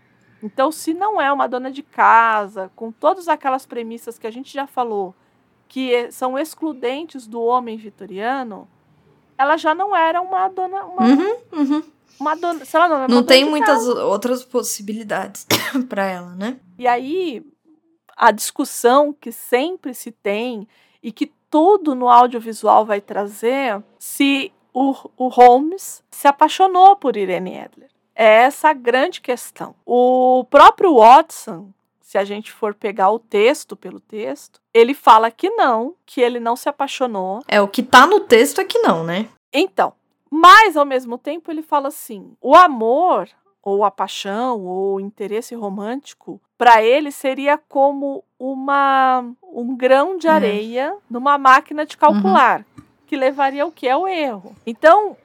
[0.46, 4.54] Então, se não é uma dona de casa, com todas aquelas premissas que a gente
[4.54, 5.16] já falou,
[5.68, 8.68] que é- são excludentes do homem vitoriano,
[9.38, 10.86] ela já não era uma dona.
[10.86, 11.84] Uma, Uhum, uhum.
[12.20, 14.06] uma dona se ela não, uma Não tem muitas casa.
[14.06, 15.48] outras possibilidades
[15.90, 16.58] pra ela, né?
[16.78, 17.44] E aí,
[18.16, 20.68] a discussão que sempre se tem
[21.02, 27.58] e que tudo no audiovisual vai trazer, se o, o Holmes se apaixonou por Irene
[27.60, 27.90] Adler.
[28.16, 29.76] É essa a grande questão.
[29.86, 31.70] O próprio Watson,
[32.00, 36.40] se a gente for pegar o texto pelo texto, ele fala que não, que ele
[36.40, 37.42] não se apaixonou.
[37.48, 39.28] É, o que tá no texto é que não, né?
[39.52, 39.94] Então,
[40.32, 43.28] mas ao mesmo tempo ele fala assim: o amor,
[43.62, 50.28] ou a paixão, ou o interesse romântico, para ele seria como uma um grão de
[50.28, 50.32] É.
[50.32, 52.66] areia numa máquina de calcular,
[53.08, 53.90] que levaria ao que?
[53.90, 54.56] Ao erro.
[54.66, 55.18] Então,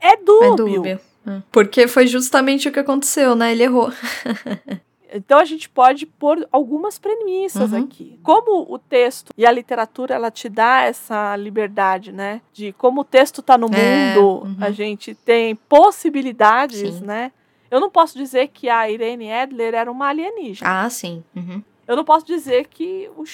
[0.00, 1.00] é É dúbio.
[1.28, 1.42] É.
[1.52, 3.52] Porque foi justamente o que aconteceu, né?
[3.52, 3.92] Ele errou.
[5.10, 7.84] Então a gente pode pôr algumas premissas Uhum.
[7.84, 8.20] aqui.
[8.22, 12.42] Como o texto e a literatura ela te dá essa liberdade, né?
[12.52, 14.56] De como o texto está no É, mundo, uhum.
[14.60, 17.04] a gente tem possibilidades, Sim.
[17.06, 17.32] né?
[17.70, 20.84] Eu não posso dizer que a Irene Adler era uma alienígena.
[20.84, 21.24] Ah, sim.
[21.34, 21.62] Uhum.
[21.86, 23.24] Eu não posso dizer que o,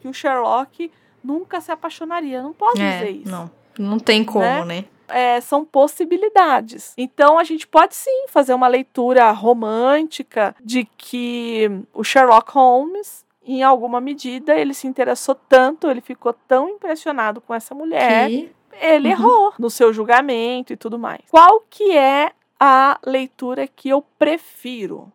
[0.00, 0.90] que o Sherlock
[1.22, 2.38] nunca se apaixonaria.
[2.38, 3.30] Eu não posso É, dizer isso.
[3.30, 3.50] não.
[3.78, 4.64] Não tem como, Né?
[4.64, 4.84] né?
[5.14, 6.92] É, são possibilidades.
[6.98, 13.62] Então a gente pode sim fazer uma leitura romântica de que o Sherlock Holmes, em
[13.62, 18.50] alguma medida, ele se interessou tanto, ele ficou tão impressionado com essa mulher, Que-
[18.80, 19.12] ele Uhum.
[19.14, 21.20] errou no seu julgamento e tudo mais.
[21.30, 25.12] Qual que é a leitura que eu prefiro?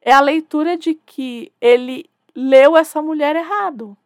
[0.00, 3.96] É a leitura de que ele leu essa mulher errado.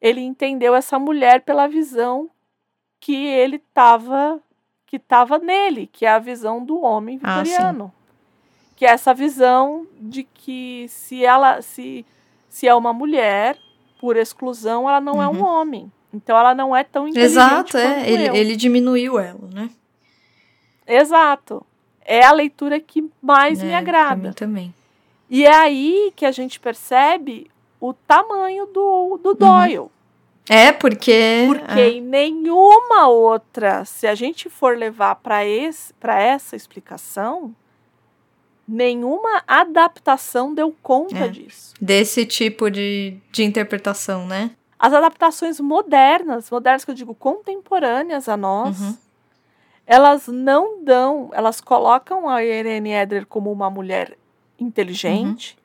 [0.00, 2.28] Ele entendeu essa mulher pela visão
[3.04, 4.38] que ele estava
[4.86, 7.92] que estava nele, que é a visão do homem Ah, vitoriano.
[8.76, 12.06] que é essa visão de que se ela se
[12.48, 13.58] se é uma mulher
[14.00, 15.90] por exclusão, ela não é um homem.
[16.14, 17.42] Então ela não é tão inteligente Uhum.
[17.48, 18.08] Exato, é.
[18.10, 19.70] Ele, ele diminuiu ela, né?
[20.86, 21.64] Exato.
[22.04, 24.32] É a leitura que mais É, me agrada.
[24.34, 24.74] também.
[25.30, 27.50] E é aí que a gente percebe
[27.80, 28.80] o tamanho do,
[29.12, 29.18] Uhum.
[29.18, 29.90] do Doyle.
[30.48, 31.44] É, porque.
[31.48, 31.88] Porque é.
[31.90, 37.54] em nenhuma outra, se a gente for levar para essa explicação,
[38.66, 41.28] nenhuma adaptação deu conta É.
[41.28, 41.74] disso.
[41.80, 44.50] desse tipo de, de interpretação, né?
[44.78, 48.96] As adaptações modernas, modernas que eu digo contemporâneas a nós, Uhum.
[49.86, 54.16] elas não dão, elas colocam a Irene Adler como uma mulher
[54.58, 55.56] inteligente,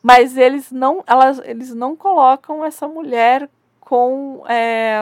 [0.00, 3.48] mas eles não, elas, eles não colocam essa mulher
[3.84, 5.00] com é,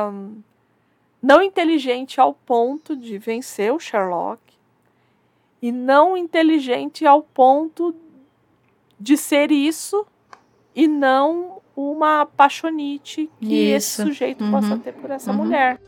[1.22, 4.40] não inteligente ao ponto de vencer o Sherlock
[5.62, 7.94] e não inteligente ao ponto
[8.98, 10.06] de ser isso
[10.74, 14.02] e não uma apaixonite que esse Isso.
[14.02, 14.50] sujeito Uhum.
[14.50, 15.36] possa ter por essa Uhum.
[15.38, 15.80] mulher,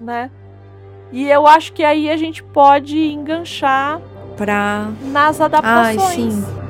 [0.00, 0.30] né?
[1.12, 4.00] E eu acho que aí a gente pode enganchar
[4.36, 4.90] Pra.
[5.02, 6.34] nas Ai, adaptações.
[6.34, 6.67] sim.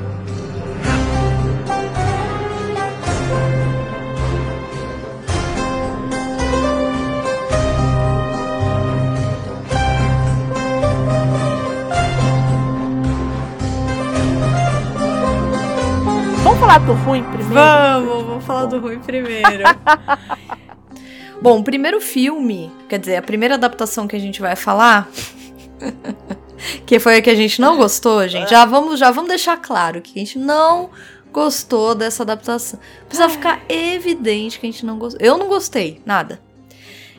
[16.78, 17.54] Falar do ruim primeiro?
[17.54, 19.64] Vamos, vamos falar do ruim primeiro.
[21.42, 25.08] Bom, o primeiro filme, quer dizer, a primeira adaptação que a gente vai falar,
[26.86, 28.50] que foi a que a gente não gostou, gente.
[28.50, 30.90] Já vamos, já vamos deixar claro que a gente não
[31.32, 32.80] gostou dessa adaptação.
[33.06, 35.24] Precisa ficar evidente que a gente não gostou.
[35.24, 36.40] Eu não gostei, nada.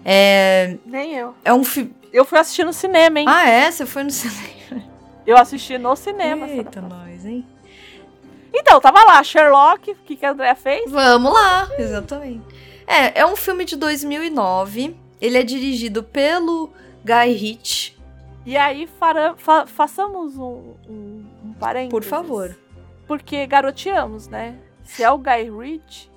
[0.04, 1.34] É, Nem eu.
[1.44, 1.94] é um filme.
[2.12, 3.26] Eu fui assistir no cinema, hein?
[3.28, 3.70] Ah, é?
[3.70, 4.84] Você foi no cinema?
[5.26, 6.48] Eu assisti no cinema.
[6.48, 7.46] Eita, nós, hein?
[8.54, 10.90] Então, tava lá, Sherlock, o que, que a Andrea fez?
[10.92, 12.44] Vamos lá, exatamente.
[12.88, 14.96] É, é um filme de 2009.
[15.22, 16.72] Ele é dirigido pelo
[17.04, 17.98] Guy Ritchie.
[18.46, 21.92] E aí fara- fa- façamos um, um, um parênteses.
[21.92, 22.58] Por favor.
[23.08, 24.56] Porque garoteamos, né?
[24.84, 26.10] Se é o Guy Ritchie,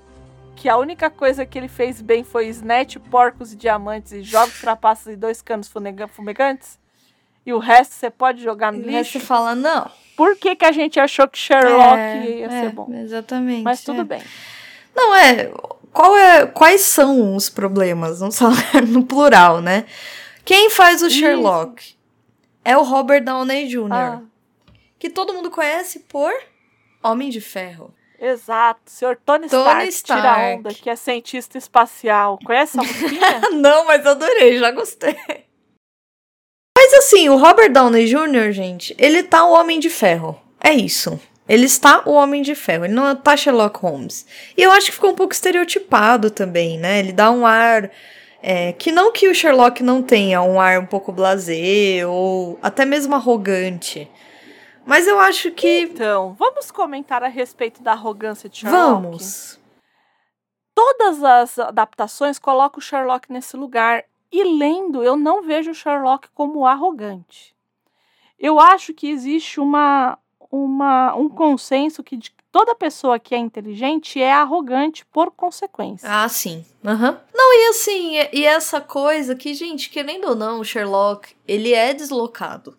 [0.57, 4.61] que a única coisa que ele fez bem foi snatch, porcos e diamantes e jogos
[4.61, 5.71] trapaças e dois canos
[6.09, 6.79] fumegantes,
[7.45, 9.91] e o resto você pode jogar no E lixo, você fala, não.
[10.23, 12.89] Por que, que a gente achou que Sherlock é, ia é, ser bom?
[12.95, 13.63] Exatamente.
[13.63, 14.05] Mas tudo é.
[14.05, 14.23] bem.
[14.95, 15.51] Não, é.
[15.93, 18.21] qual é, quais são os problemas?
[18.21, 19.85] Vamos falar no plural, né?
[20.45, 21.19] Quem faz o Isso.
[21.19, 21.97] Sherlock?
[22.65, 24.21] É o Robert Downey Jr., Ah,
[24.99, 26.33] que todo mundo conhece por
[27.03, 27.93] Homem de Ferro.
[28.21, 28.81] exato.
[28.87, 30.59] Senhor Tony, Tony Stark, tira Stark.
[30.59, 32.39] onda, que é cientista espacial.
[32.45, 33.41] Conhece essa musiquinha?
[33.55, 35.17] Não, mas adorei, já gostei.
[36.83, 40.37] Mas assim, o Robert Downey Jr., gente, ele tá o Homem de Ferro.
[40.61, 41.19] É isso.
[41.49, 44.27] Ele está o Homem de Ferro, ele não tá Sherlock Holmes.
[44.57, 46.99] E eu acho que ficou um pouco estereotipado também, né?
[46.99, 47.89] Ele dá um ar.
[48.43, 52.85] é, que não que o Sherlock não tenha um ar um pouco blasé ou até
[52.85, 54.11] mesmo arrogante.
[54.85, 55.83] Mas eu acho que.
[55.83, 59.03] Então, vamos comentar a respeito da arrogância de Sherlock?
[59.03, 59.61] Vamos.
[60.75, 64.03] Todas as adaptações colocam o Sherlock nesse lugar.
[64.33, 67.55] E lendo, eu não vejo o Sherlock como arrogante.
[68.39, 70.19] Eu acho que existe uma,
[70.51, 76.09] uma, um consenso que de- toda pessoa que é inteligente é arrogante por consequência.
[76.11, 76.65] Ah, sim.
[76.85, 77.21] Aham.
[77.35, 81.93] Não, e assim, e, essa coisa que, gente, querendo ou não, o Sherlock, ele é
[81.93, 82.77] deslocado.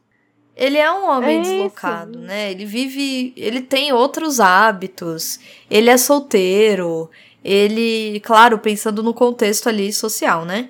[0.56, 1.52] Ele é um homem É isso.
[1.52, 2.52] deslocado, né?
[2.52, 3.34] Ele vive.
[3.36, 5.40] Ele tem outros hábitos.
[5.70, 7.10] Ele é solteiro.
[7.44, 10.70] Ele, claro, pensando no contexto ali social, né?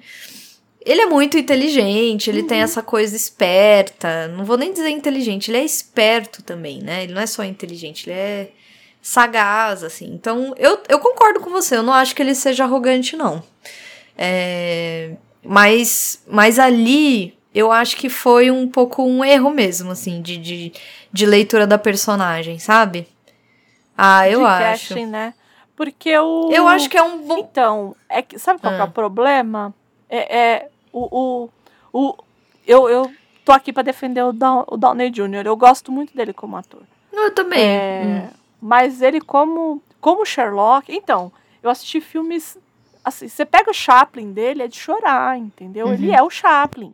[0.85, 4.27] Ele é muito inteligente, ele tem essa coisa esperta.
[4.29, 7.03] Não vou nem dizer inteligente, ele é esperto também, né?
[7.03, 8.51] Ele não é só inteligente, ele é
[9.01, 10.07] sagaz, assim.
[10.13, 13.41] Então, eu, eu concordo com você, eu não acho que ele seja arrogante, não.
[14.17, 15.11] É,
[15.43, 20.73] mas, mas ali, eu acho que foi um pouco um erro mesmo, assim, de, de,
[21.11, 23.07] de leitura da personagem, sabe?
[23.97, 24.87] Ah, eu de acho.
[24.89, 25.33] casting, né?
[25.75, 26.49] Porque o.
[26.51, 27.37] Eu acho que é um bom.
[27.39, 28.87] Então, é que, sabe qual que é Ah.
[28.87, 29.73] o problema?
[30.09, 31.49] É, é o,
[31.91, 32.15] o, o
[32.65, 33.11] eu, eu
[33.43, 35.45] tô aqui pra defender o, Down, o Downey Jr.
[35.45, 36.83] Eu gosto muito dele como ator.
[37.11, 37.59] Eu também.
[37.61, 38.37] É, Hum.
[38.61, 42.57] Mas ele como como Sherlock, então, eu assisti filmes
[43.03, 45.93] assim, você pega o Chaplin dele é de chorar, entendeu?
[45.93, 46.15] Ele Uhum.
[46.15, 46.93] é o Chaplin.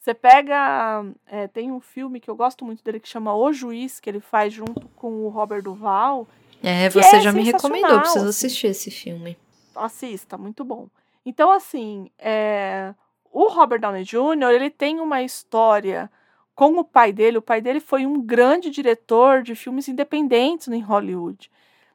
[0.00, 3.98] Você pega, é, tem um filme que eu gosto muito dele que chama O Juiz,
[4.00, 6.26] que ele faz junto com o Robert Duval.
[6.62, 8.46] É, você é já me recomendou, preciso assim.
[8.46, 9.36] assistir esse filme.
[9.74, 10.88] assista, muito bom.
[11.24, 12.92] Então, assim, é,
[13.34, 16.08] o Robert Downey Jr., ele tem uma história
[16.54, 17.38] com o pai dele.
[17.38, 21.50] O pai dele foi um grande diretor de filmes independentes em Hollywood.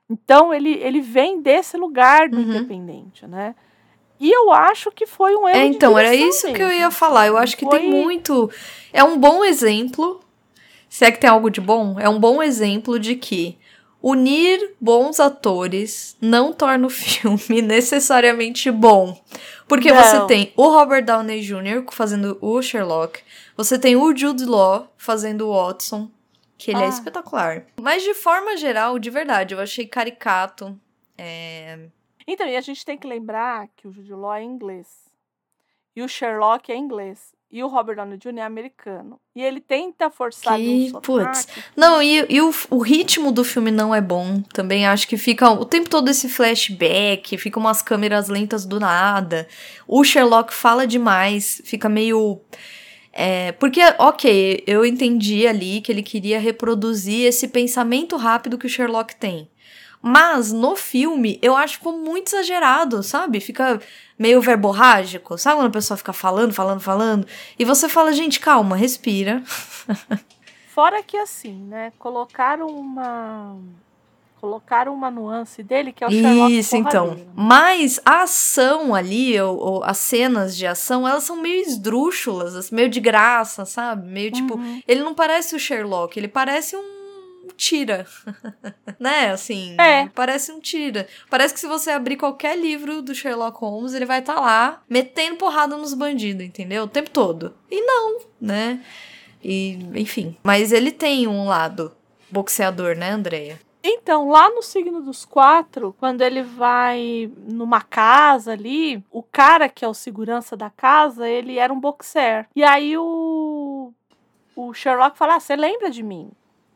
[0.10, 2.44] Então, ele, ele vem desse lugar do Uhum.
[2.44, 3.56] independente, né?
[4.20, 6.92] E eu acho que foi um erro É, então, era isso que eu mesmo, ia
[6.92, 7.28] falar.
[7.28, 7.44] Eu assim.
[7.44, 8.52] acho que Foi- tem muito.
[8.92, 10.20] É um bom exemplo.
[10.90, 13.58] Se é que tem algo de bom, é um bom exemplo de que
[14.02, 19.18] unir bons atores não torna o filme necessariamente bom.
[19.70, 20.28] Porque você Não.
[20.28, 21.86] tem o Robert Downey Jr.
[21.92, 23.22] fazendo o Sherlock,
[23.56, 26.10] você tem o Jude Law fazendo o Watson,
[26.58, 26.90] que ele é Ah.
[26.90, 27.66] espetacular.
[27.80, 30.78] Mas de forma geral, de verdade, eu achei caricato.
[31.18, 31.80] É,
[32.28, 34.88] Então, e a gente tem que lembrar que o Jude Law é inglês.
[35.96, 37.34] E o Sherlock é inglês.
[37.52, 38.38] E o Robert Downey Jr.
[38.38, 39.20] é americano.
[39.36, 41.48] E ele tenta forçar Que- um putz.
[41.76, 44.42] Não, e, e o, o ritmo do filme não é bom.
[44.54, 49.48] Também acho que fica o tempo todo esse flashback, fica umas câmeras lentas do nada.
[49.88, 52.40] O Sherlock fala demais, fica meio.
[53.12, 58.70] é, porque, ok, eu entendi ali que ele queria reproduzir esse pensamento rápido que o
[58.70, 59.50] Sherlock tem.
[60.02, 63.42] Mas no filme, eu acho que ficou muito exagerado, sabe?
[63.42, 63.82] Fica
[64.18, 65.38] meio verborrágico.
[65.38, 67.28] Sabe quando a pessoa fica falando, falando, falando?
[67.58, 69.44] E você fala, gente, calma, respira.
[70.70, 71.92] Fora que assim, né?
[72.00, 73.58] Colocaram uma.
[74.40, 77.08] Colocaram uma nuance dele que é o Sherlock Isso, então.
[77.08, 77.32] porradeiro.
[77.36, 82.74] Mas a ação ali, ou, ou as cenas de ação, elas são meio esdrúxulas, assim,
[82.74, 84.08] meio de graça, sabe?
[84.08, 84.56] Meio tipo.
[84.56, 84.82] Uhum.
[84.88, 86.99] Ele não parece o Sherlock, ele parece um
[87.52, 88.06] tira.
[89.00, 89.32] né?
[89.32, 89.76] Assim.
[89.80, 90.08] É.
[90.10, 91.08] Parece um tira.
[91.30, 95.38] Parece que se você abrir qualquer livro do Sherlock Holmes, ele vai estar lá metendo
[95.38, 96.84] porrada nos bandidos, entendeu?
[96.84, 97.54] O tempo todo.
[97.70, 98.84] E não, né?
[99.44, 100.36] E, enfim.
[100.44, 101.92] Mas ele tem um lado
[102.30, 103.60] boxeador, né, Andreia?
[103.82, 109.86] Então, lá no signo dos quatro, quando ele vai numa casa ali, o cara que
[109.86, 112.48] é o segurança da casa, ele era um boxer.
[112.54, 113.94] E aí o,
[114.56, 116.30] o Sherlock fala: ah, você lembra de mim?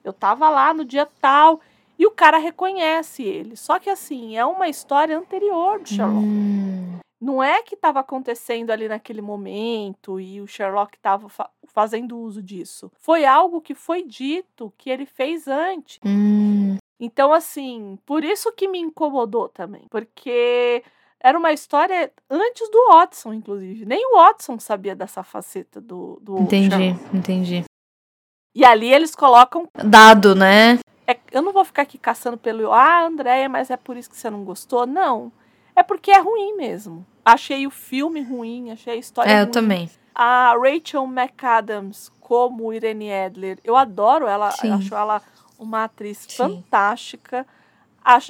[0.04, 1.60] Eu tava lá no dia tal.
[1.98, 3.56] E o cara reconhece ele.
[3.56, 6.26] Só que assim, é uma história anterior do Sherlock.
[6.26, 6.98] Hum.
[7.22, 12.42] Não é que estava acontecendo ali naquele momento e o Sherlock estava fa- fazendo uso
[12.42, 12.92] disso.
[13.00, 16.00] Foi algo que foi dito que ele fez antes.
[16.06, 16.78] Hum.
[17.00, 19.84] Então, assim, por isso que me incomodou também.
[19.90, 20.84] Porque
[21.20, 23.86] era uma história antes do Watson, inclusive.
[23.86, 27.16] Nem o Watson sabia dessa faceta do, do Entendi, Sherlock.
[27.18, 27.64] entendi.
[28.56, 29.68] E ali eles colocam.
[29.84, 30.80] Dado, né?
[31.08, 32.72] é- eu não vou ficar aqui caçando pelo.
[32.72, 34.86] Ah, Andréia, mas é por isso que você não gostou.
[34.86, 35.32] Não.
[35.76, 37.04] é porque é ruim mesmo.
[37.26, 39.48] Achei o filme ruim, achei a história É, ruim.
[39.48, 39.90] eu também.
[40.14, 44.72] A Rachel McAdams como Irene Adler, eu adoro ela, Sim.
[44.72, 45.20] acho ela
[45.58, 46.38] uma atriz Sim.
[46.38, 47.48] fantástica.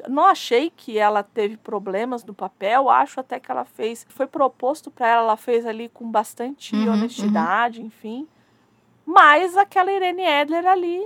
[0.08, 4.90] Não achei que ela teve problemas no papel, acho até que ela fez, foi proposto
[4.90, 8.26] para ela, ela fez ali com bastante Uhum, honestidade, enfim.
[9.06, 11.02] Mas aquela Irene Adler ali,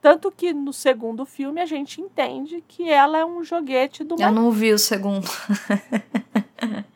[0.00, 4.32] tanto que no segundo filme a gente entende que ela é um joguete do Eu
[4.32, 5.28] não vi o segundo.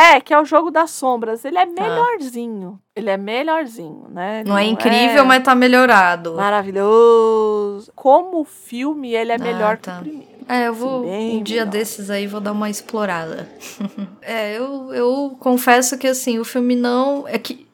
[0.00, 1.44] É, que é o jogo das sombras.
[1.44, 2.78] Ele é melhorzinho.
[2.94, 4.40] Ele é melhorzinho, né?
[4.42, 6.34] Ele Não é incrível, mas tá melhorado.
[6.34, 7.90] Maravilhoso.
[7.96, 9.94] Como filme, ele é Ah, melhor tá.
[9.94, 10.38] que o primeiro.
[10.48, 11.02] É, eu vou.
[11.02, 11.72] bem Um dia melhor.
[11.72, 13.48] desses aí vou dar uma explorada.
[14.22, 17.26] é, eu, eu confesso que assim, o filme não.
[17.26, 17.66] É que.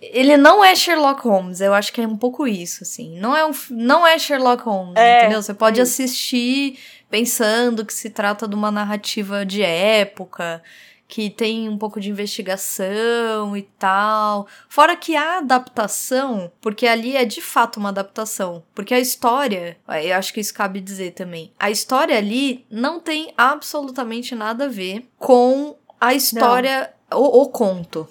[0.00, 3.18] Ele não é Sherlock Holmes, eu acho que é um pouco isso, assim.
[3.18, 5.42] Não é, um, não é Sherlock Holmes, É, entendeu?
[5.42, 5.90] Você pode isso.
[5.90, 6.78] assistir
[7.10, 10.62] pensando que se trata de uma narrativa de época,
[11.08, 14.46] que tem um pouco de investigação e tal.
[14.68, 20.16] Fora que a adaptação, porque ali é de fato uma adaptação, porque a história, eu
[20.16, 25.08] acho que isso cabe dizer também, a história ali não tem absolutamente nada a ver
[25.18, 28.08] com a história, o, o conto.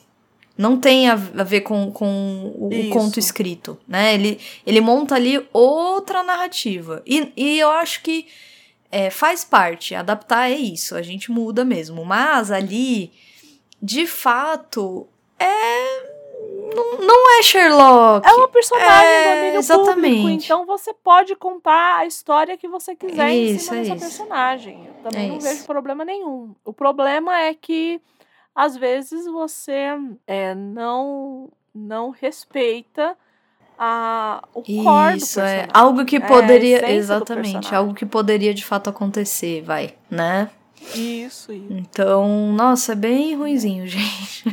[0.57, 4.13] Não tem a, ver com, com o, o conto escrito, né?
[4.13, 7.01] Ele, ele monta ali outra narrativa.
[7.05, 8.25] E, e eu acho que
[8.89, 12.05] é, faz parte, adaptar é isso, a gente muda mesmo.
[12.05, 13.11] Mas ali,
[13.81, 15.07] de fato,
[15.37, 16.15] é.
[16.73, 18.27] Não, não é Sherlock.
[18.27, 20.15] É uma personagem É, do exatamente.
[20.17, 23.95] público, então você pode contar a história que você quiser em Isso, cima é dessa
[23.95, 24.05] isso.
[24.05, 24.87] personagem.
[24.87, 25.47] Eu também É não isso.
[25.47, 26.53] vejo problema nenhum.
[26.65, 28.01] O problema é que,
[28.55, 29.87] às vezes, você
[30.25, 33.17] é, não, não respeita
[33.77, 36.79] a, o core Isso, é algo que É, poderia.
[36.79, 40.49] do exatamente, algo que poderia de fato acontecer, vai, né?
[40.93, 41.67] Isso, isso.
[41.69, 44.45] Então, nossa, é bem ruinzinho, gente.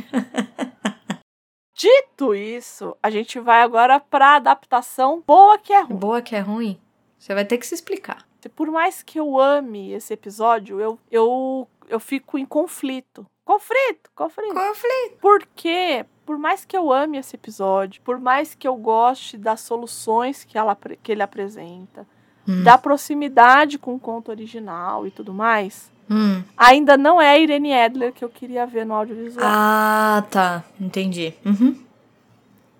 [1.75, 5.95] Dito isso, a gente vai agora pra adaptação boa que é ruim.
[5.95, 6.79] Boa que é ruim.
[7.17, 8.25] Você vai ter que se explicar.
[8.55, 13.25] Por mais que eu ame esse episódio, eu, eu, eu fico em conflito.
[13.45, 14.53] Conflito, conflito.
[14.53, 15.17] Conflito.
[15.21, 20.43] Porque, por mais que eu ame esse episódio, por mais que eu goste das soluções
[20.43, 22.07] que, ela, que ele apresenta,
[22.47, 22.61] Hum.
[22.63, 26.43] da proximidade com o conto original e tudo mais, Hum.
[26.57, 29.45] ainda não é a Irene Adler que eu queria ver no audiovisual.
[29.49, 30.63] Ah, tá.
[30.79, 31.33] Entendi.
[31.45, 31.81] Uhum.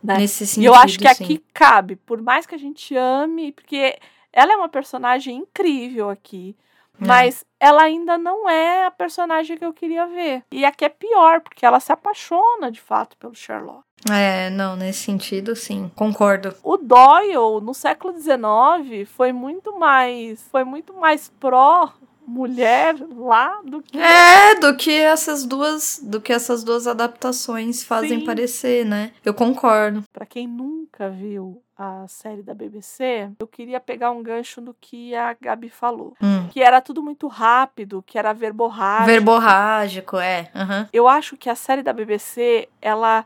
[0.04, 0.18] né?
[0.18, 0.66] Nesse E sentido.
[0.66, 1.24] eu acho que sim.
[1.24, 3.98] aqui cabe, por mais que a gente ame, porque
[4.34, 6.58] ela é uma personagem incrível aqui,
[7.02, 7.06] É.
[7.06, 10.44] mas ela ainda não é a personagem que eu queria ver.
[10.52, 13.84] E aqui é pior, porque ela se apaixona de fato pelo Sherlock.
[14.12, 15.90] É, não, nesse sentido, sim.
[15.96, 16.54] Concordo.
[16.62, 21.94] O Doyle, no século XIX, foi muito mais, foi muito mais pró
[22.26, 28.20] mulher lá do que É, do que essas duas, do que essas duas adaptações fazem
[28.20, 28.26] Sim.
[28.26, 29.12] parecer, né?
[29.24, 30.04] Eu concordo.
[30.12, 35.16] Pra quem nunca viu a série da BBC, eu queria pegar um gancho do que
[35.16, 36.16] a Gabi falou.
[36.22, 36.48] Hum.
[36.50, 39.08] Que era tudo muito rápido, que era verborrágico.
[39.08, 40.50] Verborrágico, é.
[40.56, 40.88] aham.
[40.94, 43.26] Eu acho que a série da BBC, ela,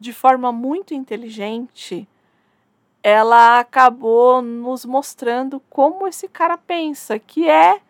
[0.00, 2.08] de forma muito inteligente,
[3.02, 7.80] ela acabou nos mostrando como esse cara pensa, que é,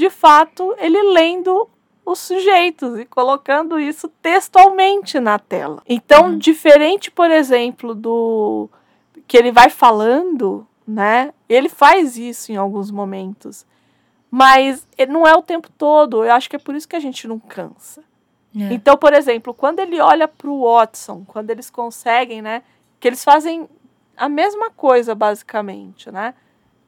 [0.00, 1.68] de fato, ele lendo
[2.04, 5.82] os sujeitos e colocando isso textualmente na tela.
[5.86, 6.38] Então, Uhum.
[6.38, 8.68] diferente, por exemplo, do
[9.28, 11.32] que ele vai falando, né?
[11.48, 13.66] Ele faz isso em alguns momentos.
[14.30, 16.24] Mas não é o tempo todo.
[16.24, 18.02] Eu acho que é por isso que a gente não cansa.
[18.56, 18.72] É.
[18.72, 22.62] Então, por exemplo, quando ele olha pro Watson, quando eles conseguem, né?
[22.98, 23.68] Que eles fazem
[24.16, 26.34] a mesma coisa, basicamente, né?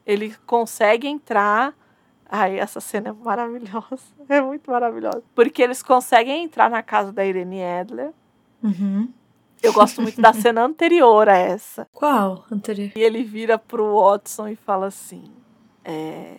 [0.06, 1.74] Ele consegue entrar.
[2.34, 4.00] Ai, essa cena é maravilhosa.
[4.26, 5.22] É muito maravilhosa.
[5.34, 8.10] Porque eles conseguem entrar na casa da Irene Adler.
[8.62, 9.12] Uhum.
[9.62, 11.86] Eu gosto muito da cena anterior a essa.
[11.92, 12.46] Qual?
[12.50, 12.90] Anterior.
[12.96, 15.30] E ele vira pro Watson e fala assim:
[15.84, 16.36] é,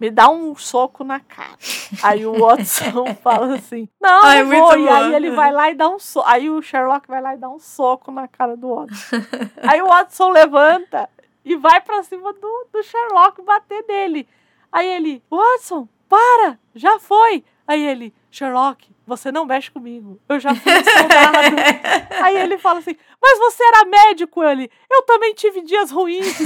[0.00, 1.56] Me dá um soco na cara.
[2.02, 4.76] Aí o Watson fala assim: Não, Ai, não muito vou.
[4.76, 4.92] E bom.
[4.92, 6.28] aí ele vai lá e dá um soco.
[6.28, 9.16] Aí o Sherlock vai lá e dá um soco na cara do Watson.
[9.62, 11.08] aí o Watson levanta
[11.44, 14.26] e vai pra cima do, do Sherlock bater nele.
[14.72, 17.44] Aí ele: Watson, para, já foi.
[17.66, 20.20] Aí ele: Sherlock, você não mexe comigo.
[20.28, 21.56] Eu já fui soldado.
[22.24, 24.70] Aí ele fala assim: Mas você era médico, ele.
[24.90, 26.26] Eu também tive dias ruins.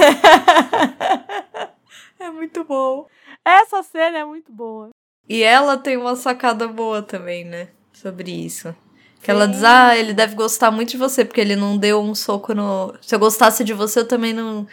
[2.19, 3.07] É muito bom.
[3.45, 4.89] Essa cena é muito boa.
[5.29, 7.69] E ela tem uma sacada boa também, né?
[7.93, 8.75] Sobre isso.
[9.23, 12.15] Que ela diz, ah, ele deve gostar muito de você, porque ele não deu um
[12.15, 12.95] soco no.
[13.03, 14.67] Se eu gostasse de você, eu também não,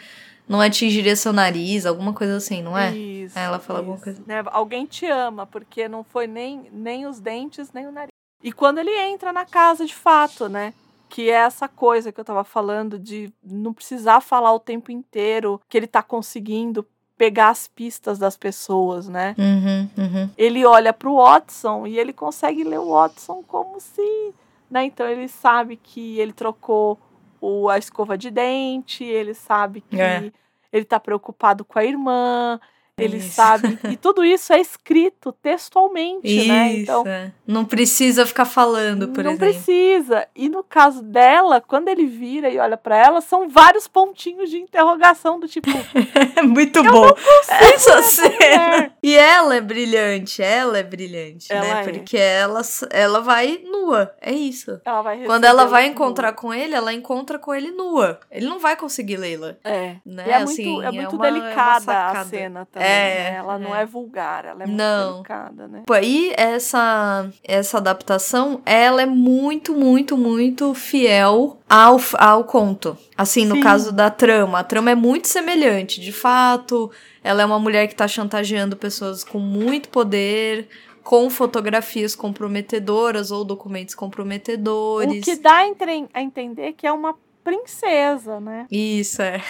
[0.48, 2.94] não atingiria seu nariz, alguma coisa assim, não é?
[2.94, 3.38] Isso.
[3.38, 4.22] Ela fala isso, alguma coisa.
[4.26, 4.42] né?
[4.46, 8.10] Alguém te ama, porque não foi nem, nem os dentes, nem o nariz.
[8.42, 10.74] E quando ele entra na casa de fato, né?
[11.08, 15.60] Que é essa coisa que eu tava falando de não precisar falar o tempo inteiro
[15.68, 16.84] que ele tá conseguindo
[17.16, 19.34] pegar as pistas das pessoas, né?
[19.38, 20.30] Uhum, uhum.
[20.36, 24.34] Ele olha pro Watson e ele consegue ler o Watson como se,
[24.70, 24.84] né?
[24.84, 26.98] Então ele sabe que ele trocou
[27.44, 30.32] o, a escova de dente, ele sabe que É.
[30.72, 32.58] ele tá preocupado com a irmã,
[32.96, 33.32] ele Isso.
[33.34, 33.78] sabe.
[33.90, 36.72] E tudo isso é escrito textualmente, né?
[36.74, 36.82] Isso.
[36.82, 37.32] Então é.
[37.46, 39.52] Não precisa ficar falando, por não exemplo.
[39.52, 40.28] precisa.
[40.34, 44.58] E no caso dela, quando ele vira e olha pra ela, são vários pontinhos de
[44.58, 45.68] interrogação do tipo,
[46.36, 47.10] É muito bom.
[47.48, 48.92] Essa cena.
[49.02, 51.80] E ela é brilhante, ela é brilhante, Ela né?
[51.80, 51.84] é.
[51.84, 54.80] Porque ela, ela vai nua, é isso.
[54.84, 58.20] ela Quando ela vai encontrar com ele, ela encontra com ele nua.
[58.30, 59.56] Ele não vai conseguir lê-la.
[59.64, 59.96] É.
[60.06, 60.24] Né?
[60.28, 62.24] É Assim, muito, é muito uma- é uma delicada a sacada.
[62.28, 62.83] cena também.
[62.84, 63.36] É, né?
[63.36, 63.82] Ela não é.
[63.82, 65.12] é vulgar, ela é muito Não.
[65.14, 65.82] delicada, né?
[66.02, 72.96] E essa, essa adaptação, ela é muito, muito, muito fiel ao, ao conto.
[73.16, 73.60] Assim, no Sim.
[73.62, 74.60] caso da trama.
[74.60, 76.00] A trama é muito semelhante.
[76.00, 76.90] De fato,
[77.22, 80.68] ela é uma mulher que tá chantageando pessoas com muito poder,
[81.02, 85.22] com fotografias comprometedoras ou documentos comprometedores.
[85.22, 85.64] O que dá
[86.12, 88.66] a entender que é uma princesa, né?
[88.70, 89.40] Isso, é.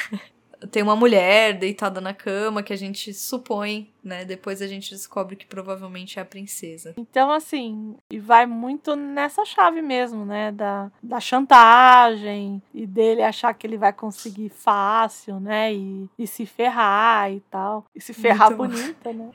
[0.71, 4.25] Tem uma mulher deitada na cama que a gente supõe, né?
[4.25, 6.95] Depois a gente descobre que provavelmente é a princesa.
[6.97, 10.53] Então, assim, e vai muito nessa chave mesmo, né?
[10.53, 15.73] Da, da chantagem e dele achar que ele vai conseguir fácil, né?
[15.73, 17.85] E, e se ferrar e tal.
[17.95, 18.69] E se ferrar Muito bom.
[18.69, 19.31] bonita, né?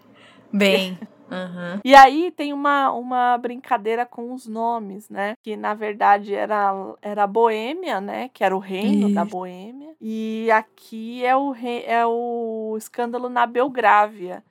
[0.52, 1.00] Bem.
[1.32, 1.80] aham.
[1.84, 5.36] E aí tem uma, uma brincadeira com os nomes, né?
[5.42, 8.30] Que na verdade era, era a Boêmia, né?
[8.30, 9.32] Que era o reino da Isso.
[9.32, 9.96] Boêmia.
[10.02, 14.44] E aqui é o, rei- é o escândalo na Belgrávia.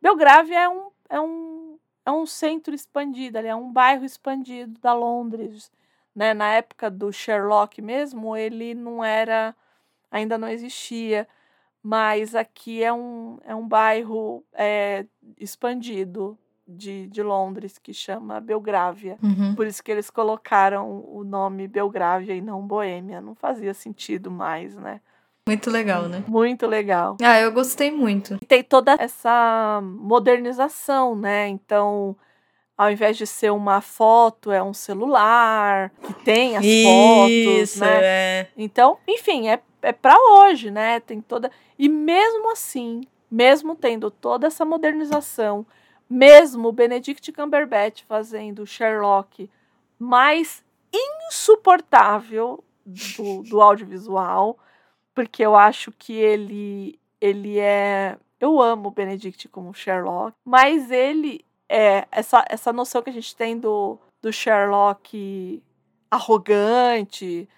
[0.00, 5.70] Belgrávia é um, é um, é um centro expandido, é um bairro expandido da Londres.
[6.14, 6.34] Né?
[6.34, 9.54] Na época do Sherlock mesmo, ele não era.
[10.10, 11.26] ainda não existia.
[11.82, 15.06] Mas aqui é um, é um bairro é,
[15.38, 16.36] expandido
[16.66, 19.18] de, de Londres que chama Belgrávia.
[19.22, 19.54] Uhum.
[19.54, 23.20] Por isso que eles colocaram o nome Belgrávia e não Boêmia.
[23.20, 25.00] Não fazia sentido mais, né?
[25.46, 26.22] Muito legal, né?
[26.28, 27.16] Muito legal.
[27.22, 28.36] Ah, eu gostei muito.
[28.42, 31.48] E tem toda essa modernização, né?
[31.48, 32.14] Então,
[32.76, 37.98] ao invés de ser uma foto, é um celular que tem as fotos, Isso, né?
[38.02, 38.46] é.
[38.58, 41.00] Então, enfim, é, é para hoje, né?
[41.00, 41.50] Tem toda.
[41.78, 45.66] E mesmo assim, mesmo tendo toda essa modernização,
[46.08, 49.50] mesmo o Benedict Cumberbatch fazendo Sherlock
[49.98, 54.58] mais insuportável do, do audiovisual,
[55.14, 58.16] porque eu acho que ele, ele é.
[58.40, 63.34] Eu amo o Benedict como Sherlock, mas ele é essa, essa noção que a gente
[63.34, 65.62] tem do, do Sherlock
[66.10, 67.48] arrogante.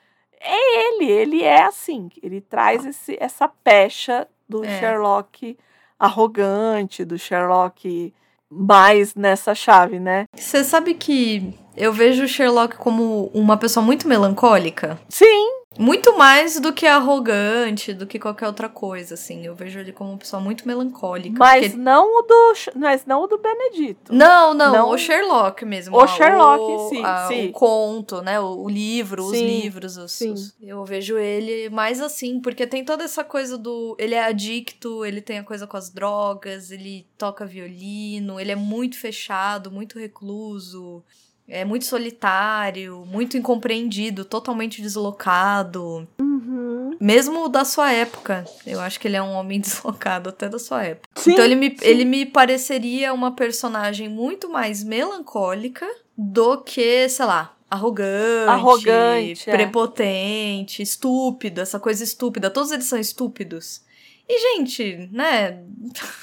[0.41, 4.81] É ele, ele é assim, ele traz esse, essa pecha do É.
[4.81, 5.57] Sherlock
[5.99, 8.15] arrogante, do Sherlock
[8.51, 10.25] mais nessa chave, né?
[10.35, 14.99] Você sabe que eu vejo o Sherlock como uma pessoa muito melancólica?
[15.09, 19.47] Sim, Muito mais do que arrogante, do que qualquer outra coisa, assim.
[19.47, 21.37] Eu vejo ele como uma pessoa muito melancólica.
[21.39, 24.13] mas porque- não o do, mas não o do Benedito.
[24.13, 24.91] Não, não, Não.
[24.91, 25.97] o Sherlock mesmo.
[25.97, 27.49] O ah, Sherlock em si, a- sim.
[27.49, 28.41] O conto, né?
[28.41, 29.97] O, o livro, os Sim, livros.
[29.97, 30.33] os- sim.
[30.33, 33.95] os- eu vejo ele mais assim, porque tem toda essa coisa do.
[33.97, 38.57] Ele é adicto, ele tem a coisa com as drogas, ele toca violino, ele é
[38.57, 41.03] muito fechado, muito recluso.
[41.51, 46.09] É muito solitário, muito incompreendido, totalmente deslocado.
[46.21, 46.97] Uhum.
[47.01, 48.45] Mesmo da sua época.
[48.67, 51.09] Eu acho que ele é um homem deslocado até da sua época.
[51.17, 51.77] Sim, então ele me, sim.
[51.81, 55.87] ele me pareceria uma personagem muito mais melancólica
[56.17, 59.53] do que, sei lá, arrogante, Arrogante, é.
[59.53, 62.51] prepotente, estúpido, essa coisa estúpida.
[62.51, 63.83] Todos eles são estúpidos.
[64.29, 65.63] E, gente, né?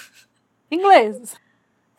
[0.71, 1.35] Ingleses.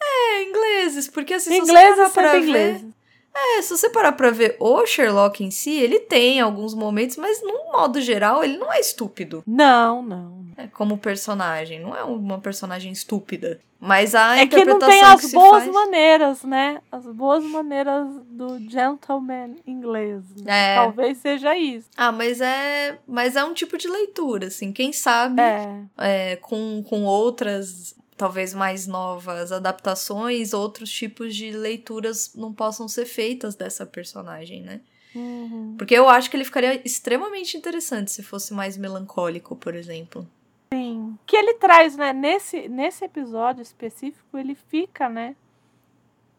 [0.01, 2.43] É ingleses, porque assim, Ingleses parar pra ver.
[2.43, 2.98] ingleses.
[3.35, 7.41] É, se você parar pra ver o Sherlock em si, ele tem alguns momentos, mas
[7.43, 9.43] num modo geral, ele não é estúpido.
[9.47, 10.39] Não, não.
[10.57, 11.79] É, como personagem.
[11.81, 13.61] Não é uma personagem estúpida.
[13.81, 15.73] Mas a É que não interpretação tem as que boas faz...
[15.73, 16.81] maneiras, né?
[16.91, 20.21] As boas maneiras do gentleman inglês.
[20.45, 20.73] né?
[20.73, 20.75] É.
[20.75, 21.89] Talvez seja isso.
[21.97, 24.73] Ah, mas é, mas é um tipo de leitura, assim.
[24.73, 25.81] Quem sabe É.
[25.97, 33.07] é, com, com outras, talvez mais novas adaptações, outros tipos de leituras não possam ser
[33.07, 34.81] feitas dessa personagem, né?
[35.15, 35.75] Uhum.
[35.79, 40.29] Porque eu acho que ele ficaria extremamente interessante se fosse mais melancólico, por exemplo.
[40.75, 41.17] Sim.
[41.27, 42.13] Que ele traz, né?
[42.13, 45.35] Nesse, nesse episódio específico, ele fica, né?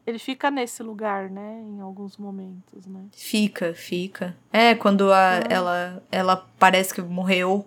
[0.06, 1.61] Ele fica nesse lugar, né?
[1.68, 3.06] Em alguns momentos, né?
[3.11, 4.35] Fica, fica.
[4.51, 5.43] É, quando a, Ah.
[5.49, 7.65] ela, ela parece que morreu,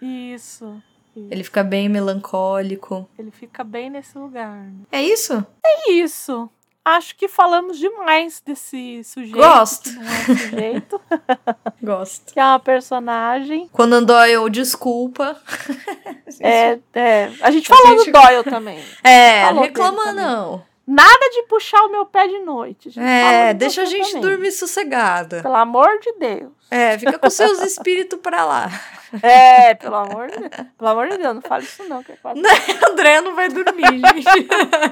[0.00, 0.80] Isso.
[1.16, 1.28] Isso.
[1.30, 3.08] ele fica bem melancólico.
[3.18, 4.66] Ele fica bem nesse lugar.
[4.90, 5.44] É isso?
[5.64, 6.48] É isso.
[6.86, 9.38] Acho que falamos demais desse sujeito.
[9.38, 9.88] Gosto.
[9.88, 11.00] Que não é sujeito,
[11.82, 12.32] Gosto.
[12.34, 13.68] que é uma personagem.
[13.72, 15.40] Conan Doyle, desculpa.
[16.40, 17.30] É, é.
[17.42, 18.78] A gente A falou gente- do Doyle também.
[19.04, 20.64] É, Falou reclama não.
[20.86, 22.92] Nada de puxar o meu pé de noite.
[22.98, 24.20] É, de deixa a gente também.
[24.20, 25.40] dormir sossegada.
[25.42, 26.52] Pelo amor de Deus.
[26.70, 28.68] É, fica com seus espíritos pra lá.
[29.22, 30.68] É, pelo amor de Deus.
[30.76, 32.40] Pelo amor de Deus, não fale isso não, que é quase
[32.90, 33.84] André não vai dormir,
[34.14, 34.26] gente.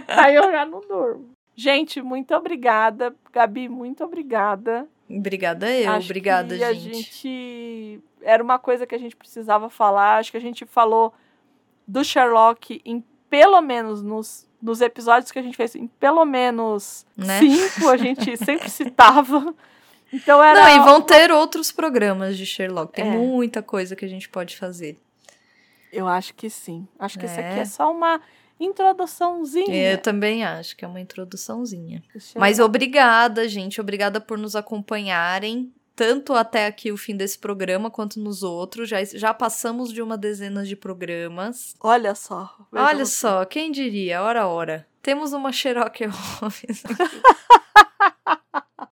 [0.09, 1.31] Aí eu já não durmo.
[1.55, 3.15] Gente, muito obrigada.
[3.33, 4.87] Gabi, muito obrigada.
[5.11, 6.95] Obrigada eu, Acho obrigada, que a gente.
[6.95, 8.01] gente.
[8.23, 10.19] Era uma coisa que a gente precisava falar.
[10.19, 11.13] Acho que a gente falou
[11.87, 17.07] do Sherlock em pelo menos nos, nos episódios que a gente fez, em pelo menos
[17.17, 17.39] Né?
[17.41, 19.55] cinco, a gente sempre citava.
[20.13, 20.61] Então era.
[20.61, 22.93] Não, e vão ter outros programas de Sherlock.
[22.93, 23.11] Tem É.
[23.11, 24.99] muita coisa que a gente pode fazer.
[25.93, 26.87] Eu acho que sim.
[26.99, 27.61] Acho que isso aqui É.
[27.61, 28.21] é só uma
[28.59, 29.93] introduçãozinha.
[29.93, 32.03] Eu também acho que é uma introduçãozinha.
[32.37, 33.81] Mas obrigada, gente.
[33.81, 35.73] Obrigada por nos acompanharem.
[35.95, 38.89] Tanto até aqui o fim desse programa, quanto nos outros.
[38.89, 41.75] Já, já passamos de uma dezena de programas.
[41.81, 42.55] Olha só.
[42.73, 43.15] Olha você.
[43.15, 44.23] só, quem diria?
[44.23, 44.87] Ora, ora.
[45.03, 46.83] Temos uma Sherlock Holmes.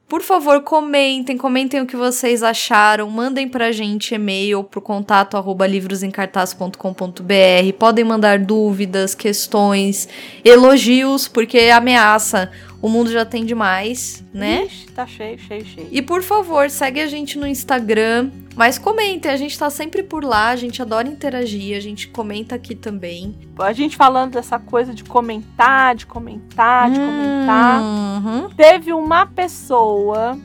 [0.09, 5.67] Por favor, comentem, comentem o que vocês acharam, mandem pra gente e-mail pro contato arroba
[5.67, 10.09] livrosencartaz.com.br, podem mandar dúvidas, questões,
[10.43, 14.65] elogios, porque ameaça, o mundo já tem demais, né?
[14.65, 15.89] Ixi, tá cheio, cheio, cheio.
[15.91, 20.25] E por favor, segue a gente no Instagram, mas comentem, a gente tá sempre por
[20.25, 23.39] lá, a gente adora interagir, a gente comenta aqui também.
[23.57, 27.81] A gente falando dessa coisa de comentar, de comentar, de comentar.
[27.81, 28.51] Uhum.
[28.57, 30.37] Teve uma pessoa,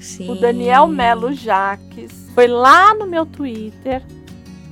[0.00, 0.28] Sim.
[0.28, 4.02] o Daniel Melo Jaques, foi lá no meu Twitter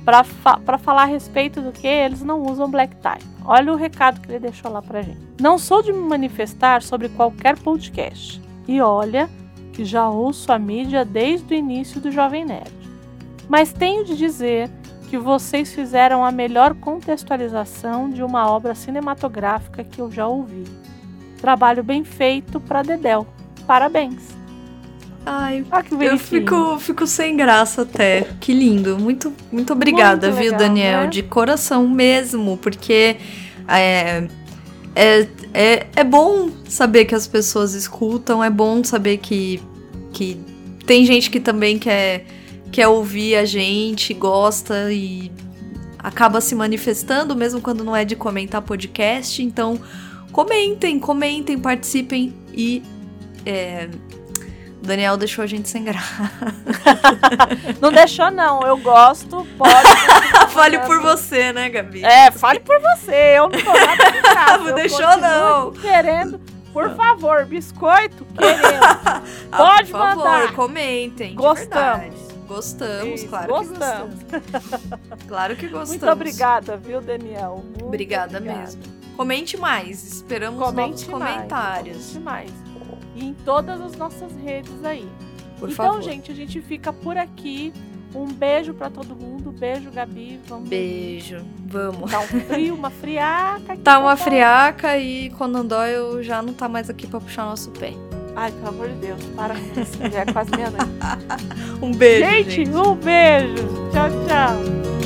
[0.03, 3.25] pra, fa falar a respeito do que eles não usam black tie.
[3.45, 5.21] Olha o recado que ele deixou lá pra gente.
[5.39, 8.41] Não sou de me manifestar sobre qualquer podcast.
[8.67, 9.29] E olha
[9.71, 12.80] que já ouço a mídia desde o início do Jovem Nerd.
[13.51, 14.69] Mas tenho de dizer
[15.09, 20.63] que vocês fizeram a melhor contextualização de uma obra cinematográfica que eu já ouvi.
[21.41, 23.27] Trabalho bem feito para Dedel.
[23.67, 24.23] Parabéns.
[25.25, 28.25] Ai, Ah, que eu fico, fico sem graça até.
[28.39, 28.97] Que lindo.
[28.97, 31.01] Muito, muito obrigada, Muito viu, legal, Daniel?
[31.01, 31.07] né?
[31.07, 33.17] De coração mesmo, porque
[33.67, 34.29] é,
[34.95, 39.61] é, é, é bom saber que as pessoas escutam, é bom saber que,
[40.13, 40.39] que
[40.85, 42.25] tem gente que também quer,
[42.71, 45.31] quer ouvir a gente, gosta e
[45.99, 49.43] acaba se manifestando, mesmo quando não é de comentar podcast.
[49.43, 49.79] Então,
[50.31, 52.81] comentem, comentem, participem e.
[53.45, 53.89] É,
[54.81, 56.31] o Daniel deixou a gente sem graça.
[57.79, 58.61] Não deixou, não.
[58.63, 59.45] Eu gosto.
[59.55, 59.73] Pode.
[60.49, 62.03] Fale por você, né, Gabi?
[62.03, 63.35] É, fale por você.
[63.37, 64.57] Eu não tô nada de graça.
[64.57, 65.71] Não deixou, não.
[65.73, 66.39] Querendo.
[66.73, 68.83] Por favor, biscoito, querendo.
[68.83, 69.21] Ah,
[69.55, 70.53] Pode por favor, mandar.
[70.53, 71.35] comentem.
[71.35, 72.30] Gostamos.
[72.55, 74.15] Gostamos, Isso, claro gostamos.
[74.23, 75.01] que gostamos.
[75.27, 75.89] Claro que gostamos.
[75.89, 77.63] Muito obrigada, viu, Daniel?
[77.63, 78.59] Muito Obrigada obrigada.
[78.61, 78.81] mesmo.
[79.15, 80.03] Comente mais.
[80.15, 81.97] Esperamos Comente novos mais, comentários.
[82.07, 82.51] comente mais.
[83.15, 85.07] E em todas as nossas redes aí.
[85.59, 86.01] Por então, favor.
[86.01, 87.71] gente, a gente fica por aqui.
[88.13, 89.51] Um beijo pra todo mundo.
[89.53, 90.37] Beijo, Gabi.
[90.47, 91.45] Vamos Beijo.
[91.67, 92.11] Vamos.
[92.11, 93.71] dar um frio, uma friaca.
[93.73, 97.71] aqui Tá uma friaca e Conan Doyle já não tá mais aqui pra puxar nosso
[97.71, 97.93] pé.
[98.35, 99.97] Ai, pelo amor de Deus, para com isso.
[100.11, 100.85] Já é quase meia-noite.
[101.81, 103.89] Um beijo, gente, um beijo.
[103.91, 105.00] Tchau, tchau.